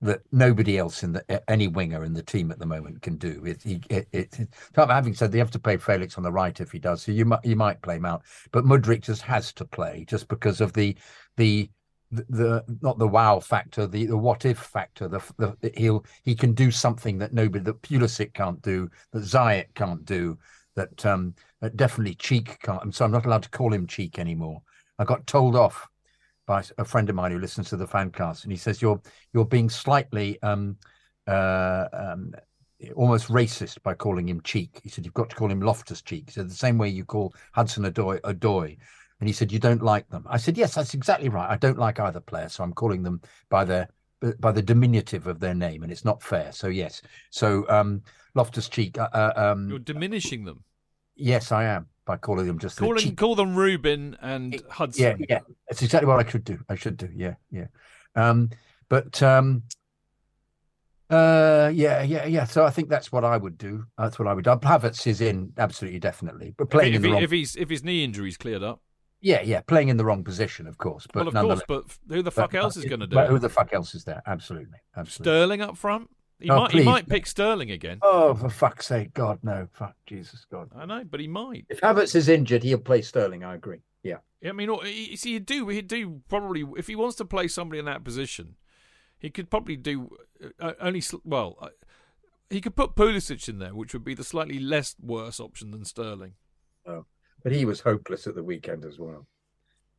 [0.00, 3.42] that nobody else in the any winger in the team at the moment can do.
[3.44, 6.70] It, it, it, it- having said they have to play Felix on the right if
[6.70, 8.22] he does, so you might you might play Mount,
[8.52, 10.96] but Mudryk just has to play just because of the
[11.36, 11.68] the
[12.10, 15.08] the, not the wow factor, the, the what if factor.
[15.08, 19.74] The, the he'll he can do something that nobody that Pulisic can't do, that Ziyech
[19.74, 20.38] can't do,
[20.74, 22.94] that um that definitely Cheek can't.
[22.94, 24.62] So I'm not allowed to call him Cheek anymore.
[24.98, 25.86] I got told off
[26.48, 29.00] by a friend of mine who listens to the fancast, and he says you're
[29.32, 30.76] you're being slightly um
[31.28, 32.32] uh um
[32.96, 34.80] almost racist by calling him Cheek.
[34.82, 36.24] He said you've got to call him Loftus Cheek.
[36.26, 38.78] He said the same way you call Hudson Odoi Odoi.
[39.20, 40.24] And he said you don't like them.
[40.30, 41.50] I said yes, that's exactly right.
[41.50, 43.20] I don't like either player, so I'm calling them
[43.50, 43.88] by their
[44.40, 46.50] by the diminutive of their name, and it's not fair.
[46.52, 48.02] So yes, so um
[48.34, 48.96] Loftus Cheek.
[48.96, 50.64] Uh, uh, um, You're diminishing them.
[51.16, 55.02] yes, I am by calling them just the Call, call them Ruben and yeah, Hudson.
[55.20, 55.40] yeah, yeah.
[55.68, 56.58] that's exactly what I should do.
[56.68, 57.10] I should do.
[57.14, 57.66] Yeah, yeah.
[58.16, 58.48] Um,
[58.88, 59.62] but um,
[61.10, 62.44] uh, yeah, yeah, yeah.
[62.44, 63.84] So I think that's what I would do.
[63.98, 64.50] That's what I would do.
[64.50, 67.22] Havertz is in absolutely, definitely, but playing If, in he, wrong.
[67.22, 68.80] if he's if his knee injury's cleared up,
[69.20, 71.06] Yeah, yeah, playing in the wrong position, of course.
[71.12, 71.62] But well, of course.
[71.68, 73.94] But who the fuck but- else is going to do but Who the fuck else
[73.94, 74.22] is there?
[74.26, 75.24] Absolutely, absolutely.
[75.30, 76.08] Sterling up front.
[76.40, 76.70] He Oh, might.
[76.70, 77.98] He might pick Sterling again.
[78.02, 80.70] Oh, for fuck's sake, God, no, fuck, Jesus, God.
[80.76, 81.66] I know, but he might.
[81.68, 83.42] If Havertz is injured, he'll play Sterling.
[83.44, 83.80] I agree.
[84.40, 85.66] Yeah, I mean, you see, he'd do.
[85.66, 88.54] He'd do probably if he wants to play somebody in that position.
[89.18, 90.16] He could probably do
[90.60, 91.56] uh, only well.
[91.60, 91.70] Uh,
[92.48, 95.84] he could put Pulisic in there, which would be the slightly less worse option than
[95.84, 96.34] Sterling.
[96.86, 97.06] Oh,
[97.42, 99.26] but he was hopeless at the weekend as well.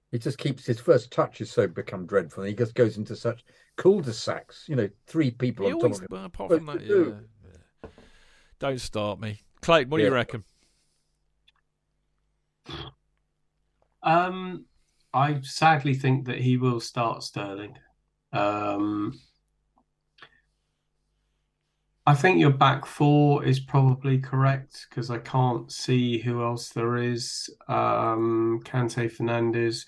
[0.10, 2.45] He just keeps his first touch is so become dreadful.
[2.45, 3.44] He just goes into such
[3.80, 4.65] cul-de-sacs.
[4.68, 6.26] You know, three people He on always, top of him.
[6.26, 7.18] apart from that, do?
[7.43, 7.49] yeah,
[7.84, 7.89] yeah.
[8.60, 9.89] Don't start me, Clayton.
[9.89, 10.43] What do you reckon?
[14.03, 14.65] Um,
[15.14, 17.77] I sadly think that he will start Sterling.
[18.31, 19.19] Um,
[22.06, 26.97] I think your back four is probably correct because I can't see who else there
[26.97, 27.49] is.
[27.68, 29.85] Um, Kanté Fernandez.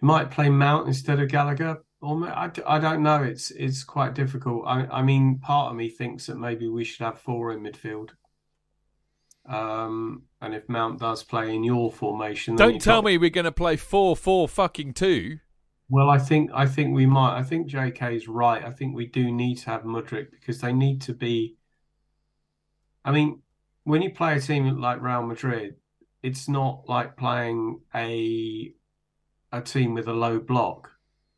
[0.00, 3.22] You might play Mount instead of Gallagher, or ma- I, I don't know.
[3.22, 4.64] It's it's quite difficult.
[4.66, 8.10] I, I mean, part of me thinks that maybe we should have four in midfield.
[9.44, 13.18] Um, and if Mount does play in your formation, then Don't you've tell got- me
[13.18, 15.38] we're going to play four four fucking two.
[15.88, 17.36] Well, I think I think we might.
[17.38, 18.64] I think JK is right.
[18.64, 21.56] I think we do need to have Mudryk because they need to be.
[23.04, 23.42] I mean,
[23.84, 25.74] when you play a team like Real Madrid,
[26.22, 28.72] it's not like playing a
[29.50, 30.91] a team with a low block,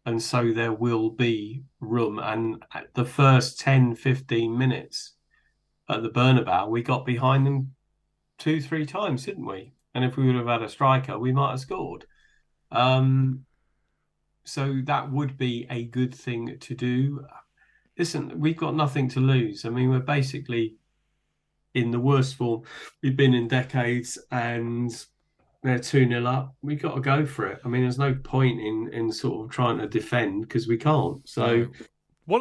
[0.06, 2.18] and so there will be room.
[2.18, 2.62] And
[2.94, 5.14] the first 10, 15 minutes
[5.88, 7.74] at the Bernabeu, we got behind them
[8.38, 9.74] two, three times, didn't we?
[9.94, 12.06] And if we would have had a striker, we might have scored.
[12.70, 13.44] Um,
[14.44, 17.24] so that would be a good thing to do.
[17.98, 19.64] Listen, we've got nothing to lose.
[19.64, 20.76] I mean, we're basically
[21.72, 22.62] in the worst form
[23.02, 25.06] we've been in decades, and
[25.64, 26.54] they're 2 0 up.
[26.62, 27.60] We've got to go for it.
[27.64, 31.26] I mean, there's no point in, in sort of trying to defend because we can't.
[31.26, 31.66] So,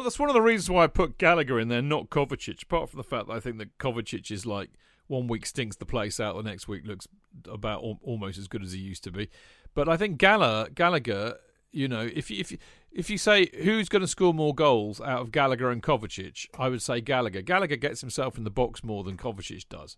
[0.02, 2.62] that's one of the reasons why I put Gallagher in there, not Kovacic.
[2.62, 4.70] Apart from the fact that I think that Kovacic is like
[5.06, 7.08] one week stinks the place out, the next week looks
[7.48, 9.30] about al- almost as good as he used to be.
[9.72, 11.36] But I think Galla, Gallagher,
[11.72, 12.54] you know, if you, if
[12.92, 16.68] if you say who's going to score more goals out of Gallagher and Kovacic, I
[16.68, 17.40] would say Gallagher.
[17.40, 19.96] Gallagher gets himself in the box more than Kovacic does,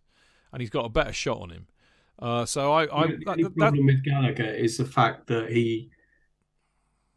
[0.52, 1.66] and he's got a better shot on him.
[2.18, 5.50] Uh, so I, I the that, only that, problem with Gallagher is the fact that
[5.50, 5.90] he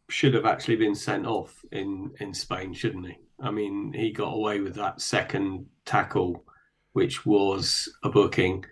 [0.08, 3.16] should have actually been sent off in in Spain, shouldn't he?
[3.40, 6.44] I mean, he got away with that second tackle,
[6.92, 8.64] which was a booking.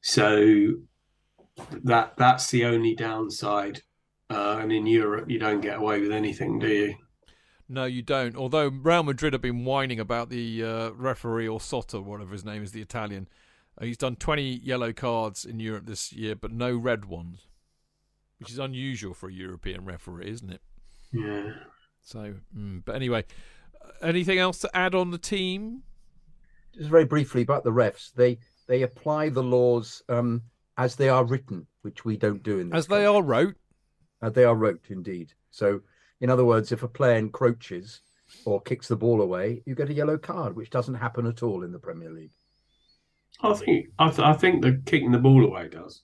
[0.00, 0.74] So
[1.84, 3.82] that that's the only downside.
[4.30, 6.94] Uh, and in Europe, you don't get away with anything, do you?
[7.68, 8.36] No, you don't.
[8.36, 12.72] Although Real Madrid have been whining about the uh, referee Orsato, whatever his name is,
[12.72, 13.28] the Italian.
[13.80, 17.48] Uh, he's done 20 yellow cards in Europe this year, but no red ones,
[18.38, 20.60] which is unusual for a European referee, isn't it?
[21.12, 21.50] Yeah.
[22.02, 23.24] So, mm, but anyway,
[23.82, 25.82] uh, anything else to add on the team?
[26.74, 28.12] Just very briefly about the refs.
[28.12, 30.42] They they apply the laws um,
[30.78, 33.56] as they are written, which we don't do in this as they are wrote.
[34.20, 35.32] Uh, they are wrote indeed.
[35.50, 35.80] So,
[36.20, 38.00] in other words, if a player encroaches
[38.44, 41.62] or kicks the ball away, you get a yellow card, which doesn't happen at all
[41.62, 42.32] in the Premier League.
[43.40, 46.02] I think I, th- I think the kicking the ball away does.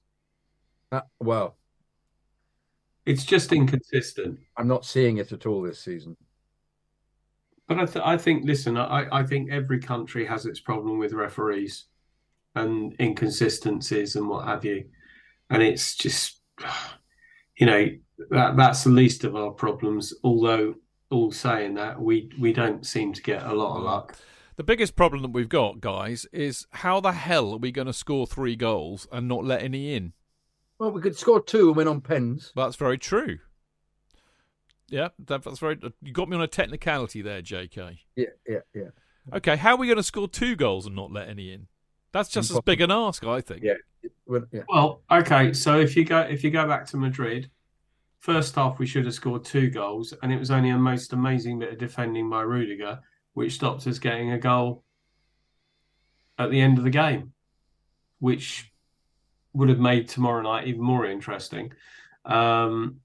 [0.90, 1.56] Uh, well,
[3.06, 4.38] It's just inconsistent.
[4.56, 6.14] I'm not seeing it at all this season.
[7.66, 11.14] But I, th- I think, listen, I, I think every country has its problem with
[11.14, 11.86] referees
[12.54, 14.84] and inconsistencies and what have you.
[15.48, 16.42] And it's just,
[17.56, 17.88] you know,
[18.30, 20.12] that that's the least of our problems.
[20.22, 20.74] Although,
[21.10, 24.16] all saying that, we, we don't seem to get a lot of luck.
[24.58, 27.92] The biggest problem that we've got, guys, is how the hell are we going to
[27.92, 30.14] score three goals and not let any in?
[30.80, 32.52] Well, we could score two and win on pens.
[32.56, 33.38] That's very true.
[34.88, 35.78] Yeah, that, that's very.
[36.02, 38.00] You got me on a technicality there, J.K.
[38.16, 38.88] Yeah, yeah, yeah.
[39.32, 41.68] Okay, how are we going to score two goals and not let any in?
[42.10, 43.62] That's just as big an ask, I think.
[43.62, 43.74] Yeah.
[44.26, 44.62] Well, yeah.
[44.68, 45.52] Well, okay.
[45.52, 47.48] So if you go if you go back to Madrid,
[48.18, 51.60] first half we should have scored two goals, and it was only a most amazing
[51.60, 52.98] bit of defending by Rudiger,
[53.34, 54.84] which stopped us getting a goal
[56.38, 57.32] at the end of the game,
[58.18, 58.72] which
[59.52, 61.72] would have made tomorrow night even more interesting.
[62.24, 63.00] Um,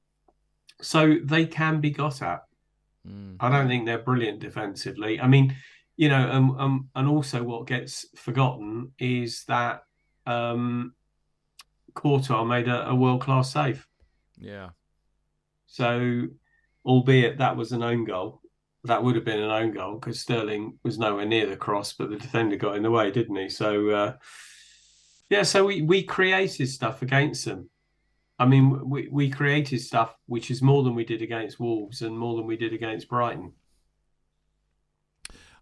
[0.81, 2.43] so they can be got at.
[3.07, 3.37] Mm.
[3.39, 5.19] I don't think they're brilliant defensively.
[5.19, 5.55] I mean,
[5.95, 9.83] you know, um, um, and also what gets forgotten is that
[10.25, 10.93] um,
[11.93, 13.87] Courtois made a, a world class save.
[14.37, 14.69] Yeah.
[15.67, 16.27] So,
[16.85, 18.41] albeit that was an own goal,
[18.85, 22.09] that would have been an own goal because Sterling was nowhere near the cross, but
[22.09, 23.49] the defender got in the way, didn't he?
[23.49, 24.13] So, uh,
[25.29, 27.69] yeah, so we, we created stuff against them.
[28.37, 32.17] I mean, we, we created stuff which is more than we did against Wolves and
[32.17, 33.53] more than we did against Brighton.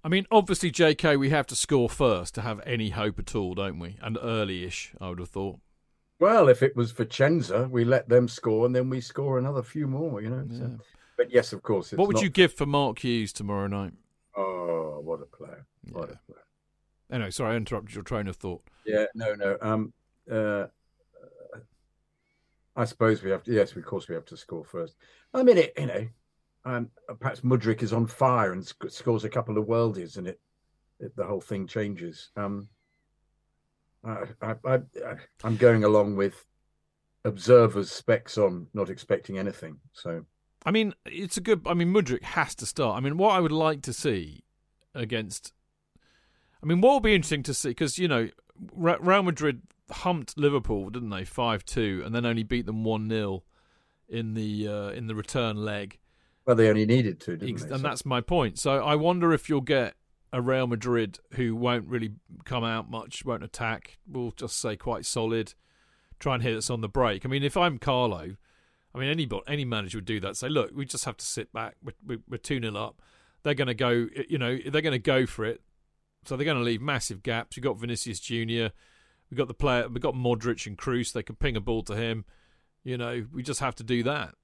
[0.03, 3.53] I mean, obviously, J.K., we have to score first to have any hope at all,
[3.53, 3.97] don't we?
[4.01, 5.59] And early-ish, I would have thought.
[6.19, 9.61] Well, if it was for Chenza, we let them score and then we score another
[9.61, 10.47] few more, you know.
[10.49, 10.77] So.
[11.21, 11.93] But yes, of course.
[11.93, 13.93] It's What would not- you give for Mark Hughes tomorrow night?
[14.35, 15.67] Oh, what a player!
[15.91, 16.15] What Yeah.
[16.15, 16.45] a player!
[17.11, 18.63] Anyway, sorry, I interrupted your train of thought.
[18.87, 19.55] Yeah, no, no.
[19.61, 19.93] Um,
[20.31, 20.65] uh,
[22.75, 23.53] I suppose we have to.
[23.53, 24.95] Yes, of course we have to score first.
[25.31, 25.73] I mean, it.
[25.77, 26.07] You know,
[26.65, 26.89] um,
[27.19, 30.41] perhaps Mudryk is on fire and sc- scores a couple of worldies, and it,
[30.99, 32.31] it the whole thing changes.
[32.35, 32.67] Um,
[34.03, 34.79] I, I, I,
[35.43, 36.43] I'm going along with
[37.25, 39.79] observers' specs on, not expecting anything.
[39.93, 40.25] So
[40.65, 41.61] I mean, it's a good.
[41.65, 42.97] I mean, Mudryk has to start.
[42.97, 44.43] I mean, what I would like to see
[44.93, 45.53] against.
[46.63, 48.29] I mean, what will be interesting to see because you know
[48.75, 53.43] Real Madrid humped Liverpool, didn't they, five two, and then only beat them one 0
[54.07, 55.97] in the uh, in the return leg.
[56.45, 57.75] well, they only needed to, didn't Ex- they?
[57.75, 58.59] and that's my point.
[58.59, 59.95] So I wonder if you'll get
[60.33, 62.11] a Real Madrid who won't really
[62.45, 63.97] come out much, won't attack.
[64.07, 65.53] We'll just say quite solid,
[66.19, 67.25] try and hit us on the break.
[67.25, 68.35] I mean, if I'm Carlo,
[68.93, 70.37] I mean any any manager would do that.
[70.37, 71.75] Say, look, we just have to sit back.
[71.83, 73.01] We're, we're, we're two 0 up.
[73.43, 74.07] They're going to go.
[74.29, 75.61] You know, they're going to go for it.
[76.25, 77.57] So they're going to leave massive gaps.
[77.57, 78.71] You've got Vinicius Junior.
[79.29, 79.87] We've got the player.
[79.87, 81.13] We've got Modric and Kroos.
[81.13, 82.25] They can ping a ball to him.
[82.83, 84.35] You know, we just have to do that.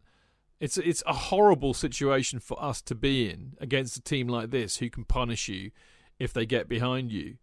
[0.59, 4.77] It's it's a horrible situation for us to be in against a team like this
[4.77, 5.71] who can punish you
[6.17, 7.37] if they get behind you.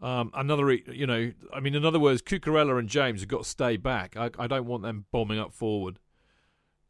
[0.00, 3.48] Um, another, you know, I mean, in other words, Cucurella and James have got to
[3.48, 4.16] stay back.
[4.16, 5.98] I, I don't want them bombing up forward.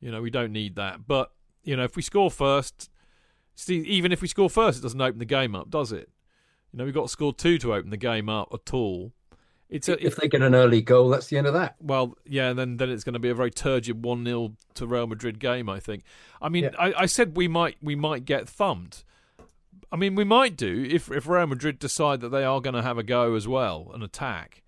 [0.01, 1.07] You know, we don't need that.
[1.07, 1.33] But
[1.65, 2.91] you know, if we score first,
[3.55, 6.09] see, even if we score first, it doesn't open the game up, does it?
[6.73, 9.13] You know, we've got to score two to open the game up at all.
[9.69, 11.77] It's a, if they get an early goal, that's the end of that.
[11.79, 15.07] well, yeah, then then it's going to be a very turgid one 0 to Real
[15.07, 15.69] Madrid game.
[15.69, 16.05] I think.
[16.41, 16.71] I mean, Yeah.
[16.79, 19.05] I, I said we might we might get thumped.
[19.93, 22.83] I mean, we might do if if Real Madrid decide that they are going to
[22.83, 24.63] have a go as well, an attack,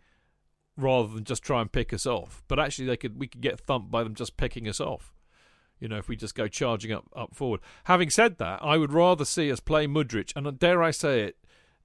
[0.77, 2.43] rather than just try and pick us off.
[2.47, 5.15] But actually, they could we could get thumped by them just picking us off.
[5.81, 7.61] You know, if we just go charging up up forward.
[7.85, 11.37] Having said that, I would rather see us play Mudryk, and dare I say it,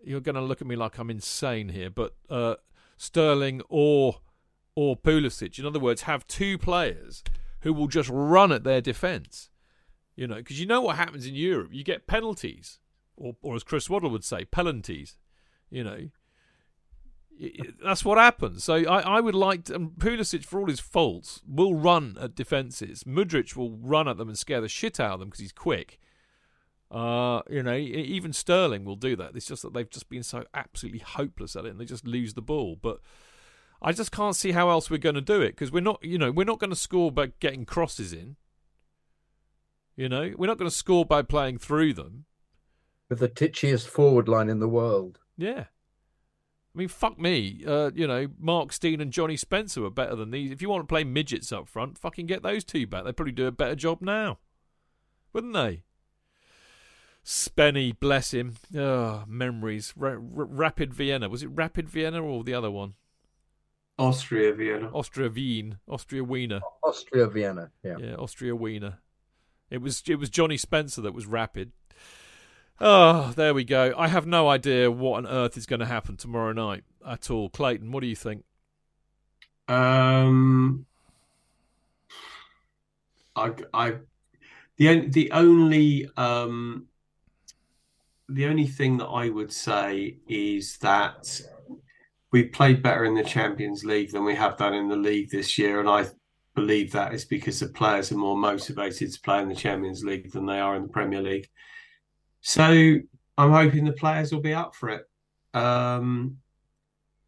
[0.04, 2.56] you're going to look at me like I'm insane here, but uh,
[2.98, 4.20] Sterling or
[4.76, 5.58] or Pulisic.
[5.58, 7.24] In other words, have two players
[7.62, 9.50] who will just run at their defence.
[10.16, 11.70] You know, because you know what happens in Europe.
[11.72, 12.80] You get penalties,
[13.18, 15.18] or, or as Chris Waddle would say, penalties.
[15.70, 16.10] You know,
[17.84, 18.64] that's what happens.
[18.64, 22.36] So I, I would like to, and Pulisic, for all his faults, will run at
[22.36, 23.04] defences.
[23.04, 26.00] Mudryk will run at them and scare the shit out of them because he's quick.
[26.92, 29.32] Uh, you know, even Sterling will do that.
[29.36, 32.36] It's just that they've just been so absolutely hopeless at it, and they just lose
[32.36, 32.78] the ball.
[32.82, 33.00] But
[33.82, 36.18] I just can't see how else we're going to do it because we're not, you
[36.18, 38.38] know, we're not going to score by getting crosses in.
[39.96, 42.26] You know, we're not going to score by playing through them.
[43.10, 45.20] With the titchiest forward line in the world.
[45.38, 45.66] Yeah.
[46.76, 47.64] I mean, fuck me.
[47.66, 50.52] Uh, you know, Mark Stein and Johnny Spencer were better than these.
[50.52, 53.06] If you want to play midgets up front, fucking get those two back.
[53.06, 54.40] They'd probably do a better job now.
[55.32, 55.84] Wouldn't they?
[57.24, 58.56] Spenny, bless him.
[58.78, 59.94] Oh, memories.
[59.96, 61.30] Ra- Rapid Vienna.
[61.30, 62.96] Was it Rapid Vienna or the other one?
[63.98, 64.90] Austria Vienna.
[64.94, 65.80] Austria Wien.
[65.88, 66.60] Austria Wiener.
[66.84, 67.72] Austria Vienna.
[67.84, 67.96] Yeah.
[67.98, 69.00] Yeah, Austria Wiener.
[69.70, 71.72] It was it was Johnny Spencer that was rapid.
[72.80, 73.94] Oh, there we go.
[73.98, 77.50] I have no idea what on earth is going to happen tomorrow night at all.
[77.50, 78.44] Clayton, what do you think?
[79.68, 80.86] Um,
[83.36, 83.94] I, I,
[84.78, 86.88] the the only um,
[88.28, 91.42] the only thing that I would say is that
[92.32, 95.58] we've played better in the Champions League than we have done in the league this
[95.58, 96.08] year, and I
[96.56, 100.32] believe that is because the players are more motivated to play in the Champions League
[100.32, 101.48] than they are in the Premier League.
[102.48, 103.00] So
[103.40, 105.10] I'm hoping the players will be up for it.
[105.56, 106.38] Um,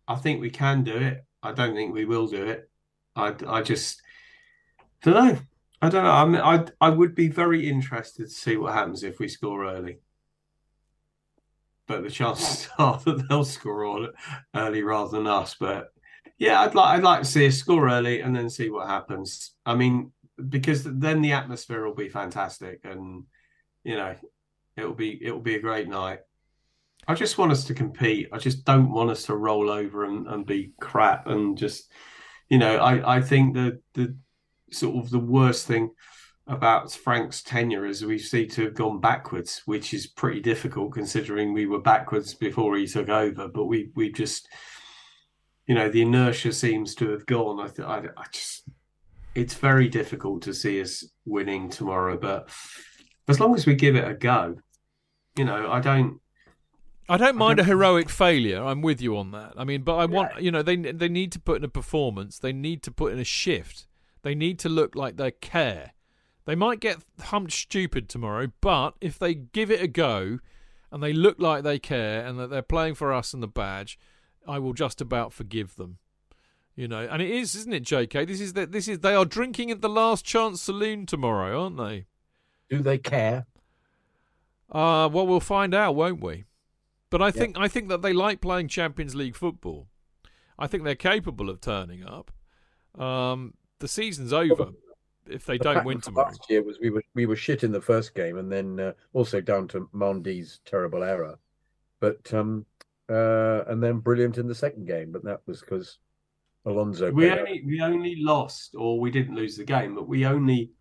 [0.07, 1.26] I think we can do it.
[1.41, 2.69] I don't think we will do it.
[3.15, 3.99] I, I just
[5.02, 5.39] don't know.
[5.81, 6.11] I don't know.
[6.11, 9.65] I mean, I I would be very interested to see what happens if we score
[9.65, 10.02] early.
[11.88, 14.11] But the chances are that they'll score
[14.53, 15.56] early rather than us.
[15.60, 15.88] But
[16.38, 19.56] yeah, I'd like I'd like to see us score early and then see what happens.
[19.65, 20.11] I mean,
[20.48, 23.23] because then the atmosphere will be fantastic, and
[23.84, 24.15] you know,
[24.78, 26.20] It'll be it'll be a great night.
[27.08, 28.30] I just want us to compete.
[28.32, 31.91] I just don't want us to roll over and, and be crap and just
[32.49, 34.16] you know, I, I think the the
[34.72, 35.91] sort of the worst thing
[36.48, 41.54] about Frank's tenure is we seem to have gone backwards, which is pretty difficult considering
[41.54, 43.48] we were backwards before he took over.
[43.48, 44.48] But we we just,
[45.68, 47.60] you know, the inertia seems to have gone.
[47.60, 48.70] I, th- I, I just,
[49.36, 52.18] it's very difficult to see us winning tomorrow.
[52.18, 52.49] But
[53.28, 54.56] as long as we give it a go,
[55.38, 56.19] you know, I don't.
[57.09, 58.61] I don't mind a heroic failure.
[58.61, 59.53] I'm with you on that.
[59.55, 62.39] I mean, but I want you know they they need to put in a performance.
[62.39, 63.88] They need to put in a shift.
[64.23, 65.93] They need to look like they care.
[66.45, 70.39] They might get humped stupid tomorrow, but if they give it a go
[70.91, 73.99] and they look like they care and that they're playing for us and the badge,
[74.47, 75.97] I will just about forgive them.
[76.76, 78.26] You know, and it is, isn't it, J.K.?
[78.26, 78.72] This is that.
[78.72, 82.05] This is they are drinking at the Last Chance Saloon tomorrow, aren't they?
[82.69, 83.47] Do they care?
[84.72, 86.45] Uh, well, we'll find out, won't we?
[87.10, 89.88] But I think I think that they like playing Champions League football.
[90.60, 92.31] I think they're capable of turning up.
[92.99, 94.72] Um, the season's over
[95.30, 96.27] if they the don't win tomorrow.
[96.27, 98.94] Last year was we were we were shit in the first game, and then uh,
[99.14, 101.38] also down to Mendy's terrible error,
[101.99, 102.65] but um,
[103.10, 105.11] uh, and then brilliant in the second game.
[105.11, 105.99] But that was because
[106.65, 107.11] Alonso.
[107.11, 110.72] We only we only lost, or we didn't lose the game, but we only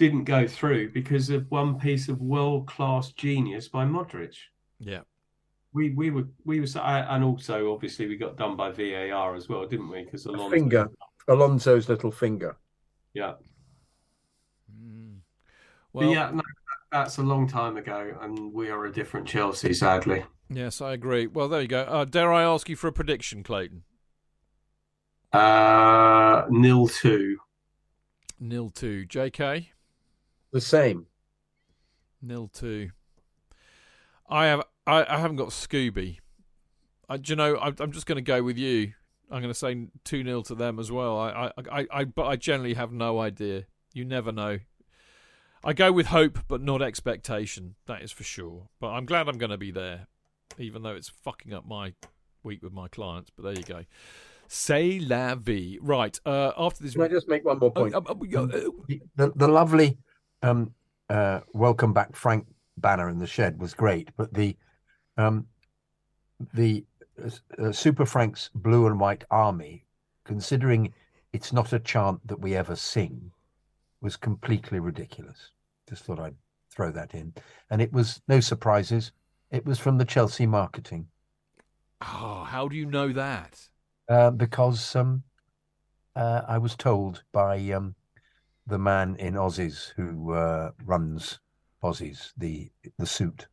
[0.00, 4.34] didn't go through because of one piece of world class genius by Modric.
[4.78, 5.00] Yeah.
[5.74, 9.66] We we were we were and also obviously we got done by VAR as well,
[9.66, 10.02] didn't we?
[10.02, 10.90] Because Alonso finger,
[11.28, 12.56] Alonso's little finger.
[13.12, 13.34] Yeah.
[14.74, 15.18] Mm.
[15.92, 16.42] Well, but yeah, no,
[16.90, 20.24] that's a long time ago, and we are a different Chelsea, sadly.
[20.48, 21.26] Yes, I agree.
[21.26, 21.82] Well, there you go.
[21.82, 23.84] Uh, dare I ask you for a prediction, Clayton?
[25.32, 27.38] Uh, nil two.
[28.40, 29.04] Nil two.
[29.04, 29.70] J.K.
[30.52, 31.06] The same.
[32.22, 32.90] Nil two.
[34.28, 34.62] I have.
[34.86, 36.18] I, I haven't got Scooby.
[37.08, 37.56] I, do you know?
[37.56, 38.92] I, I'm just going to go with you.
[39.30, 41.18] I'm going to say two 0 to them as well.
[41.18, 43.66] I, I, I, I, but I generally have no idea.
[43.94, 44.58] You never know.
[45.62, 47.74] I go with hope, but not expectation.
[47.86, 48.68] That is for sure.
[48.80, 50.06] But I'm glad I'm going to be there,
[50.58, 51.94] even though it's fucking up my
[52.42, 53.30] week with my clients.
[53.36, 53.84] But there you go.
[54.48, 55.78] Say la vie.
[55.80, 56.18] Right.
[56.24, 57.94] Uh, after this, can I just make one more point?
[57.94, 59.98] Uh, uh, the, the, the lovely
[60.42, 60.74] um,
[61.08, 62.46] uh, welcome back Frank
[62.76, 64.56] banner in the shed was great, but the
[65.16, 65.46] um,
[66.54, 66.84] the
[67.58, 69.84] uh, Super Frank's blue and white army,
[70.24, 70.92] considering
[71.32, 73.30] it's not a chant that we ever sing,
[74.00, 75.50] was completely ridiculous.
[75.88, 76.36] Just thought I'd
[76.70, 77.34] throw that in,
[77.70, 79.12] and it was no surprises.
[79.50, 81.08] It was from the Chelsea marketing.
[82.00, 83.60] Oh, how do you know that?
[84.08, 85.22] Uh, because um,
[86.16, 87.94] uh, I was told by um,
[88.70, 91.40] the man in Ossie's who uh, runs
[91.82, 93.48] Ossie's, the the suit.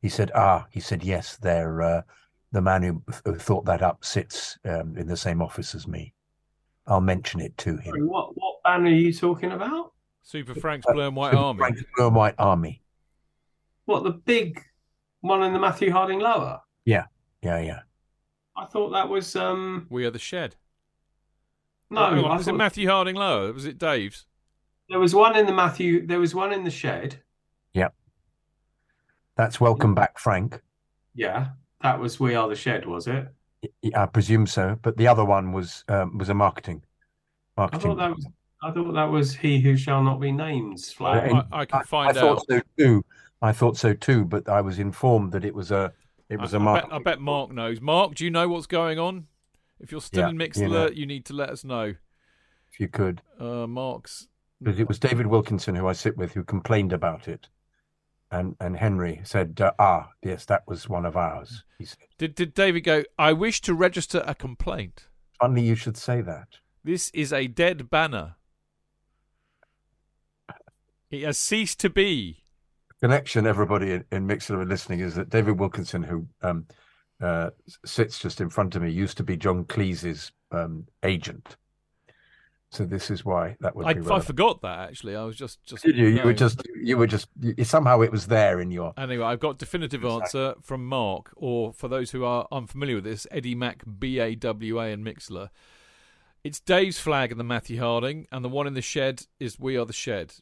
[0.00, 2.02] He said, "Ah," he said, "Yes, they're uh,
[2.52, 6.14] the man who, who thought that up sits um, in the same office as me.
[6.86, 9.92] I'll mention it to him." What what band are you talking about?
[10.22, 11.58] Super Frank's Blue and White Army.
[11.58, 12.82] Frank's Blue and White Army.
[13.84, 14.60] What the big
[15.20, 16.60] one in the Matthew Harding Lower?
[16.84, 17.06] Yeah,
[17.42, 17.80] yeah, yeah.
[18.56, 20.56] I thought that was um We are the shed.
[21.90, 22.00] no.
[22.00, 23.52] Oh, I was it Matthew Harding Lower?
[23.52, 24.26] Was it Dave's?
[24.88, 26.06] There was one in the Matthew.
[26.06, 27.16] There was one in the shed.
[27.72, 27.88] Yeah.
[29.36, 30.62] That's welcome back, Frank.
[31.14, 31.48] Yeah,
[31.82, 33.26] that was We Are the Shed, was it?
[33.94, 34.78] I presume so.
[34.82, 36.82] But the other one was um, was a marketing.
[37.56, 37.80] I Marketing.
[37.80, 38.26] thought that was.
[38.62, 40.80] I thought that was He Who Shall Not Be named.
[40.80, 41.32] flag.
[41.32, 42.44] I, I can I find thought out.
[42.48, 43.04] so too.
[43.42, 45.92] I thought so too, but I was informed that it was a
[46.28, 46.92] it was I, a I bet, marketing.
[46.92, 47.80] I bet Mark knows.
[47.80, 49.26] Mark, do you know what's going on?
[49.80, 50.76] If you're still Yeah, in Mixed you know.
[50.84, 51.94] Alert, you need to let us know.
[52.72, 54.28] If you could, Uh, Mark's.
[54.62, 57.48] Because it was David Wilkinson who I sit with who complained about it,
[58.30, 62.34] and and Henry said, uh, "Ah, yes, that was one of ours." He said, Did,
[62.34, 65.08] did David go, I wish to register a complaint.
[65.40, 66.48] "Funny you should say that."
[66.82, 68.36] This is a dead banner.
[71.10, 72.44] It has ceased to be.
[73.00, 76.66] connection everybody in, in Mixlr and listening is that David Wilkinson, who um,
[77.20, 77.50] uh,
[77.84, 81.56] sits just in front of me, used to be John Cleese's um, agent.
[82.76, 85.16] So this is why that would I, be I forgot that actually.
[85.16, 85.82] I was just just.
[85.82, 86.08] Did you?
[86.08, 88.92] You were just you were just you, somehow it was there in your.
[88.98, 93.26] Anyway, I've got definitive answer from Mark, or for those who are unfamiliar with this,
[93.30, 95.48] Eddie Mac B A W A and Mixlr.
[96.44, 99.78] It's Dave's flag and the Matthew Harding, and the one in the shed is We
[99.78, 100.34] Are the Shed.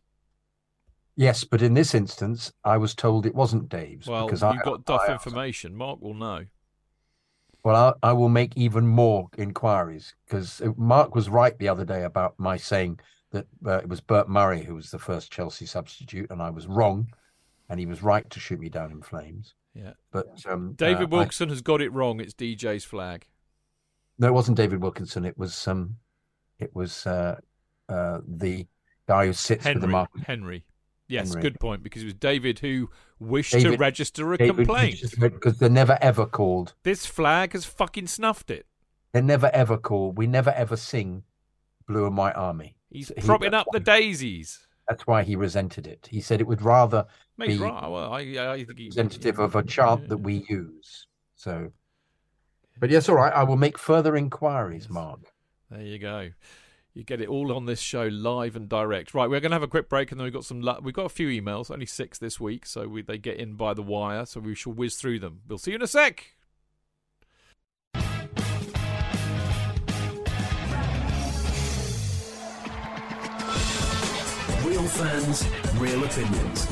[1.17, 4.65] Yes, but in this instance, I was told it wasn't Dave's Well, because you've I
[4.65, 5.77] got duff I- information.
[5.77, 6.47] Mark will know.
[7.65, 12.03] Well, I, I will make even more inquiries because Mark was right the other day
[12.05, 13.01] about my saying
[13.31, 16.67] that uh, it was Bert Murray who was the first Chelsea substitute, and I was
[16.67, 17.09] wrong,
[17.71, 19.55] and he was right to shoot me down in flames.
[19.75, 19.95] Yeah.
[20.13, 22.21] But um, David uh, I- has got it wrong.
[22.21, 23.27] It's DJ's flag.
[24.19, 25.25] no, it wasn't David Wilkinson.
[25.25, 25.97] It was um,
[26.59, 27.41] it was uh,
[27.89, 28.67] uh, the
[29.09, 30.11] guy who sits with the mark.
[30.27, 30.65] Henry.
[31.09, 31.43] Yes, Henry.
[31.43, 31.83] good point.
[31.83, 35.03] Because it was David who wished to register a David complaint.
[35.19, 36.75] because they're never ever called.
[36.83, 38.67] This flag has fucking snuffed it.
[39.13, 40.19] They're never ever called.
[40.19, 41.23] We never ever sing
[41.87, 44.67] "Blue and White Army." He's So propping that's up the daisies.
[44.89, 46.09] That's why he resented it.
[46.11, 47.07] He said it would rather
[47.39, 47.89] Maybe be right.
[47.89, 51.07] Well, I, I think he, representative of a chant that we use.
[51.37, 51.73] So,
[52.79, 53.33] but yes, all right.
[53.33, 55.21] I will make further inquiries, Mark.
[55.71, 56.31] There you go.
[56.95, 59.15] You get it all on this show live and direct.
[59.15, 60.61] Right, we're going to have a quick break, and then we've got some.
[60.81, 63.75] We've got a few emails, only six this week, so we, they get in by
[63.75, 64.25] the wire.
[64.27, 65.41] So we shall whiz through them.
[65.49, 66.25] We'll see you in a sec.
[74.63, 76.69] Real fans, real opinions.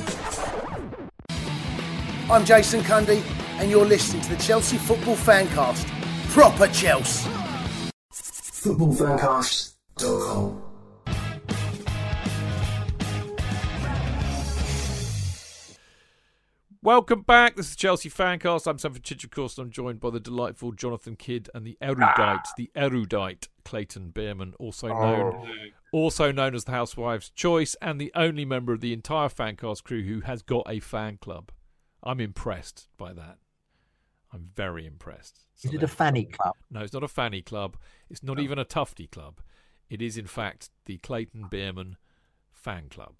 [2.30, 3.24] I'm Jason Cundy,
[3.58, 5.88] and you're listening to the Chelsea Football Fancast.
[6.30, 7.28] Proper Chelsea.
[9.98, 10.62] Footballfancast.com.
[16.84, 17.54] Welcome back.
[17.54, 18.66] This is Chelsea Fancast.
[18.66, 19.56] I'm Stamford Chidge, of course.
[19.56, 24.54] and I'm joined by the delightful Jonathan Kydd and the erudite, the erudite Clayton Beerman,
[24.58, 25.46] also known, oh.
[25.92, 30.02] also known as the Housewife's Choice, and the only member of the entire Fancast crew
[30.02, 31.52] who has got a fan club.
[32.02, 33.38] I'm impressed by that.
[34.32, 35.44] I'm very impressed.
[35.54, 36.56] So Is it a fanny club?
[36.68, 37.76] No, it's not a fanny club.
[38.10, 39.40] It's not even a tufty club.
[39.92, 41.96] It is, in fact, the Clayton Beerman
[42.50, 43.12] fan club.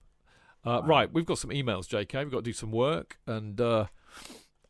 [0.64, 2.14] Uh, right, we've got some emails, JK.
[2.14, 3.86] We've got to do some work, and uh,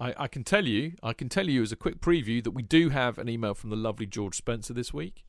[0.00, 2.62] I, I can tell you, I can tell you as a quick preview that we
[2.62, 5.24] do have an email from the lovely George Spencer this week,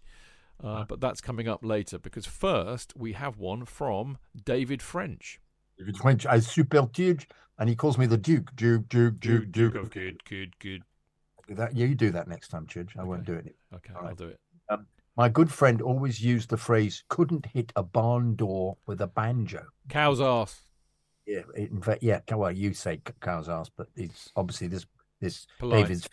[0.63, 5.39] uh, but that's coming up later because first we have one from David French.
[5.77, 7.27] If it's French, I super Duke,
[7.59, 9.75] and he calls me the Duke, Duke, Duke, Duke, Duke.
[9.75, 10.81] of good, good, good.
[11.49, 12.97] That, yeah, you do that next time, Chidge.
[12.97, 13.55] I won't do it.
[13.75, 14.17] Okay, All I'll right.
[14.17, 14.39] do it.
[15.15, 19.65] My good friend always used the phrase "couldn't hit a barn door with a banjo."
[19.89, 20.61] Cow's ass.
[21.25, 22.19] Yeah, in fact, yeah.
[22.31, 24.85] Well, you say cow's ass, but it's obviously this
[25.21, 25.83] this Polite.
[25.83, 26.09] David's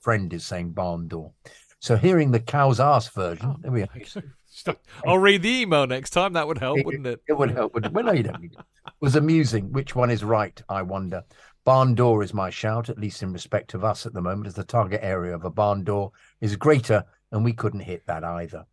[0.00, 1.32] friend- is saying barn door.
[1.78, 3.88] So hearing the cow's ass version, oh, there we are.
[5.06, 6.32] I'll read the email next time.
[6.32, 7.22] That would help, wouldn't it?
[7.28, 7.74] It would help.
[7.74, 7.94] Wouldn't it?
[7.94, 8.64] Well, no, you don't need it.
[9.00, 9.72] Was amusing.
[9.72, 10.60] Which one is right?
[10.68, 11.22] I wonder.
[11.64, 14.54] Barn door is my shout, at least in respect of us at the moment, as
[14.54, 16.10] the target area of a barn door
[16.40, 18.64] is greater, and we couldn't hit that either.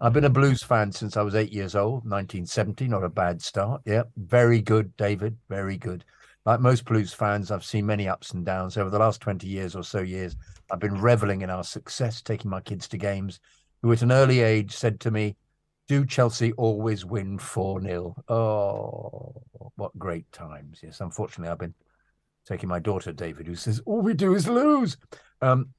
[0.00, 2.88] I've been a blues fan since I was eight years old, 1970.
[2.88, 3.82] Not a bad start.
[3.84, 5.36] Yeah, very good, David.
[5.48, 6.04] Very good.
[6.46, 9.76] Like most blues fans, I've seen many ups and downs over the last 20 years
[9.76, 10.36] or so years.
[10.70, 13.40] I've been reveling in our success, taking my kids to games,
[13.82, 15.36] who at an early age said to me,
[15.86, 18.16] Do Chelsea always win 4 0?
[18.28, 19.34] Oh,
[19.76, 20.80] what great times.
[20.82, 21.74] Yes, unfortunately, I've been
[22.46, 24.96] taking my daughter, David, who says, All we do is lose.
[25.42, 25.74] Um,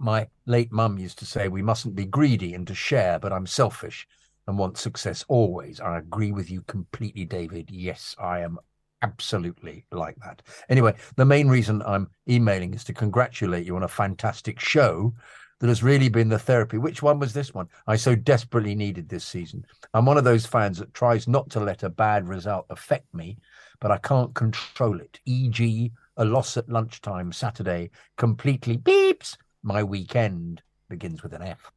[0.00, 3.46] my late mum used to say, We mustn't be greedy and to share, but I'm
[3.46, 4.08] selfish
[4.46, 5.80] and want success always.
[5.80, 7.70] I agree with you completely, David.
[7.70, 8.58] Yes, I am
[9.02, 10.42] absolutely like that.
[10.68, 15.14] Anyway, the main reason I'm emailing is to congratulate you on a fantastic show
[15.60, 16.78] that has really been the therapy.
[16.78, 17.68] Which one was this one?
[17.86, 19.64] I so desperately needed this season.
[19.92, 23.36] I'm one of those fans that tries not to let a bad result affect me,
[23.78, 25.20] but I can't control it.
[25.26, 31.70] E.g., a loss at lunchtime Saturday completely beeps my weekend begins with an F.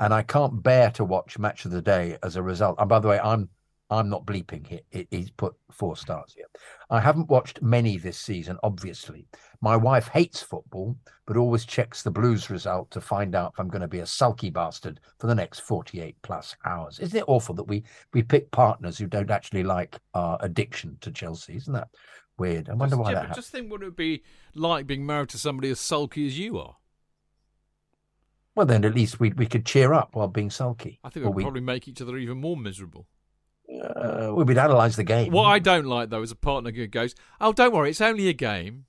[0.00, 2.76] And I can't bear to watch match of the day as a result.
[2.78, 3.48] And by the way, I'm
[3.90, 4.80] I'm not bleeping here.
[4.90, 6.44] It, he's put four stars here.
[6.90, 9.26] I haven't watched many this season, obviously.
[9.62, 10.96] My wife hates football,
[11.26, 14.06] but always checks the Blues result to find out if I'm going to be a
[14.06, 16.98] sulky bastard for the next 48 plus hours.
[16.98, 17.82] Isn't it awful that we
[18.12, 21.56] we pick partners who don't actually like our addiction to Chelsea?
[21.56, 21.88] Isn't that
[22.36, 22.68] weird?
[22.68, 23.36] I wonder just, why yeah, that happens.
[23.36, 24.22] Just think what it would be
[24.54, 26.76] like being married to somebody as sulky as you are.
[28.58, 30.98] Well, then at least we we could cheer up while being sulky.
[31.04, 33.06] I think we'd we, probably make each other even more miserable.
[33.72, 35.32] uh, well, we'd analyse the game.
[35.32, 38.28] What I don't like though is a partner who goes, "Oh, don't worry, it's only
[38.28, 38.86] a game."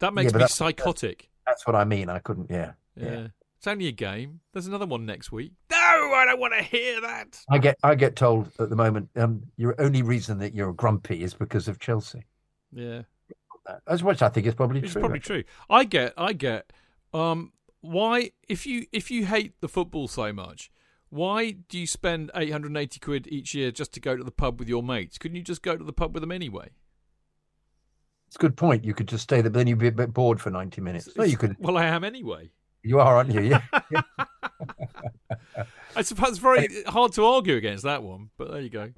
[0.00, 1.30] That makes but me that's- psychotic.
[1.46, 2.10] That's what I mean.
[2.10, 2.50] I couldn't.
[2.50, 3.28] Yeah, Yeah.
[3.56, 4.40] It's only a game.
[4.52, 5.52] There's another one next week.
[5.70, 7.40] No, I don't want to hear that.
[7.48, 9.08] I get I get told at the moment.
[9.16, 12.26] Um, your only reason that you're grumpy is because of Chelsea.
[12.70, 13.02] Yeah.
[13.86, 15.00] As which I think is probably It's true.
[15.00, 15.44] probably true.
[15.70, 16.70] I get I get
[17.14, 17.52] um
[17.82, 20.70] why if you if you hate the football so much,
[21.10, 24.68] why do you spend 880 quid each year just to go to the pub with
[24.68, 25.18] your mates?
[25.18, 26.70] Couldn't you just go to the pub with them anyway?
[28.28, 28.84] It's a good point.
[28.84, 31.10] You could just stay there, but then you'd be a bit bored for ninety minutes.
[31.16, 31.56] No, you could.
[31.58, 32.50] Well, I am anyway.
[32.82, 33.42] You are, aren't you?
[33.42, 33.62] Yeah.
[35.96, 38.92] I suppose it's very hard to argue against that one, but there you go.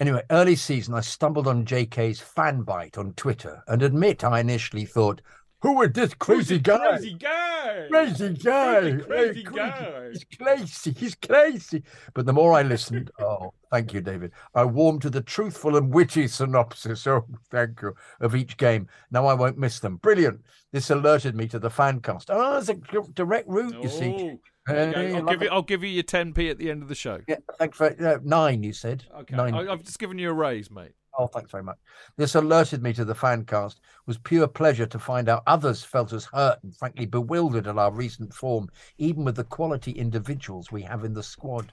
[0.00, 4.84] Anyway, early season, I stumbled on JK's fan bite on Twitter and admit I initially
[4.84, 5.20] thought,
[5.64, 6.98] "Who is this crazy guy?
[6.98, 7.86] Crazy guy.
[7.90, 10.08] Crazy guy, Crazy, crazy Hey, guy.
[10.12, 10.92] He's crazy.
[10.92, 11.82] He's crazy."
[12.12, 14.32] But the more I listened, oh, thank you, David.
[14.54, 17.06] I warmed to the truthful and witty synopsis.
[17.06, 18.88] Oh, thank you of each game.
[19.10, 19.96] Now I won't miss them.
[19.96, 20.44] Brilliant.
[20.70, 22.30] This alerted me to the fan cast.
[22.30, 22.74] Oh, it's a
[23.14, 23.82] direct route.
[23.82, 24.14] You see.
[24.14, 24.92] Oh, go.
[24.92, 25.48] Hey, I'll give you.
[25.48, 27.20] I'll give you your 10p at the end of the show.
[27.26, 28.62] Yeah, thanks for uh, nine.
[28.62, 29.34] You said Okay.
[29.34, 29.54] nine.
[29.54, 30.92] I, I've just given you a raise, mate.
[31.16, 31.78] Oh, thanks very much.
[32.16, 33.78] This alerted me to the fan cast.
[33.78, 37.78] It was pure pleasure to find out others felt as hurt and frankly bewildered at
[37.78, 38.68] our recent form,
[38.98, 41.72] even with the quality individuals we have in the squad.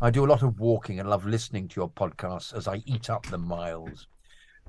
[0.00, 3.08] I do a lot of walking and love listening to your podcasts as I eat
[3.08, 4.06] up the miles.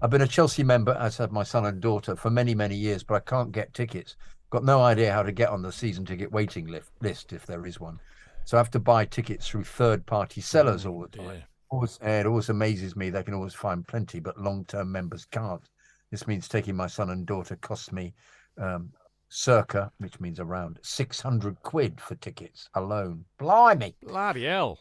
[0.01, 3.03] I've been a Chelsea member, as have my son and daughter, for many, many years,
[3.03, 4.17] but I can't get tickets.
[4.49, 6.67] Got no idea how to get on the season ticket waiting
[7.01, 7.99] list, if there is one.
[8.45, 11.43] So I have to buy tickets through third party oh, sellers all the time.
[11.69, 15.25] Always, uh, it always amazes me they can always find plenty, but long term members
[15.25, 15.67] can't.
[16.11, 18.13] This means taking my son and daughter costs me
[18.61, 18.91] um,
[19.29, 23.25] circa, which means around 600 quid for tickets alone.
[23.39, 23.95] Blimey.
[24.01, 24.79] Bloody hell.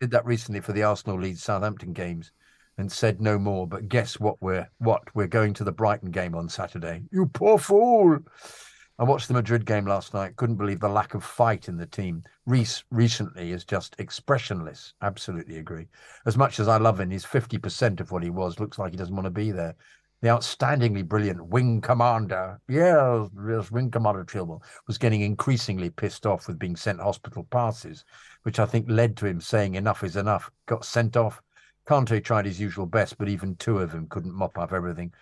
[0.00, 2.32] Did that recently for the Arsenal Leeds Southampton games
[2.78, 3.66] and said no more.
[3.66, 4.40] But guess what?
[4.40, 5.02] We're what?
[5.14, 7.02] We're going to the Brighton game on Saturday.
[7.12, 8.18] You poor fool.
[9.02, 10.36] I watched the Madrid game last night.
[10.36, 12.22] Couldn't believe the lack of fight in the team.
[12.46, 14.94] Reece recently is just expressionless.
[15.02, 15.88] Absolutely agree.
[16.24, 18.60] As much as I love him, he's 50% of what he was.
[18.60, 19.74] Looks like he doesn't want to be there.
[20.20, 26.46] The outstandingly brilliant wing commander, yes, yes, wing commander Chilwell, was getting increasingly pissed off
[26.46, 28.04] with being sent hospital passes,
[28.44, 30.48] which I think led to him saying enough is enough.
[30.66, 31.42] Got sent off.
[31.88, 35.12] Kanté tried his usual best, but even two of them couldn't mop up everything.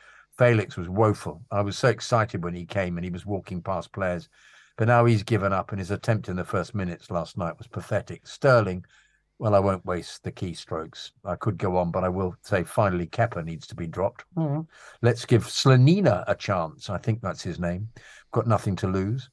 [0.40, 1.42] Felix was woeful.
[1.50, 4.30] I was so excited when he came and he was walking past players,
[4.78, 7.66] but now he's given up, and his attempt in the first minutes last night was
[7.66, 8.26] pathetic.
[8.26, 8.82] Sterling,
[9.38, 11.10] well, I won't waste the keystrokes.
[11.26, 14.24] I could go on, but I will say finally Kepa needs to be dropped.
[14.34, 14.66] Mhm.
[15.02, 16.88] Let's give Slonina a chance.
[16.88, 17.90] I think that's his name.
[18.32, 19.28] Got nothing to lose.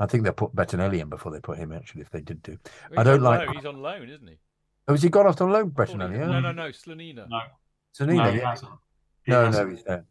[0.00, 2.58] I think they'll put Bettinelli in before they put him, actually, if they did do.
[2.96, 3.46] I don't like.
[3.46, 3.54] Loan.
[3.56, 4.38] He's on loan, isn't he?
[4.88, 6.14] Oh, has he gone off on loan, Thought Bettinelli?
[6.14, 6.26] he- Yeah.
[6.26, 6.68] No, no, no.
[6.70, 7.28] Slonina.
[7.28, 7.42] No,
[7.96, 8.50] Slonina, no, he yeah.
[8.50, 8.72] hasn't.
[9.22, 9.68] He No, hasn't.
[9.68, 10.04] no, he's there.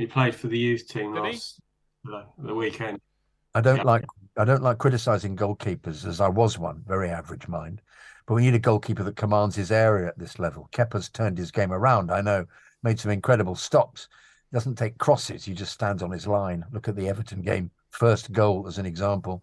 [0.00, 1.60] He played for the youth team Did last
[2.04, 3.02] the, the weekend.
[3.54, 3.82] I don't Yeah.
[3.82, 4.06] like
[4.38, 7.82] I don't like criticizing goalkeepers as I was one, very average mind.
[8.26, 10.70] But we need a goalkeeper that commands his area at this level.
[10.72, 12.10] Kepa's turned his game around.
[12.10, 12.46] I know,
[12.82, 14.08] made some incredible stops.
[14.54, 15.44] Doesn't take crosses.
[15.44, 16.64] He just stands on his line.
[16.72, 19.42] Look at the Everton game, first goal as an example.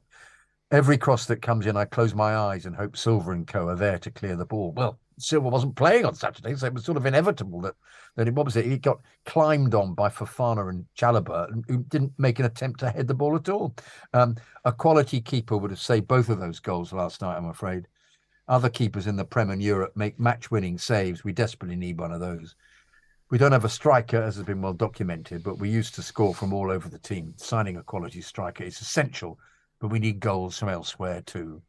[0.71, 3.75] Every cross that comes in, I close my eyes and hope Silva and Co are
[3.75, 4.71] there to clear the ball.
[4.71, 7.76] Well, Silva wasn't playing on Saturday, so it was sort of inevitable that
[8.15, 8.65] that it was it?
[8.65, 13.07] He got climbed on by Fofana and Chalobah, who didn't make an attempt to head
[13.07, 13.76] the ball at all.
[14.14, 14.35] Um,
[14.65, 17.88] a quality keeper would have saved both of those goals last night, I'm afraid.
[18.48, 21.23] other keepers in the Prem and Europe make match-winning saves.
[21.23, 22.56] We desperately need one of those.
[23.30, 26.34] We don't have a striker, as has been well documented, but we used to score
[26.34, 27.34] from all over the team.
[27.38, 29.38] Signing a quality striker is essential,
[29.81, 31.61] but we need goals from elsewhere too.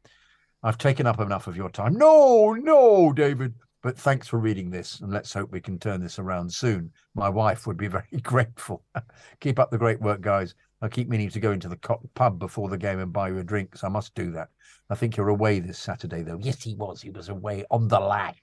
[0.62, 1.94] I've taken up enough of your time.
[1.94, 3.54] No, no, David.
[3.80, 6.90] But thanks for reading this, and let's hope we can turn this around soon.
[7.14, 8.82] My wife would be very grateful.
[9.40, 10.54] keep up the great work, guys.
[10.82, 11.76] I keep meaning to go into the
[12.14, 14.48] pub before the game and buy you a drink, so I must do that.
[14.90, 16.38] I think you're away this Saturday, though.
[16.40, 17.02] Yes, he was.
[17.02, 18.40] He was away on the lash.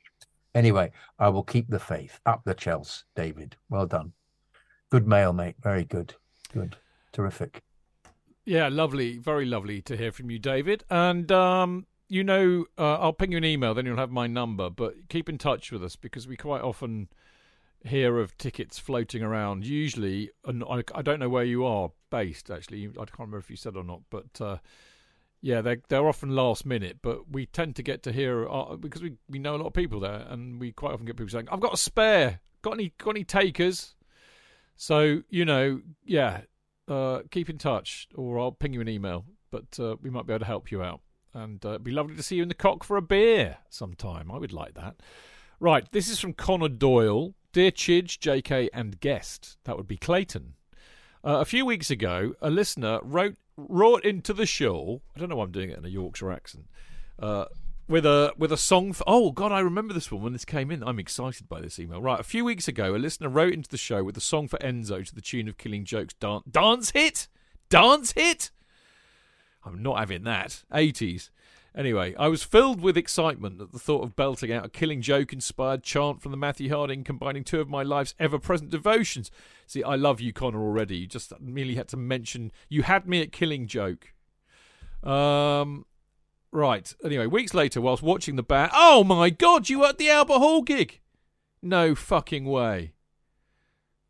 [0.53, 2.19] Anyway, I will keep the faith.
[2.25, 3.57] Up the Chelsea, David.
[3.69, 4.13] Well done.
[4.89, 5.55] Good mail, mate.
[5.61, 6.15] Very good.
[6.53, 6.77] Good.
[7.11, 7.61] Terrific.
[8.45, 9.17] Yeah, lovely.
[9.17, 10.83] Very lovely to hear from you, David.
[10.89, 14.69] And um, you know, uh, I'll ping you an email, then you'll have my number.
[14.69, 17.09] But keep in touch with us because we quite often
[17.83, 19.67] hear of tickets floating around.
[19.67, 22.49] Usually, and I, I don't know where you are based.
[22.49, 24.57] Actually, I can't remember if you said or not, but uh,
[25.41, 26.99] yeah, they're they're often last minute.
[27.01, 29.73] But we tend to get to hear uh, because we we know a lot of
[29.73, 32.39] people there, and we quite often get people saying, "I've got a spare.
[32.61, 33.93] Got any got any takers?"
[34.77, 36.43] So you know, yeah,
[36.87, 39.25] uh, keep in touch, or I'll ping you an email.
[39.51, 41.01] But uh, we might be able to help you out
[41.35, 44.31] and uh, it'd be lovely to see you in the cock for a beer sometime.
[44.31, 44.95] I would like that.
[45.59, 47.35] Right, this is from Connor Doyle.
[47.53, 49.57] Dear Chidge, JK, and guest.
[49.65, 50.55] That would be Clayton.
[51.23, 55.01] Uh, a few weeks ago, a listener wrote wrote into the show.
[55.15, 56.65] I don't know why I'm doing it in a Yorkshire accent.
[57.17, 57.45] Uh,
[57.87, 60.71] with a with a song for oh god I remember this one when this came
[60.71, 63.69] in I'm excited by this email right a few weeks ago a listener wrote into
[63.69, 66.89] the show with a song for Enzo to the tune of Killing Joke's dance dance
[66.91, 67.27] hit
[67.69, 68.49] dance hit
[69.65, 70.63] I'm not having that.
[70.71, 71.29] 80s.
[71.75, 75.33] Anyway, I was filled with excitement at the thought of belting out a killing joke
[75.33, 79.29] inspired chant from the Matthew Harding, combining two of my life's ever present devotions.
[79.67, 80.97] See, I love you, Connor, already.
[80.97, 84.13] You just merely had to mention you had me at killing joke.
[85.03, 85.85] Um,
[86.53, 86.93] right.
[87.03, 90.37] Anyway, weeks later, whilst watching the band, oh my god, you were at the Albert
[90.37, 91.01] Hall gig!
[91.61, 92.93] No fucking way.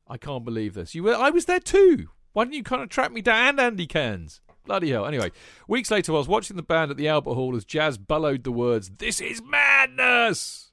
[0.08, 0.94] I can't believe this.
[0.94, 1.16] You were.
[1.16, 2.10] I was there too.
[2.34, 4.42] Why didn't you kind of track me down, and Andy Cairns?
[4.66, 5.06] Bloody hell.
[5.06, 5.32] Anyway,
[5.68, 8.52] weeks later, I was watching the band at the Albert Hall as Jazz bellowed the
[8.52, 10.72] words, This is madness!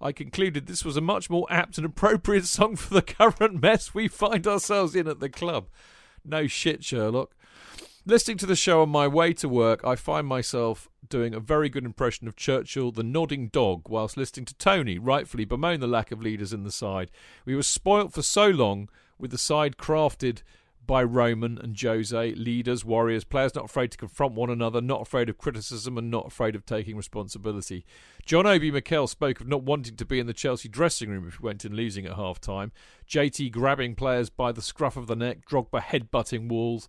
[0.00, 3.94] I concluded this was a much more apt and appropriate song for the current mess
[3.94, 5.68] we find ourselves in at the club.
[6.24, 7.34] No shit, Sherlock.
[8.04, 11.68] Listening to the show on my way to work, I find myself doing a very
[11.68, 16.12] good impression of Churchill, the nodding dog, whilst listening to Tony rightfully bemoan the lack
[16.12, 17.10] of leaders in the side.
[17.44, 18.88] We were spoilt for so long
[19.18, 20.42] with the side crafted
[20.86, 25.28] by Roman and Jose, leaders, warriors, players not afraid to confront one another, not afraid
[25.28, 27.84] of criticism, and not afraid of taking responsibility.
[28.24, 31.40] John Obi Mikel spoke of not wanting to be in the Chelsea dressing room if
[31.40, 32.72] we went in losing at half time.
[33.08, 36.88] JT grabbing players by the scruff of the neck, Drogba headbutting walls.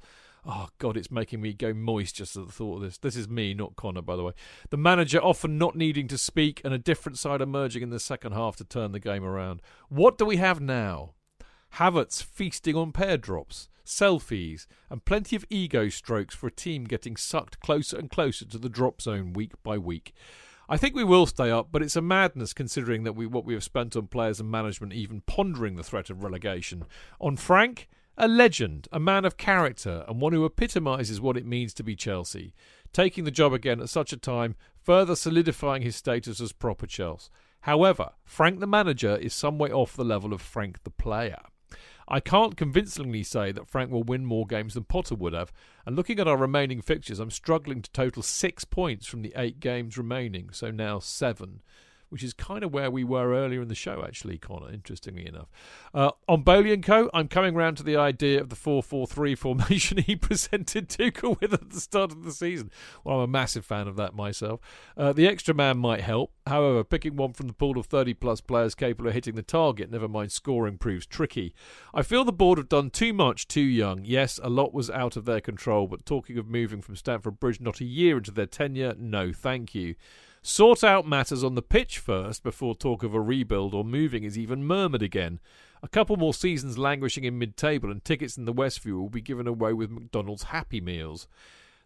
[0.49, 2.97] Oh, God, it's making me go moist just at the thought of this.
[2.97, 4.31] This is me, not Connor, by the way.
[4.69, 8.31] The manager often not needing to speak and a different side emerging in the second
[8.31, 9.61] half to turn the game around.
[9.89, 11.15] What do we have now?
[11.75, 17.15] Havertz feasting on pair drops selfies, and plenty of ego strokes for a team getting
[17.15, 20.13] sucked closer and closer to the drop zone week by week.
[20.69, 23.53] I think we will stay up, but it's a madness considering that we what we
[23.53, 26.83] have spent on players and management even pondering the threat of relegation.
[27.21, 27.87] On Frank,
[28.17, 31.95] a legend, a man of character, and one who epitomises what it means to be
[31.95, 32.53] Chelsea.
[32.91, 37.29] Taking the job again at such a time, further solidifying his status as proper Chelsea.
[37.61, 41.41] However, Frank the manager is some way off the level of Frank the player.
[42.09, 45.51] I can't convincingly say that Frank will win more games than Potter would have,
[45.85, 49.59] and looking at our remaining fixtures, I'm struggling to total six points from the eight
[49.59, 51.61] games remaining, so now seven
[52.09, 55.47] which is kind of where we were earlier in the show, actually, Connor, interestingly enough.
[55.93, 59.35] Uh, on and Co., I'm coming round to the idea of the 4 4 3
[59.35, 62.71] formation he presented Tuchel with at the start of the season.
[63.03, 64.59] Well, I'm a massive fan of that myself.
[64.95, 66.31] Uh, the extra man might help.
[66.45, 69.91] However, picking one from the pool of 30 plus players capable of hitting the target,
[69.91, 71.53] never mind scoring, proves tricky.
[71.93, 74.05] I feel the board have done too much too young.
[74.05, 77.59] Yes, a lot was out of their control, but talking of moving from Stamford Bridge
[77.59, 79.95] not a year into their tenure, no thank you.
[80.49, 84.37] Sort out matters on the pitch first before talk of a rebuild or moving is
[84.37, 85.41] even murmured again.
[85.83, 89.19] A couple more seasons languishing in mid table and tickets in the Westview will be
[89.19, 91.27] given away with McDonald's Happy Meals.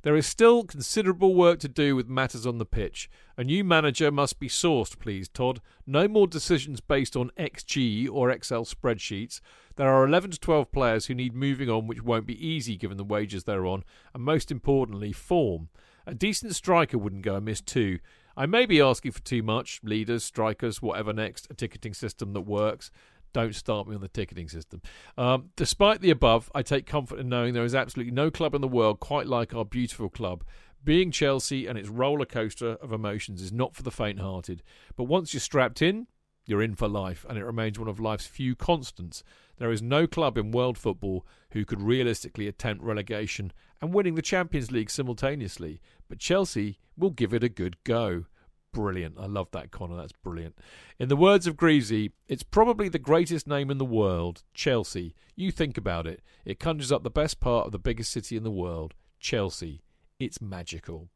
[0.03, 3.09] There is still considerable work to do with matters on the pitch.
[3.35, 5.59] A new manager must be sourced, please, Todd.
[5.87, 9.41] No more decisions based on XG or Excel spreadsheets.
[9.75, 12.97] There are 11 to 12 players who need moving on, which won't be easy given
[12.97, 13.83] the wages they're on,
[14.13, 15.69] and most importantly, form.
[16.05, 17.97] A decent striker wouldn't go amiss too.
[18.35, 19.79] I may be asking for too much.
[19.83, 22.91] Leaders, strikers, whatever next, a ticketing system that works.
[23.33, 24.81] Don't start me on the ticketing system.
[25.17, 28.61] Um, despite the above, I take comfort in knowing there is absolutely no club in
[28.61, 30.43] the world quite like our beautiful club.
[30.83, 34.63] Being Chelsea and its roller coaster of emotions is not for the faint hearted,
[34.95, 36.07] but once you're strapped in,
[36.45, 39.23] you're in for life, and it remains one of life's few constants.
[39.59, 44.23] There is no club in world football who could realistically attempt relegation and winning the
[44.23, 45.79] Champions League simultaneously,
[46.11, 48.25] but Chelsea will give it a good go.
[48.73, 49.15] Brilliant.
[49.17, 49.95] I love that, Connor.
[49.95, 50.57] That's brilliant.
[50.99, 55.15] In the words of Greaves, it's probably the greatest name in the world, Chelsea.
[55.37, 56.21] You think about it.
[56.43, 59.83] It conjures up the best part of the biggest city in the world, Chelsea.
[60.19, 61.07] It's magical.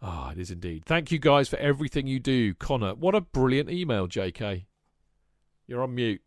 [0.00, 0.84] Ah, it is indeed.
[0.86, 2.94] Thank you guys for everything you do, Connor.
[2.94, 4.66] What a brilliant email, JK.
[5.66, 6.22] You're on mute.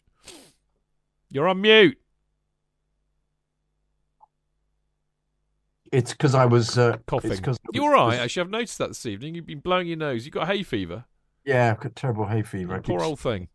[1.30, 1.98] You're on mute.
[5.91, 7.32] It's because I was uh, Coughing.
[7.32, 8.20] It's 'cause I You're all right.
[8.20, 9.36] Actually, I've noticed that this evening.
[9.36, 10.26] You've been blowing your nose.
[10.26, 11.06] You've got hay fever.
[11.45, 12.82] Yeah, I've got terrible hay fever.
[12.82, 13.49] Poor keep- old thing.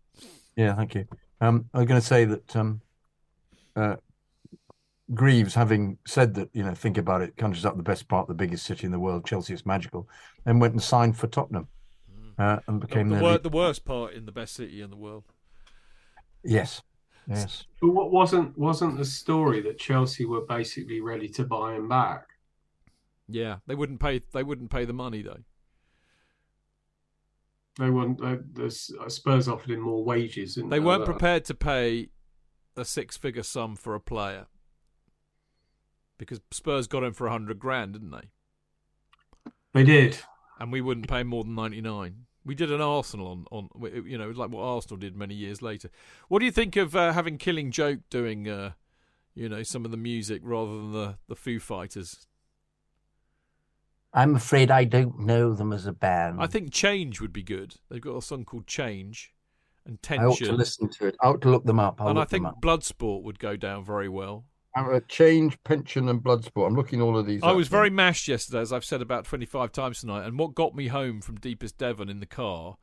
[0.56, 1.06] Yeah, thank you.
[1.40, 2.80] Um, I was going to say that um,
[3.74, 3.96] uh,
[5.12, 8.34] Greaves, having said that, you know, think about it, conjures up the best part, the
[8.34, 10.08] biggest city in the world, Chelsea, it's magical,
[10.44, 11.66] then went and signed for Tottenham
[12.38, 15.24] uh, and became the, wor- the worst part in the best city in the world.
[16.44, 16.82] Yes,
[17.28, 17.64] yes.
[17.80, 22.28] But what wasn't wasn't the story that Chelsea were basically ready to buy him back?
[23.28, 24.20] Yeah, they wouldn't pay.
[24.32, 25.44] They wouldn't pay the money though.
[27.78, 28.20] They weren't.
[28.20, 32.08] They, the uh, Spurs offered him more wages, and They weren't prepared to pay
[32.76, 34.46] a six-figure sum for a player
[36.18, 39.50] because Spurs got him for a hundred grand, didn't they?
[39.72, 40.18] They did.
[40.58, 42.26] And we wouldn't pay more than ninety-nine.
[42.50, 45.88] We did an Arsenal on, on you know, like what Arsenal did many years later.
[46.26, 48.72] What do you think of uh, having Killing Joke doing, uh,
[49.36, 52.26] you know, some of the music rather than the the Foo Fighters?
[54.12, 56.42] I'm afraid I don't know them as a band.
[56.42, 57.76] I think Change would be good.
[57.88, 59.32] They've got a song called Change
[59.86, 60.24] and Tension.
[60.24, 61.16] I ought to listen to it.
[61.22, 62.00] I ought to look them up.
[62.00, 62.46] I'll and I think.
[62.60, 64.46] Bloodsport would go down very well.
[65.08, 66.66] Change, Tension, and bloodsport.
[66.68, 67.42] I'm looking all of these.
[67.42, 67.78] I was now.
[67.78, 70.26] very mashed yesterday, as I've said about 25 times tonight.
[70.26, 72.76] And what got me home from deepest Devon in the car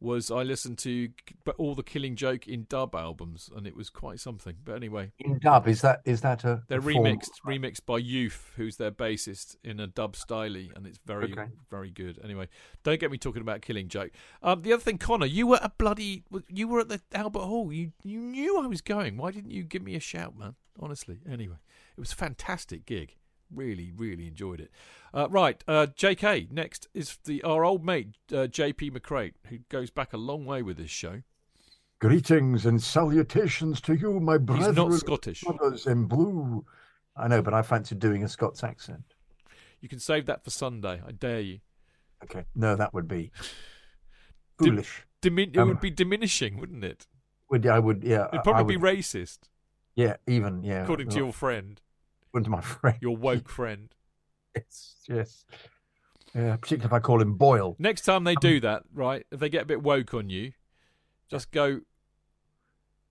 [0.00, 1.10] was I listened to
[1.58, 4.56] all the Killing Joke in dub albums, and it was quite something.
[4.64, 5.68] But anyway, in dub.
[5.68, 6.62] Is that is that a?
[6.68, 7.04] they're form?
[7.04, 11.46] remixed, remixed by Youth, who's their bassist in a dub style, and it's very, Okay.
[11.70, 12.18] very good.
[12.24, 12.48] Anyway,
[12.82, 14.10] don't get me talking about Killing Joke.
[14.42, 17.72] Um, the other thing, Connor, you were a bloody, you were at the Albert Hall.
[17.72, 19.16] You you knew I was going.
[19.16, 20.56] Why didn't you give me a shout, man?
[20.80, 21.18] Honestly.
[21.30, 21.56] Anyway,
[21.96, 23.16] it was a fantastic gig.
[23.54, 24.70] Really, really enjoyed it.
[25.12, 26.48] Uh, right, uh, J.K.
[26.50, 28.90] Next is the our old mate uh, J.P.
[28.92, 31.22] McCrate, who goes back a long way with this show.
[32.00, 34.74] Greetings and salutations to you, my brethren.
[34.74, 35.42] not Scottish.
[35.42, 36.64] Brothers in blue.
[37.14, 39.04] I know, but I fancy doing a Scots accent.
[39.82, 41.02] You can save that for Sunday.
[41.06, 41.60] I dare you.
[42.24, 42.44] Okay.
[42.54, 43.30] No, that would be
[44.58, 45.04] Dim- foolish.
[45.20, 47.06] Dimin- it Um, would be diminishing, wouldn't it?
[47.50, 48.28] Would I would yeah.
[48.32, 49.40] It'd probably would, be racist,
[49.94, 50.82] Yeah, even yeah.
[50.82, 51.80] according to your friend,
[52.28, 52.98] according to my friend.
[53.00, 53.94] your woke friend.
[54.54, 55.44] Yes, yes.
[56.34, 57.74] Yeah, particularly if I call him Boyle.
[57.78, 59.24] Next time they do that, right?
[59.30, 60.52] If they get a bit woke on you,
[61.30, 61.80] just go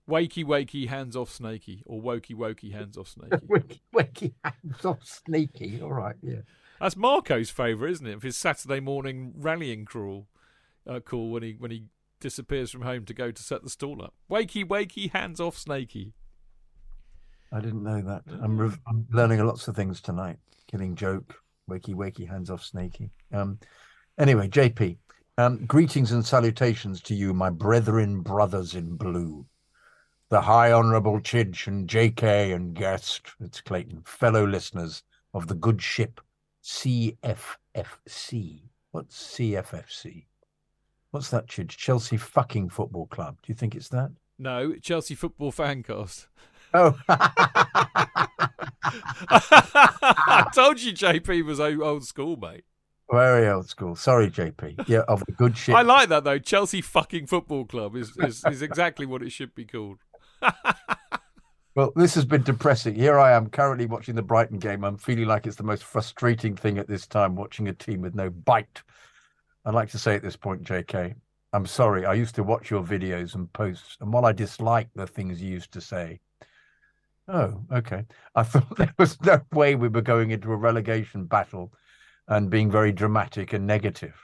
[0.08, 3.36] wakey wakey hands off snaky or wokey wokey hands off snaky.
[3.48, 5.80] Wakey, wakey hands off sneaky.
[5.82, 6.42] All right, yeah.
[6.80, 8.14] That's Marco's favourite, isn't it?
[8.14, 10.28] Of his Saturday morning rallying crawl,
[10.88, 11.84] uh, call when he when he
[12.20, 14.14] disappears from home to go to set the stall up.
[14.30, 16.12] Wakey wakey hands off snaky.
[17.52, 18.22] I didn't know that.
[18.42, 20.38] I'm, rev- I'm learning lots of things tonight.
[20.70, 21.34] Killing joke,
[21.70, 23.10] wakey wakey, hands off snaky.
[23.32, 23.58] Um,
[24.18, 24.96] anyway, JP,
[25.38, 29.46] um, greetings and salutations to you, my brethren, brothers in blue.
[30.30, 35.02] The High Honourable Chidge and JK and guest, it's Clayton, fellow listeners
[35.34, 36.22] of the good ship
[36.64, 37.34] CFFC.
[38.92, 40.24] What's CFFC?
[41.10, 41.76] What's that, Chidge?
[41.76, 43.36] Chelsea fucking football club.
[43.42, 44.10] Do you think it's that?
[44.38, 46.26] No, Chelsea football fancast.
[46.74, 46.96] Oh,
[49.28, 52.64] I told you JP was old school, mate.
[53.10, 53.94] very old school.
[53.96, 54.88] Sorry, JP.
[54.88, 55.74] Yeah, of the good shit.
[55.74, 56.38] I like that though.
[56.38, 59.98] Chelsea fucking football club is, is, is exactly what it should be called.
[61.74, 62.96] Well, this has been depressing.
[62.96, 64.84] Here I am currently watching the Brighton game.
[64.84, 68.14] I'm feeling like it's the most frustrating thing at this time watching a team with
[68.14, 68.82] no bite.
[69.64, 71.14] I'd like to say at this point, JK,
[71.54, 72.04] I'm sorry.
[72.04, 75.50] I used to watch your videos and posts, and while I dislike the things you
[75.50, 76.20] used to say,
[77.32, 78.04] oh, okay,
[78.34, 81.72] I thought there was no way we were going into a relegation battle
[82.28, 84.14] and being very dramatic and negative.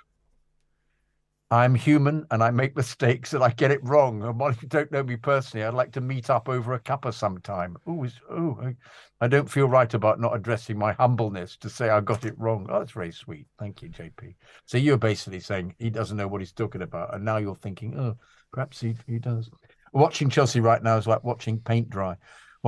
[1.50, 4.22] I'm human and I make mistakes and I get it wrong.
[4.22, 7.12] And while you don't know me personally, I'd like to meet up over a cuppa
[7.12, 7.74] sometime.
[7.86, 8.76] Oh, oh, I,
[9.22, 12.66] I don't feel right about not addressing my humbleness to say I got it wrong.
[12.68, 13.46] Oh, that's very sweet.
[13.58, 14.34] Thank you, JP.
[14.66, 17.98] So you're basically saying he doesn't know what he's talking about, and now you're thinking,
[17.98, 18.16] oh,
[18.52, 19.50] perhaps he he does.
[19.94, 22.16] Watching Chelsea right now is like watching paint dry.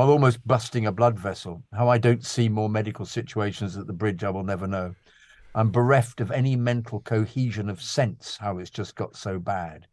[0.00, 3.92] While almost busting a blood vessel, how I don't see more medical situations at the
[3.92, 4.94] bridge, I will never know.
[5.54, 9.86] I'm bereft of any mental cohesion of sense how it's just got so bad.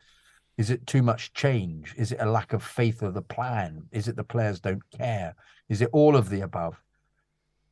[0.58, 1.94] Is it too much change?
[1.98, 3.90] Is it a lack of faith of the plan?
[3.92, 5.36] Is it the players don't care?
[5.68, 6.82] Is it all of the above?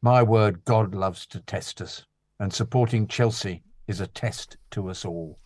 [0.02, 2.04] My word, God loves to test us,
[2.42, 5.40] and supporting Chelsea is a test to us all.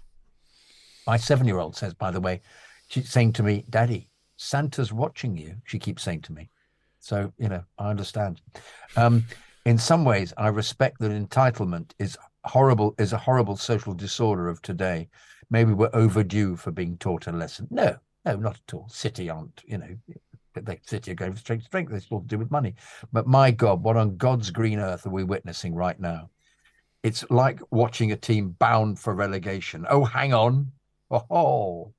[1.05, 2.41] My seven year old says, by the way,
[2.87, 5.57] she's saying to me, Daddy, Santa's watching you.
[5.65, 6.49] She keeps saying to me.
[6.99, 8.41] So, you know, I understand.
[8.95, 9.25] Um,
[9.65, 14.61] in some ways, I respect that entitlement is horrible, is a horrible social disorder of
[14.61, 15.09] today.
[15.49, 17.67] Maybe we're overdue for being taught a lesson.
[17.71, 18.87] No, no, not at all.
[18.89, 19.95] City aren't, you know,
[20.53, 21.93] they City are going for strength strength.
[21.93, 22.75] It's all to do with money.
[23.13, 26.29] But my God, what on God's green earth are we witnessing right now?
[27.03, 29.85] It's like watching a team bound for relegation.
[29.89, 30.71] Oh, hang on.
[31.11, 31.93] Oh,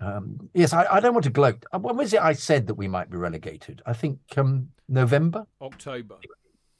[0.00, 1.64] um, yes, I, I, don't want to gloat.
[1.72, 3.82] Uh, when was it I said that we might be relegated?
[3.86, 6.16] I think um, November, October,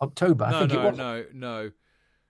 [0.03, 0.49] October.
[0.51, 0.99] No, I think no, it was.
[0.99, 1.71] no, no,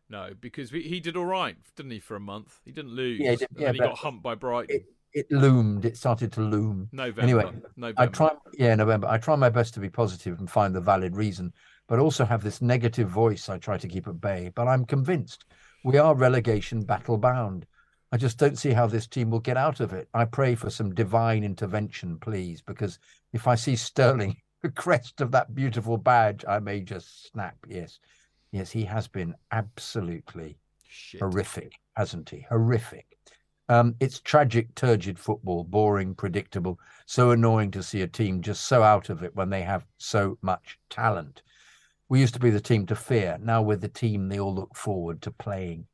[0.08, 1.98] no, because we, he did all right, didn't he?
[1.98, 3.20] For a month, he didn't lose.
[3.20, 4.76] Yeah, he did- yeah, he got humped by Brighton.
[4.76, 5.84] It, it loomed.
[5.84, 6.88] It started to loom.
[6.92, 7.20] November.
[7.22, 8.02] Anyway, November.
[8.02, 8.30] I try.
[8.54, 9.08] Yeah, November.
[9.08, 11.52] I try my best to be positive and find the valid reason,
[11.88, 14.52] but also have this negative voice I try to keep at bay.
[14.54, 15.46] But I'm convinced
[15.84, 17.66] we are relegation battle bound.
[18.12, 20.08] I just don't see how this team will get out of it.
[20.14, 22.98] I pray for some divine intervention, please, because
[23.32, 27.56] if I see Sterling, the crest of that beautiful badge, I may just snap.
[27.68, 27.98] Yes,
[28.52, 30.56] yes, he has been absolutely
[30.88, 31.20] Shit.
[31.20, 32.46] horrific, hasn't he?
[32.48, 33.06] Horrific.
[33.68, 38.82] Um, it's tragic, turgid football, boring, predictable, so annoying to see a team just so
[38.84, 41.42] out of it when they have so much talent.
[42.08, 43.38] We used to be the team to fear.
[43.42, 45.86] Now we're the team they all look forward to playing.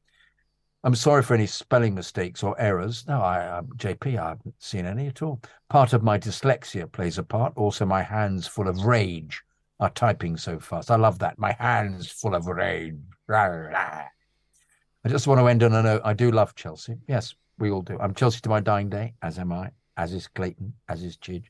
[0.85, 3.07] I'm sorry for any spelling mistakes or errors.
[3.07, 5.41] No, I, um, I, JP, I haven't seen any at all.
[5.69, 7.53] Part of my dyslexia plays a part.
[7.57, 9.43] Also, my hands full of rage
[9.79, 10.91] are typing so fast.
[10.91, 11.39] I love that.
[11.39, 12.97] My hands full of rage.
[13.29, 16.03] I just want to end on a note.
[16.05, 16.97] I do love Chelsea.
[17.07, 17.97] Yes, we all do.
[18.01, 21.47] I'm Chelsea to my dying day, as am I, as is Clayton, as is Chidge.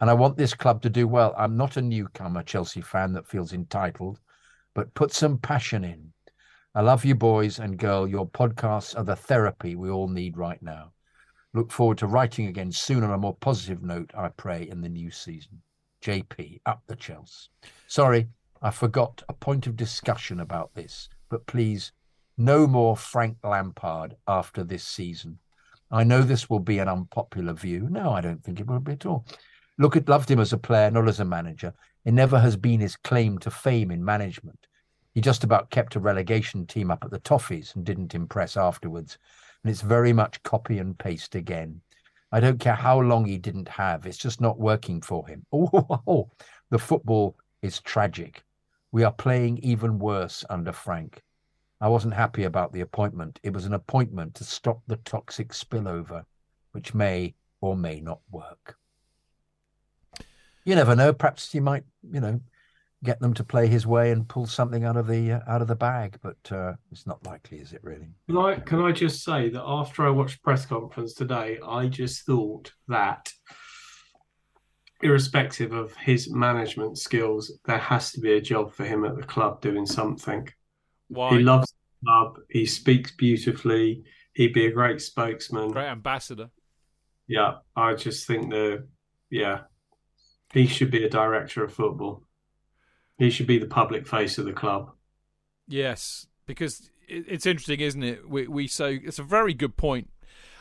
[0.00, 1.34] And I want this club to do well.
[1.38, 4.18] I'm not a newcomer Chelsea fan that feels entitled,
[4.74, 6.11] but put some passion in.
[6.74, 8.08] I love you, boys and girl.
[8.08, 10.92] Your podcasts are the therapy we all need right now.
[11.52, 14.88] Look forward to writing again soon on a more positive note, I pray, in the
[14.88, 15.60] new season.
[16.02, 17.50] JP, up the Chelsea.
[17.88, 18.26] Sorry,
[18.62, 21.92] I forgot a point of discussion about this, but please,
[22.38, 25.38] no more Frank Lampard after this season.
[25.90, 27.86] I know this will be an unpopular view.
[27.90, 29.26] No, I don't think it will be at all.
[29.78, 31.74] Look at loved him as a player, not as a manager.
[32.06, 34.66] It never has been his claim to fame in management.
[35.14, 39.18] He just about kept a relegation team up at the Toffees and didn't impress afterwards.
[39.62, 41.80] And it's very much copy and paste again.
[42.32, 45.44] I don't care how long he didn't have, it's just not working for him.
[45.52, 46.30] Oh,
[46.70, 48.42] the football is tragic.
[48.90, 51.22] We are playing even worse under Frank.
[51.80, 53.38] I wasn't happy about the appointment.
[53.42, 56.24] It was an appointment to stop the toxic spillover,
[56.72, 58.76] which may or may not work.
[60.64, 61.12] You never know.
[61.12, 62.40] Perhaps he might, you know,
[63.04, 65.68] get them to play his way and pull something out of the uh, out of
[65.68, 66.18] the bag.
[66.22, 67.80] But uh, it's not likely, is it?
[67.82, 68.08] Really?
[68.28, 72.24] Can I can I just say that after I watched press conference today, I just
[72.24, 73.32] thought that,
[75.02, 79.22] irrespective of his management skills, there has to be a job for him at the
[79.24, 80.48] club doing something.
[81.08, 81.36] Why?
[81.36, 82.38] He loves the club.
[82.50, 84.04] He speaks beautifully.
[84.34, 85.72] He'd be a great spokesman.
[85.72, 86.50] Great ambassador.
[87.26, 88.86] Yeah, I just think the
[89.30, 89.60] yeah,
[90.52, 92.24] he should be a director of football.
[93.22, 94.90] He should be the public face of the club.
[95.68, 98.28] Yes, because it's interesting, isn't it?
[98.28, 100.10] We we so it's a very good point.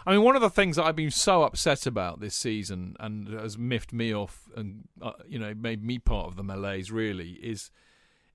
[0.05, 3.27] I mean, one of the things that I've been so upset about this season and
[3.29, 6.91] has miffed me off, and uh, you know, made me part of the malaise.
[6.91, 7.71] Really, is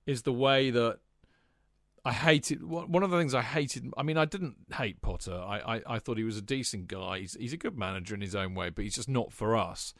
[0.06, 0.98] is the way that
[2.04, 2.64] I hated.
[2.64, 3.92] One of the things I hated.
[3.96, 5.34] I mean, I didn't hate Potter.
[5.34, 7.20] I I, I thought he was a decent guy.
[7.20, 9.94] He's he's a good manager in his own way, but he's just not for us.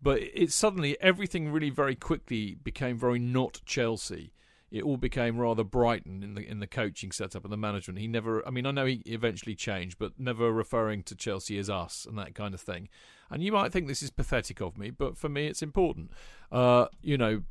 [0.00, 4.32] But it suddenly everything really very quickly became very not Chelsea.
[4.70, 7.98] It all became rather Brighton in the in the coaching setup and the management.
[7.98, 8.46] He never.
[8.46, 12.18] I mean, I know he eventually changed, but never referring to Chelsea as us and
[12.18, 12.88] that kind of thing.
[13.30, 16.10] And you might think this is pathetic of me, but for me, it's important.
[16.50, 17.42] Uh, you know,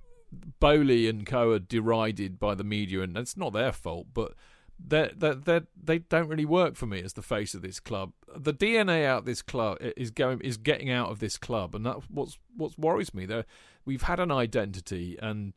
[0.60, 4.34] Boehly and Co are derided by the media, and it's not their fault, but
[4.80, 8.12] they they they don't really work for me as the face of this club.
[8.36, 12.06] The DNA out this club is going is getting out of this club, and that's
[12.10, 13.26] what's what worries me.
[13.26, 13.46] There,
[13.86, 15.54] we've had an identity, and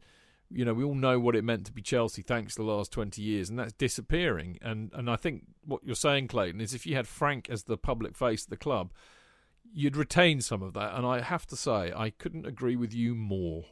[0.51, 2.93] you know we all know what it meant to be Chelsea thanks to the last
[2.93, 4.59] twenty years, and that's disappearing.
[4.63, 7.77] And and I think what you're saying, Clayton, is if you had Frank as the
[7.77, 8.93] public face of the club,
[9.73, 10.95] you'd retain some of that.
[10.95, 13.65] And I have to say, I couldn't agree with you more.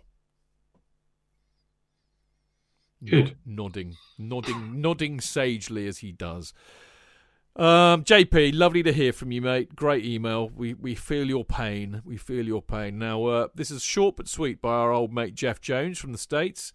[3.04, 3.36] Good.
[3.44, 6.52] nodding, nodding, nodding sagely as he does.
[7.56, 9.74] Um, JP, lovely to hear from you, mate.
[9.74, 10.50] Great email.
[10.50, 12.02] We we feel your pain.
[12.04, 12.98] We feel your pain.
[12.98, 16.18] Now, uh, this is short but sweet by our old mate Jeff Jones from the
[16.18, 16.72] States.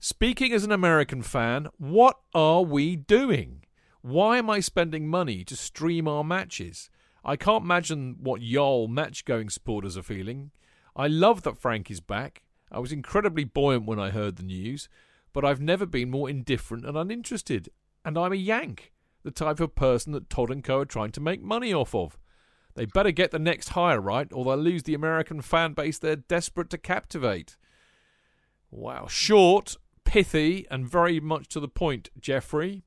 [0.00, 3.64] Speaking as an American fan, what are we doing?
[4.02, 6.90] Why am I spending money to stream our matches?
[7.22, 10.52] I can't imagine what y'all match going supporters are feeling.
[10.96, 12.42] I love that Frank is back.
[12.72, 14.88] I was incredibly buoyant when I heard the news,
[15.32, 17.68] but I've never been more indifferent and uninterested.
[18.04, 18.92] And I'm a Yank,
[19.22, 22.18] the type of person that Todd and Co are trying to make money off of.
[22.74, 26.16] They better get the next hire right, or they'll lose the American fan base they're
[26.16, 27.56] desperate to captivate.
[28.70, 29.06] Wow.
[29.08, 32.84] Short, pithy, and very much to the point, Jeffrey.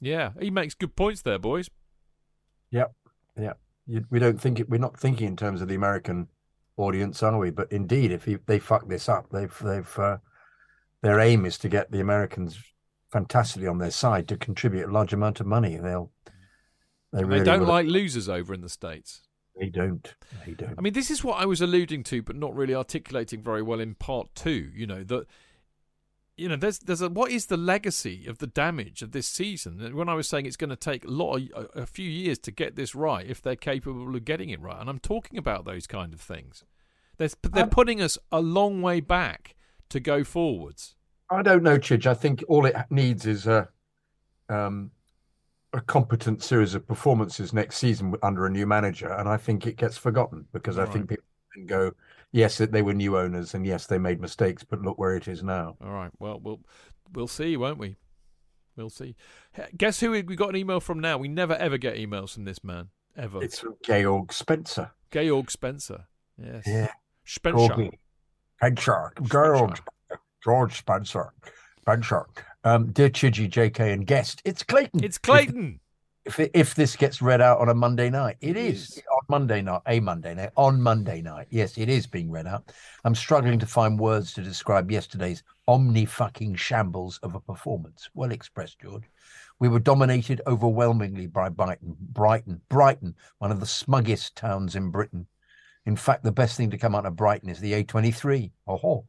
[0.00, 1.70] Yeah, he makes good points there, boys.
[2.70, 2.94] Yep,
[3.38, 3.58] yep.
[3.86, 4.68] You, we don't think it.
[4.68, 6.28] We're not thinking in terms of the American
[6.76, 7.50] audience, are we?
[7.50, 10.18] But indeed, if he, they fuck this up, they've they've uh,
[11.02, 12.58] their aim is to get the Americans
[13.10, 15.76] fantastically on their side to contribute a large amount of money.
[15.76, 16.10] They'll
[17.12, 19.22] they really they don't will- like losers over in the States.
[19.58, 20.14] They don't.
[20.46, 20.74] They don't.
[20.78, 23.80] I mean, this is what I was alluding to, but not really articulating very well
[23.80, 24.70] in part two.
[24.74, 25.26] You know that,
[26.36, 29.94] you know, there's there's a what is the legacy of the damage of this season?
[29.94, 31.42] When I was saying it's going to take a lot, of,
[31.74, 34.80] a, a few years to get this right, if they're capable of getting it right,
[34.80, 36.64] and I'm talking about those kind of things.
[37.18, 39.56] They're they're Um, putting us a long way back
[39.90, 40.94] to go forwards.
[41.30, 42.06] I don't know, Chidge.
[42.06, 43.68] I think all it needs is a
[44.48, 44.90] um,
[45.72, 49.76] a competent series of performances next season under a new manager, and I think it
[49.76, 50.92] gets forgotten because I Right.
[50.92, 51.92] think people can go,
[52.32, 55.42] yes, they were new owners, and yes, they made mistakes, but look where it is
[55.44, 55.76] now.
[55.80, 56.10] All right.
[56.18, 56.60] Well, we'll
[57.12, 57.96] we'll see, won't we?
[58.76, 59.14] We'll see.
[59.76, 61.18] Guess who we we got an email from now?
[61.18, 63.42] We never ever get emails from this man ever.
[63.42, 64.90] It's from Georg Spencer.
[65.12, 66.06] Georg Spencer.
[66.36, 66.64] Yes.
[66.66, 66.92] Yeah.
[67.24, 67.90] Spencer.
[68.62, 68.82] Georgie.
[68.82, 69.12] Spencer.
[69.22, 69.80] Georg.
[70.42, 71.32] George Spencer.
[71.80, 72.26] Spencer.
[72.64, 75.02] Um, dear Chidgy, JK, and guest, it's Clayton.
[75.02, 75.80] It's Clayton.
[76.26, 79.02] If if this gets read out on a Monday night, it is.
[79.10, 81.46] on Monday night, a Monday night, on Monday night.
[81.48, 82.70] Yes, it is being read out.
[83.04, 88.10] I'm struggling to find words to describe yesterday's omni fucking shambles of a performance.
[88.12, 89.04] Well expressed, George.
[89.58, 91.96] We were dominated overwhelmingly by Brighton.
[91.98, 95.26] Brighton, Brighton, one of the smuggest towns in Britain.
[95.86, 98.50] In fact, the best thing to come out of Brighton is the A23.
[98.66, 99.04] Oh,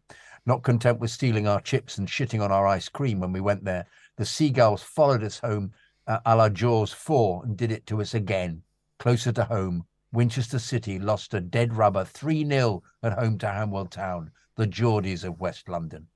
[0.46, 3.64] not content with stealing our chips and shitting on our ice cream when we went
[3.64, 3.86] there,
[4.18, 5.72] the seagulls followed us home
[6.08, 8.64] uh, a la Jaws 4 and did it to us again.
[9.00, 13.90] Closer to home, Winchester City lost a dead rubber 3 0 at home to Hanwell
[13.90, 16.08] Town, the Geordies of West London.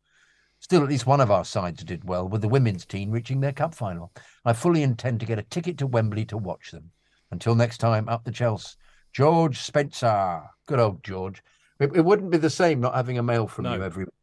[0.59, 3.51] Still, at least one of our sides did well, with the women's team reaching their
[3.53, 4.11] cup final.
[4.43, 6.91] I fully intend to get a ticket to Wembley to watch them.
[7.31, 8.75] Until next time, up the Chelsea.
[9.15, 10.43] George Spencer.
[10.65, 11.41] Good old George.
[11.79, 13.75] It, it wouldn't be the same not having a mail from No.
[13.75, 14.03] you every.
[14.03, 14.13] Week.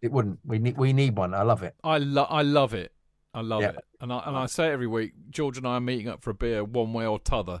[0.00, 0.38] It wouldn't.
[0.46, 0.78] We need.
[0.78, 1.34] We need one.
[1.34, 1.74] I love it.
[1.84, 2.92] I lo- I love it.
[3.34, 3.70] I love Yeah.
[3.72, 3.84] it.
[4.00, 5.12] And I and I say it every week.
[5.28, 7.60] George and I are meeting up for a beer one way or t'other,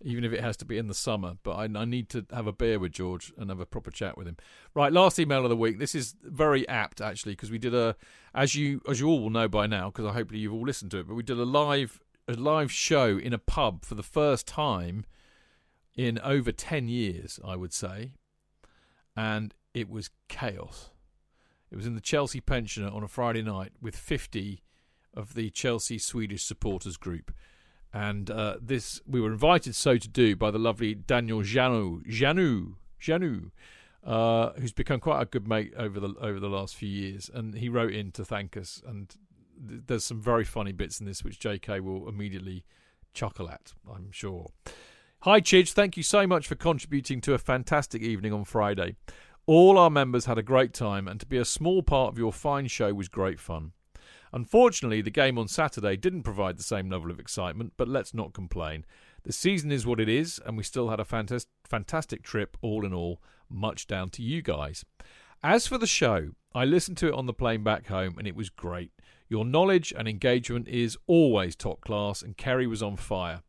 [0.00, 1.34] even if it has to be in the summer.
[1.42, 4.16] But I, I need to have a beer with George and have a proper chat
[4.16, 4.36] with him.
[4.76, 5.80] Right, last email of the week.
[5.80, 7.96] This is very apt actually because we did a,
[8.32, 10.92] as you as you all will know by now, because I hopefully you've all listened
[10.92, 11.08] to it.
[11.08, 15.04] But we did a live a live show in a pub for the first time
[15.96, 18.12] in over ten years, I would say,
[19.16, 20.90] and it was chaos.
[21.70, 24.62] It was in the Chelsea pensioner on a Friday night with 50
[25.14, 27.32] of the Chelsea Swedish supporters group.
[27.94, 32.74] And uh, this we were invited so to do by the lovely Daniel Janu, Janu,
[33.00, 33.50] Janu,
[34.04, 37.30] uh, who's become quite a good mate over the over the last few years.
[37.32, 38.82] And he wrote in to thank us.
[38.86, 39.14] And
[39.66, 41.80] th- there's some very funny bits in this which J.K.
[41.80, 42.64] will immediately
[43.12, 44.52] chuckle at, I'm sure.
[45.24, 45.70] Hi, Chidge.
[45.70, 48.96] Thank you so much for contributing to a fantastic evening on Friday.
[49.46, 52.32] All our members had a great time, and to be a small part of your
[52.32, 53.70] fine show was great fun.
[54.32, 58.32] Unfortunately, the game on Saturday didn't provide the same level of excitement, but let's not
[58.32, 58.84] complain.
[59.22, 62.84] The season is what it is, and we still had a fantas- fantastic trip, all
[62.84, 64.84] in all, much down to you guys.
[65.40, 68.34] As for the show, I listened to it on the plane back home, and it
[68.34, 68.90] was great.
[69.28, 73.42] Your knowledge and engagement is always top class, and Kerry was on fire.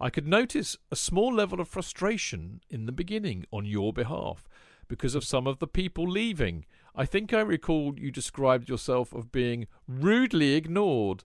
[0.00, 4.48] I could notice a small level of frustration in the beginning on your behalf
[4.86, 6.64] because of some of the people leaving.
[6.94, 11.24] I think I recall you described yourself of being rudely ignored.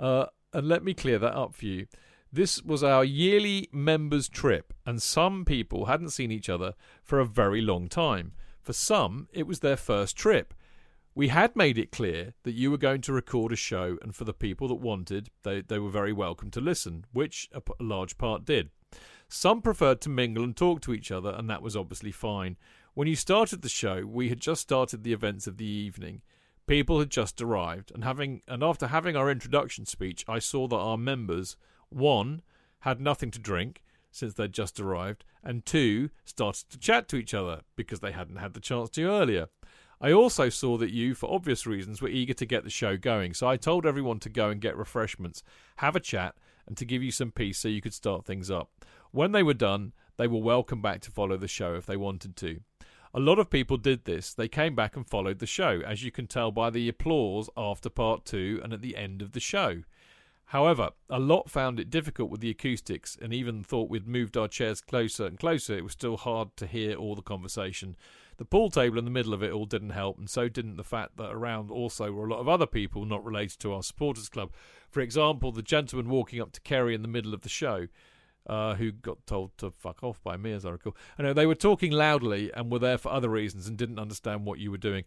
[0.00, 1.86] Uh, and let me clear that up for you.
[2.32, 7.26] This was our yearly members' trip, and some people hadn't seen each other for a
[7.26, 8.32] very long time.
[8.60, 10.52] For some, it was their first trip.
[11.16, 14.24] We had made it clear that you were going to record a show, and for
[14.24, 17.84] the people that wanted, they, they were very welcome to listen, which a, p- a
[17.84, 18.70] large part did.
[19.28, 22.56] Some preferred to mingle and talk to each other, and that was obviously fine.
[22.94, 26.22] When you started the show, we had just started the events of the evening,
[26.66, 30.76] people had just arrived, and having and after having our introduction speech, I saw that
[30.76, 31.56] our members
[31.90, 32.42] one
[32.80, 37.34] had nothing to drink since they'd just arrived, and two started to chat to each
[37.34, 39.48] other because they hadn't had the chance to earlier.
[40.00, 43.34] I also saw that you, for obvious reasons, were eager to get the show going,
[43.34, 45.42] so I told everyone to go and get refreshments,
[45.76, 46.34] have a chat,
[46.66, 48.70] and to give you some peace so you could start things up.
[49.12, 52.36] When they were done, they were welcome back to follow the show if they wanted
[52.36, 52.60] to.
[53.12, 54.34] A lot of people did this.
[54.34, 57.88] They came back and followed the show, as you can tell by the applause after
[57.88, 59.82] part two and at the end of the show.
[60.46, 64.48] However, a lot found it difficult with the acoustics and even thought we'd moved our
[64.48, 65.76] chairs closer and closer.
[65.76, 67.96] It was still hard to hear all the conversation.
[68.36, 70.84] The pool table in the middle of it all didn't help, and so didn't the
[70.84, 74.28] fact that around also were a lot of other people not related to our supporters
[74.28, 74.52] club.
[74.90, 77.88] For example, the gentleman walking up to Kerry in the middle of the show
[78.46, 80.96] uh, who got told to fuck off by me, as I recall.
[81.18, 84.44] I know they were talking loudly and were there for other reasons and didn't understand
[84.44, 85.04] what you were doing.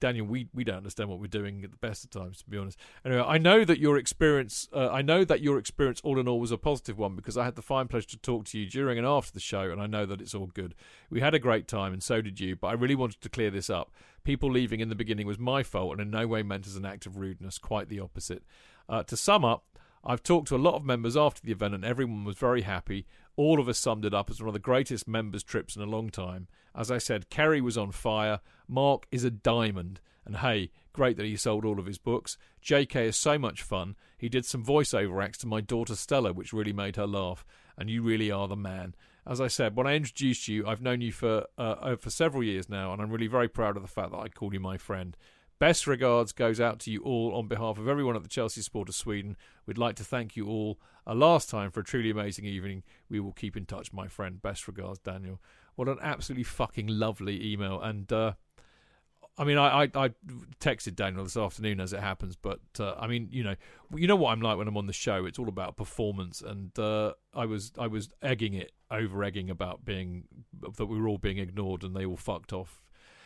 [0.00, 2.58] Daniel, we, we don't understand what we're doing at the best of times, to be
[2.58, 2.78] honest.
[3.04, 6.40] Anyway, I know that your experience, uh, I know that your experience, all in all,
[6.40, 8.98] was a positive one because I had the fine pleasure to talk to you during
[8.98, 10.74] and after the show, and I know that it's all good.
[11.10, 12.56] We had a great time, and so did you.
[12.56, 13.92] But I really wanted to clear this up.
[14.24, 16.86] People leaving in the beginning was my fault, and in no way meant as an
[16.86, 17.58] act of rudeness.
[17.58, 18.42] Quite the opposite.
[18.88, 19.64] Uh, to sum up,
[20.04, 23.06] I've talked to a lot of members after the event, and everyone was very happy.
[23.36, 25.86] All of us summed it up as one of the greatest members' trips in a
[25.86, 26.48] long time.
[26.74, 28.40] As I said, Kerry was on fire.
[28.68, 30.00] Mark is a diamond.
[30.24, 32.38] And hey, great that he sold all of his books.
[32.62, 33.96] JK is so much fun.
[34.16, 37.44] He did some voiceover acts to my daughter Stella, which really made her laugh.
[37.76, 38.94] And you really are the man.
[39.26, 42.68] As I said, when I introduced you, I've known you for uh, for several years
[42.68, 45.16] now, and I'm really very proud of the fact that I call you my friend.
[45.58, 48.88] Best regards goes out to you all on behalf of everyone at the Chelsea Sport
[48.88, 49.36] of Sweden.
[49.66, 52.82] We'd like to thank you all a last time for a truly amazing evening.
[53.08, 54.42] We will keep in touch, my friend.
[54.42, 55.40] Best regards, Daniel.
[55.76, 57.80] What an absolutely fucking lovely email.
[57.80, 58.34] And, uh,
[59.36, 60.10] I mean, I, I, I
[60.60, 63.56] texted Daniel this afternoon as it happens, but uh, I mean, you know,
[63.94, 65.24] you know what I'm like when I'm on the show.
[65.24, 69.84] It's all about performance, and uh, I was I was egging it, over egging about
[69.84, 70.24] being
[70.76, 72.83] that we were all being ignored, and they all fucked off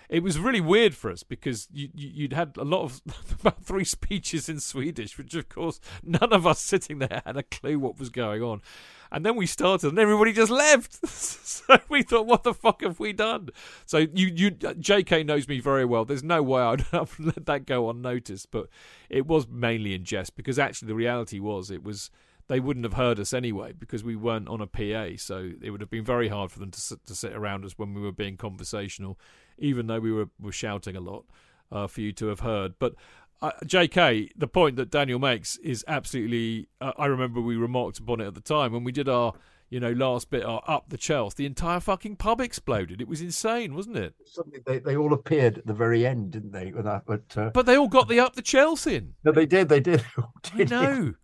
[0.09, 3.01] it was really weird for us because you, you, would had a lot of
[3.41, 7.43] about three speeches in Swedish, which of course none of us sitting there had a
[7.43, 8.63] clue what was going on.
[9.11, 11.07] And then we started, and everybody just left.
[11.09, 13.49] so we thought, what the fuck have we done?
[13.87, 15.25] So you, you, J.K.
[15.25, 16.05] knows me very well.
[16.05, 18.69] There's no way I'd have let that go unnoticed, but
[19.09, 22.11] it was mainly in jest because actually the reality was it was
[22.49, 25.17] they wouldn't have heard us anyway because we weren't on a PA.
[25.17, 27.79] So it would have been very hard for them to sit, to sit around us
[27.79, 29.19] when we were being conversational,
[29.59, 31.25] even though we were, were shouting a lot
[31.71, 32.75] uh, for you to have heard.
[32.79, 32.95] But
[33.41, 36.69] uh, J.K., the point that Daniel makes is absolutely.
[36.81, 39.33] Uh, I remember we remarked upon it at the time when we did our,
[39.71, 41.37] you know, last bit, our up the Chelsea.
[41.39, 43.01] The entire fucking pub exploded.
[43.01, 44.15] It was insane, wasn't it?
[44.25, 46.71] Suddenly they, they all appeared at the very end, didn't they?
[46.71, 47.51] That, but uh...
[47.51, 49.15] but they all got the up the Chelsea in.
[49.25, 49.69] No, they did.
[49.69, 50.05] They did.
[50.57, 50.73] did.
[50.73, 51.15] I know.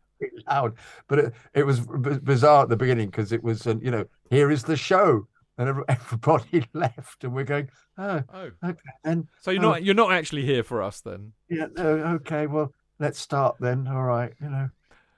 [0.49, 0.75] Loud,
[1.09, 4.07] but it, it was b- bizarre at the beginning because it was, uh, you know,
[4.31, 5.27] here is the show,
[5.59, 7.69] and everybody left, and we're going,
[7.99, 8.51] oh, oh.
[8.65, 9.29] okay, then.
[9.41, 11.33] So you're oh, not you're not actually here for us then?
[11.49, 13.87] Yeah, no, okay, well, let's start then.
[13.87, 14.69] All right, you know,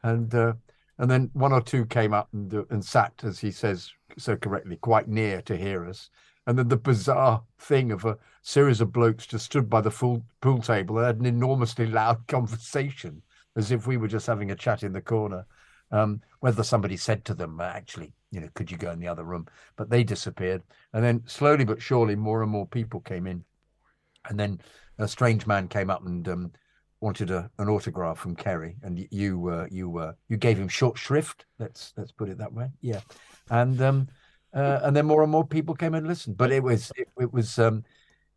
[0.03, 0.53] and uh,
[0.99, 4.37] and then one or two came up and uh, and sat, as he says so
[4.37, 6.11] correctly, quite near to hear us.
[6.47, 10.23] And then the bizarre thing of a series of blokes just stood by the full
[10.41, 13.23] pool table and had an enormously loud conversation,
[13.57, 15.47] as if we were just having a chat in the corner.
[15.93, 19.25] Um, whether somebody said to them, actually, you know, could you go in the other
[19.25, 19.47] room?
[19.77, 20.63] But they disappeared.
[20.93, 23.43] And then slowly but surely, more and more people came in.
[24.29, 24.61] And then
[24.99, 26.53] a strange man came up and um,
[27.01, 30.99] wanted a, an autograph from Kerry, and you uh, you uh, you gave him short
[30.99, 31.47] shrift.
[31.59, 32.69] Let's let's put it that way.
[32.83, 33.01] Yeah,
[33.51, 34.09] and um,
[34.53, 36.37] uh, and then more and more people came and listened.
[36.37, 37.85] But it was it, it was um,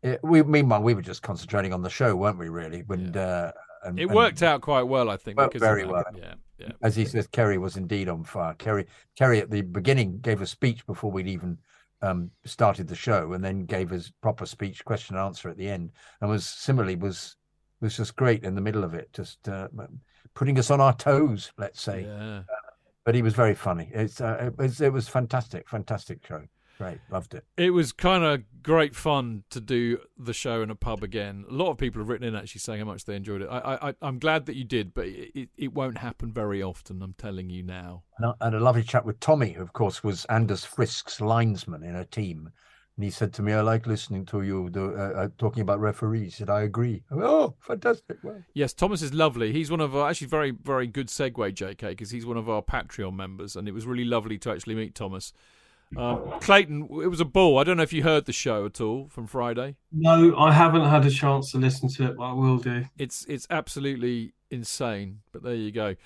[0.02, 2.48] it, we meanwhile we were just concentrating on the show, weren't we?
[2.48, 3.52] Really, when yeah.
[3.84, 5.38] And, it worked out quite well, I think.
[5.54, 6.04] very well.
[6.16, 6.34] Yeah.
[6.58, 6.72] Yeah.
[6.82, 8.52] As he says, Kerry was indeed on fire.
[8.54, 8.86] Kerry,
[9.16, 11.56] Kerry at the beginning gave a speech before we'd even
[12.02, 15.68] um, started the show, and then gave his proper speech, question and answer at the
[15.68, 17.36] end, and was similarly was
[17.80, 19.68] was just great in the middle of it, just uh,
[20.34, 22.02] putting us on our toes, let's say.
[22.02, 22.38] Yeah.
[22.38, 22.42] Uh,
[23.04, 23.90] but he was very funny.
[23.92, 26.42] It's uh, it was it was fantastic, fantastic show.
[26.80, 27.44] Great, loved it.
[27.58, 31.44] It was kind of great fun to do the show in a pub again.
[31.50, 33.48] A lot of people have written in actually saying how much they enjoyed it.
[33.50, 37.02] I, I, I'm glad that you did, but it, it won't happen very often.
[37.02, 38.04] I'm telling you now.
[38.16, 41.82] And I had a lovely chat with Tommy, who of course was Anders Frisk's linesman
[41.82, 42.50] in a team.
[42.96, 46.36] And he said to me, "I like listening to you uh, uh, talking about referees."
[46.36, 48.16] Said, "I agree." I went, oh, fantastic!
[48.22, 48.42] Well.
[48.54, 49.52] Yes, Thomas is lovely.
[49.52, 52.62] He's one of our actually very, very good segue, JK, because he's one of our
[52.62, 55.34] Patreon members, and it was really lovely to actually meet Thomas
[55.96, 57.58] Um, Clayton, it was a ball.
[57.58, 59.76] I don't know if you heard the show at all from Friday.
[59.90, 62.84] No, I haven't had a chance to listen to it, but I will do.
[62.96, 65.20] It's it's absolutely insane.
[65.32, 65.96] But there you go.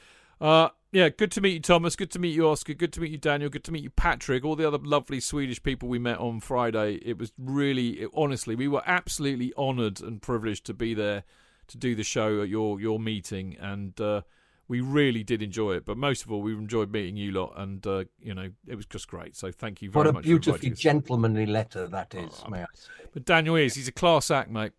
[0.40, 1.97] Uh, yeah, good to meet you, Thomas.
[1.97, 2.73] Good to meet you, Oscar.
[2.73, 3.51] Good to meet you, Daniel.
[3.51, 4.44] Good to meet you, Patrick.
[4.44, 7.01] All the other lovely Swedish people we met on Friday.
[7.05, 11.24] It was really, it, honestly, we were absolutely honoured and privileged to be there
[11.66, 14.23] to do the show at your your meeting, and uh,
[14.69, 15.85] we really did enjoy it.
[15.85, 18.86] But most of all, we enjoyed meeting you lot, and uh, you know, it was
[18.86, 19.36] just great.
[19.36, 20.07] So thank you very much.
[20.07, 20.24] What a much.
[20.24, 23.09] beautifully inviting gentlemanly letter that is, Oh, may I say.
[23.12, 23.74] But Daniel is.
[23.74, 24.73] He's a class act, mate.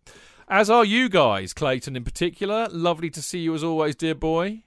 [0.48, 2.68] As are you guys, Clayton in particular.
[2.70, 4.62] Lovely to see you as always, dear boy.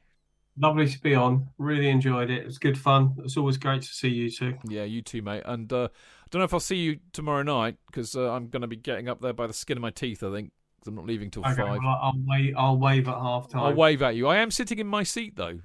[0.61, 1.47] Lovely to be on.
[1.57, 2.39] Really enjoyed it.
[2.39, 3.15] It was good fun.
[3.23, 4.57] It's always great to see you too.
[4.67, 5.43] Yeah, you too, mate.
[5.45, 8.61] And uh, I don't know if I'll see you tomorrow night because uh, I'm going
[8.61, 10.95] to be getting up there by the skin of my teeth, I think, because I'm
[10.95, 11.79] not leaving till Okay, five.
[11.83, 12.53] well, I'll wave.
[12.57, 13.61] I'll wave at half time.
[13.61, 14.27] I'll wave at you.
[14.27, 15.59] I am sitting in my seat, though.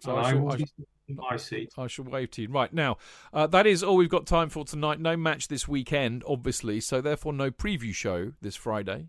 [0.00, 0.58] So I, I shall, I,
[1.30, 1.72] my seat.
[1.76, 2.48] I shall wave to you.
[2.48, 2.96] Right, now,
[3.32, 5.00] uh, that is all we've got time for tonight.
[5.00, 9.08] No match this weekend, obviously, so therefore no preview show this Friday.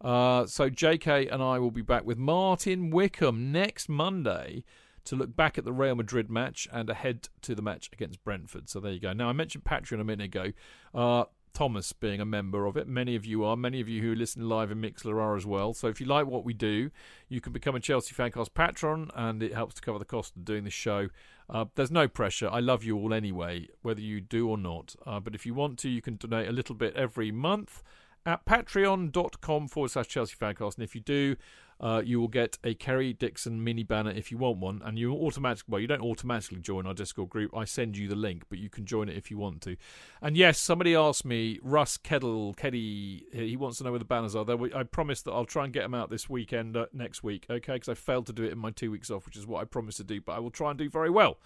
[0.00, 4.64] Uh, so JK and I will be back with Martin Wickham next Monday
[5.04, 8.68] to look back at the Real Madrid match and ahead to the match against Brentford.
[8.68, 9.12] So there you go.
[9.12, 10.52] Now I mentioned Patreon a minute ago.
[10.94, 11.24] Uh,
[11.58, 12.86] Thomas being a member of it.
[12.86, 13.56] Many of you are.
[13.56, 15.74] Many of you who listen live in Mixlr are as well.
[15.74, 16.92] So if you like what we do,
[17.28, 20.44] you can become a Chelsea Fancast patron, and it helps to cover the cost of
[20.44, 21.08] doing the show.
[21.50, 22.48] Uh, there's no pressure.
[22.48, 24.94] I love you all anyway, whether you do or not.
[25.04, 27.82] Uh, but if you want to, you can donate a little bit every month
[28.24, 30.76] at patreon.com forward slash Chelsea Fancast.
[30.76, 31.34] And if you do,
[31.80, 34.82] uh, you will get a Kerry Dixon mini banner if you want one.
[34.84, 37.56] And you automatically, well, you don't automatically join our Discord group.
[37.56, 39.76] I send you the link, but you can join it if you want to.
[40.20, 44.34] And yes, somebody asked me, Russ Kettle, Keddy, he wants to know where the banners
[44.34, 44.44] are.
[44.44, 47.46] There, I promise that I'll try and get them out this weekend, uh, next week,
[47.48, 47.74] okay?
[47.74, 49.64] Because I failed to do it in my two weeks off, which is what I
[49.64, 51.38] promised to do, but I will try and do very well.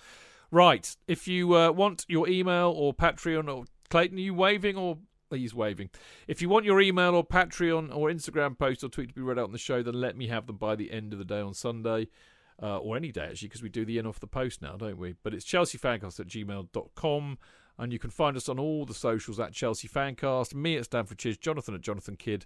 [0.51, 0.95] Right.
[1.09, 4.99] If you uh, want your email or Patreon or Clayton, are you waving or
[5.39, 5.91] he's waving?
[6.27, 9.39] If you want your email or Patreon or Instagram post or tweet to be read
[9.39, 11.41] out on the show, then let me have them by the end of the day
[11.41, 12.09] on Sunday.
[12.63, 14.99] Uh, or any day actually, because we do the in off the post now, don't
[14.99, 15.15] we?
[15.23, 17.39] But it's chelseafancast at gmail.com.
[17.79, 21.19] And you can find us on all the socials at Chelsea Fancast, me at Stamford
[21.19, 22.45] Chidge, Jonathan at Jonathan Kydd,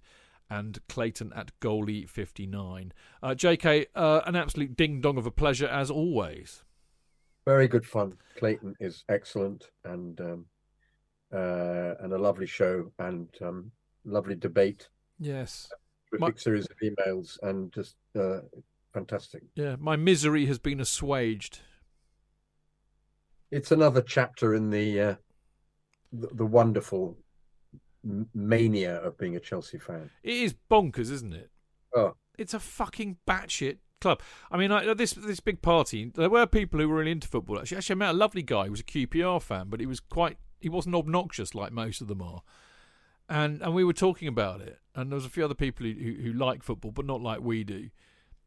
[0.49, 2.93] and Clayton at Goalie59.
[3.23, 6.63] Uh, JK, uh, an absolute ding dong of a pleasure as always.
[7.45, 8.17] Very good fun.
[8.39, 10.47] Clayton is excellent and um,
[11.37, 13.71] uh, and a lovely show and um,
[14.05, 14.89] lovely debate.
[15.19, 15.69] Yes.
[16.11, 18.39] Terrific series of emails and just uh,
[18.95, 19.43] fantastic.
[19.55, 21.61] Yeah, my misery has been assuaged.
[23.51, 25.15] It's another chapter in the uh,
[26.13, 27.17] the, the wonderful
[28.05, 30.11] m- mania of being a Chelsea fan.
[30.23, 31.51] It is bonkers, isn't it?
[31.95, 34.21] Oh, It's a fucking batshit club.
[34.51, 36.11] I mean, like, this this big party.
[36.15, 37.59] There were people who were really into football.
[37.59, 40.01] Actually, actually, I met a lovely guy who was a QPR fan, but he was
[40.01, 40.39] quite.
[40.59, 42.43] He wasn't obnoxious like most of them are.
[43.29, 45.93] And and we were talking about it, and there was a few other people who
[45.93, 47.91] who, who like football, but not like we do.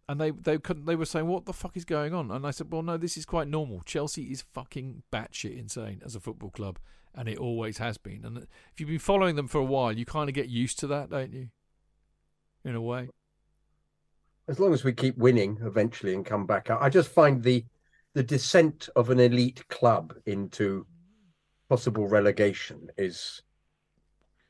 [0.07, 0.85] And they they couldn't.
[0.85, 3.17] They were saying, "What the fuck is going on?" And I said, "Well, no, this
[3.17, 3.81] is quite normal.
[3.85, 6.79] Chelsea is fucking batshit insane as a football club,
[7.13, 8.23] and it always has been.
[8.25, 10.88] And if you've been following them for a while, you kind of get used to
[10.88, 11.49] that, don't you?
[12.63, 13.09] In a way."
[14.49, 16.69] as long as we keep winning eventually and come back.
[16.71, 17.63] I just find the
[18.15, 20.88] the descent of an elite club into
[21.69, 23.41] possible relegation is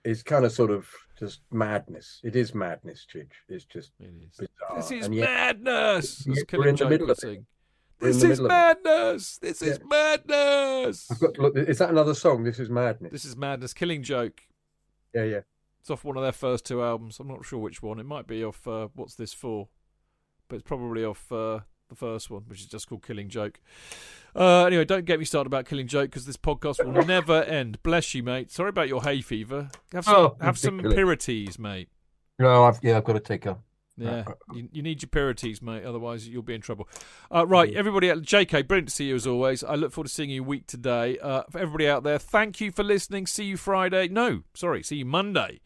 [0.06, 0.88] is kind of sort of
[1.20, 2.22] just madness.
[2.24, 3.32] It is madness, Chidge.
[3.50, 4.38] It's just It is.
[4.38, 4.78] bizarre.
[4.78, 6.26] This is yet- madness.
[6.26, 7.22] yet we're in the middle of it.
[7.22, 7.46] sing.
[8.00, 8.48] We're in This is middle it.
[8.50, 9.38] madness.
[9.40, 11.12] This is madness.
[11.12, 11.58] I've got to look.
[11.58, 12.46] Is that another song?
[12.46, 13.12] This is madness.
[13.12, 13.74] This is madness.
[13.74, 14.42] Killing Joke.
[15.14, 15.42] Yeah, yeah.
[15.82, 17.20] It's off one of their first two albums.
[17.20, 18.00] I'm not sure which one.
[18.00, 19.68] It might be off uh, What's This For?
[20.48, 23.60] But it's probably off uh, the first one, which is just called Killing Joke.
[24.36, 27.82] Uh, anyway, don't get me started about Killing Joke because this podcast will never end.
[27.84, 28.52] Bless you, mate.
[28.52, 29.70] Sorry about your hay fever.
[29.94, 31.60] Have some, Oh, have some ridiculous.
[31.60, 31.90] Mate.
[32.38, 33.58] No, I've yeah, I've got to take a.
[33.98, 35.84] Yeah, Uh, you, you need your Piriteze, mate.
[35.84, 36.88] Otherwise, you'll be in trouble.
[37.30, 39.62] Uh, right, everybody, at JK, brilliant to see you as always.
[39.62, 41.18] I look forward to seeing you week today.
[41.20, 43.28] Uh, for everybody out there, thank you for listening.
[43.28, 44.08] See you Friday.
[44.08, 45.60] No, sorry, see you Monday.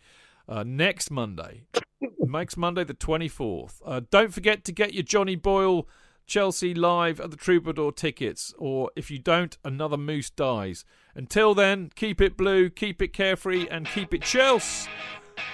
[0.49, 1.65] Uh, next Monday,
[2.19, 3.81] next Monday the twenty fourth.
[3.85, 5.87] Uh, don't forget to get your Johnny Boyle
[6.25, 10.85] Chelsea live at the Troubadour tickets, or if you don't, another moose dies.
[11.15, 14.89] Until then, keep it blue, keep it carefree, and keep it Chelsea.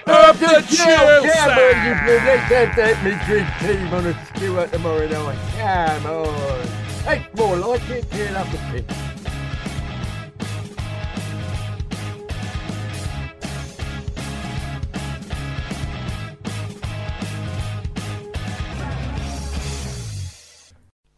[0.05, 1.27] Up the Chelsea!
[1.27, 5.37] Let's have me drink team on a skewer tomorrow night.
[5.57, 6.67] Come on.
[7.07, 8.09] It's more like it.
[8.11, 9.08] Get up the pitch.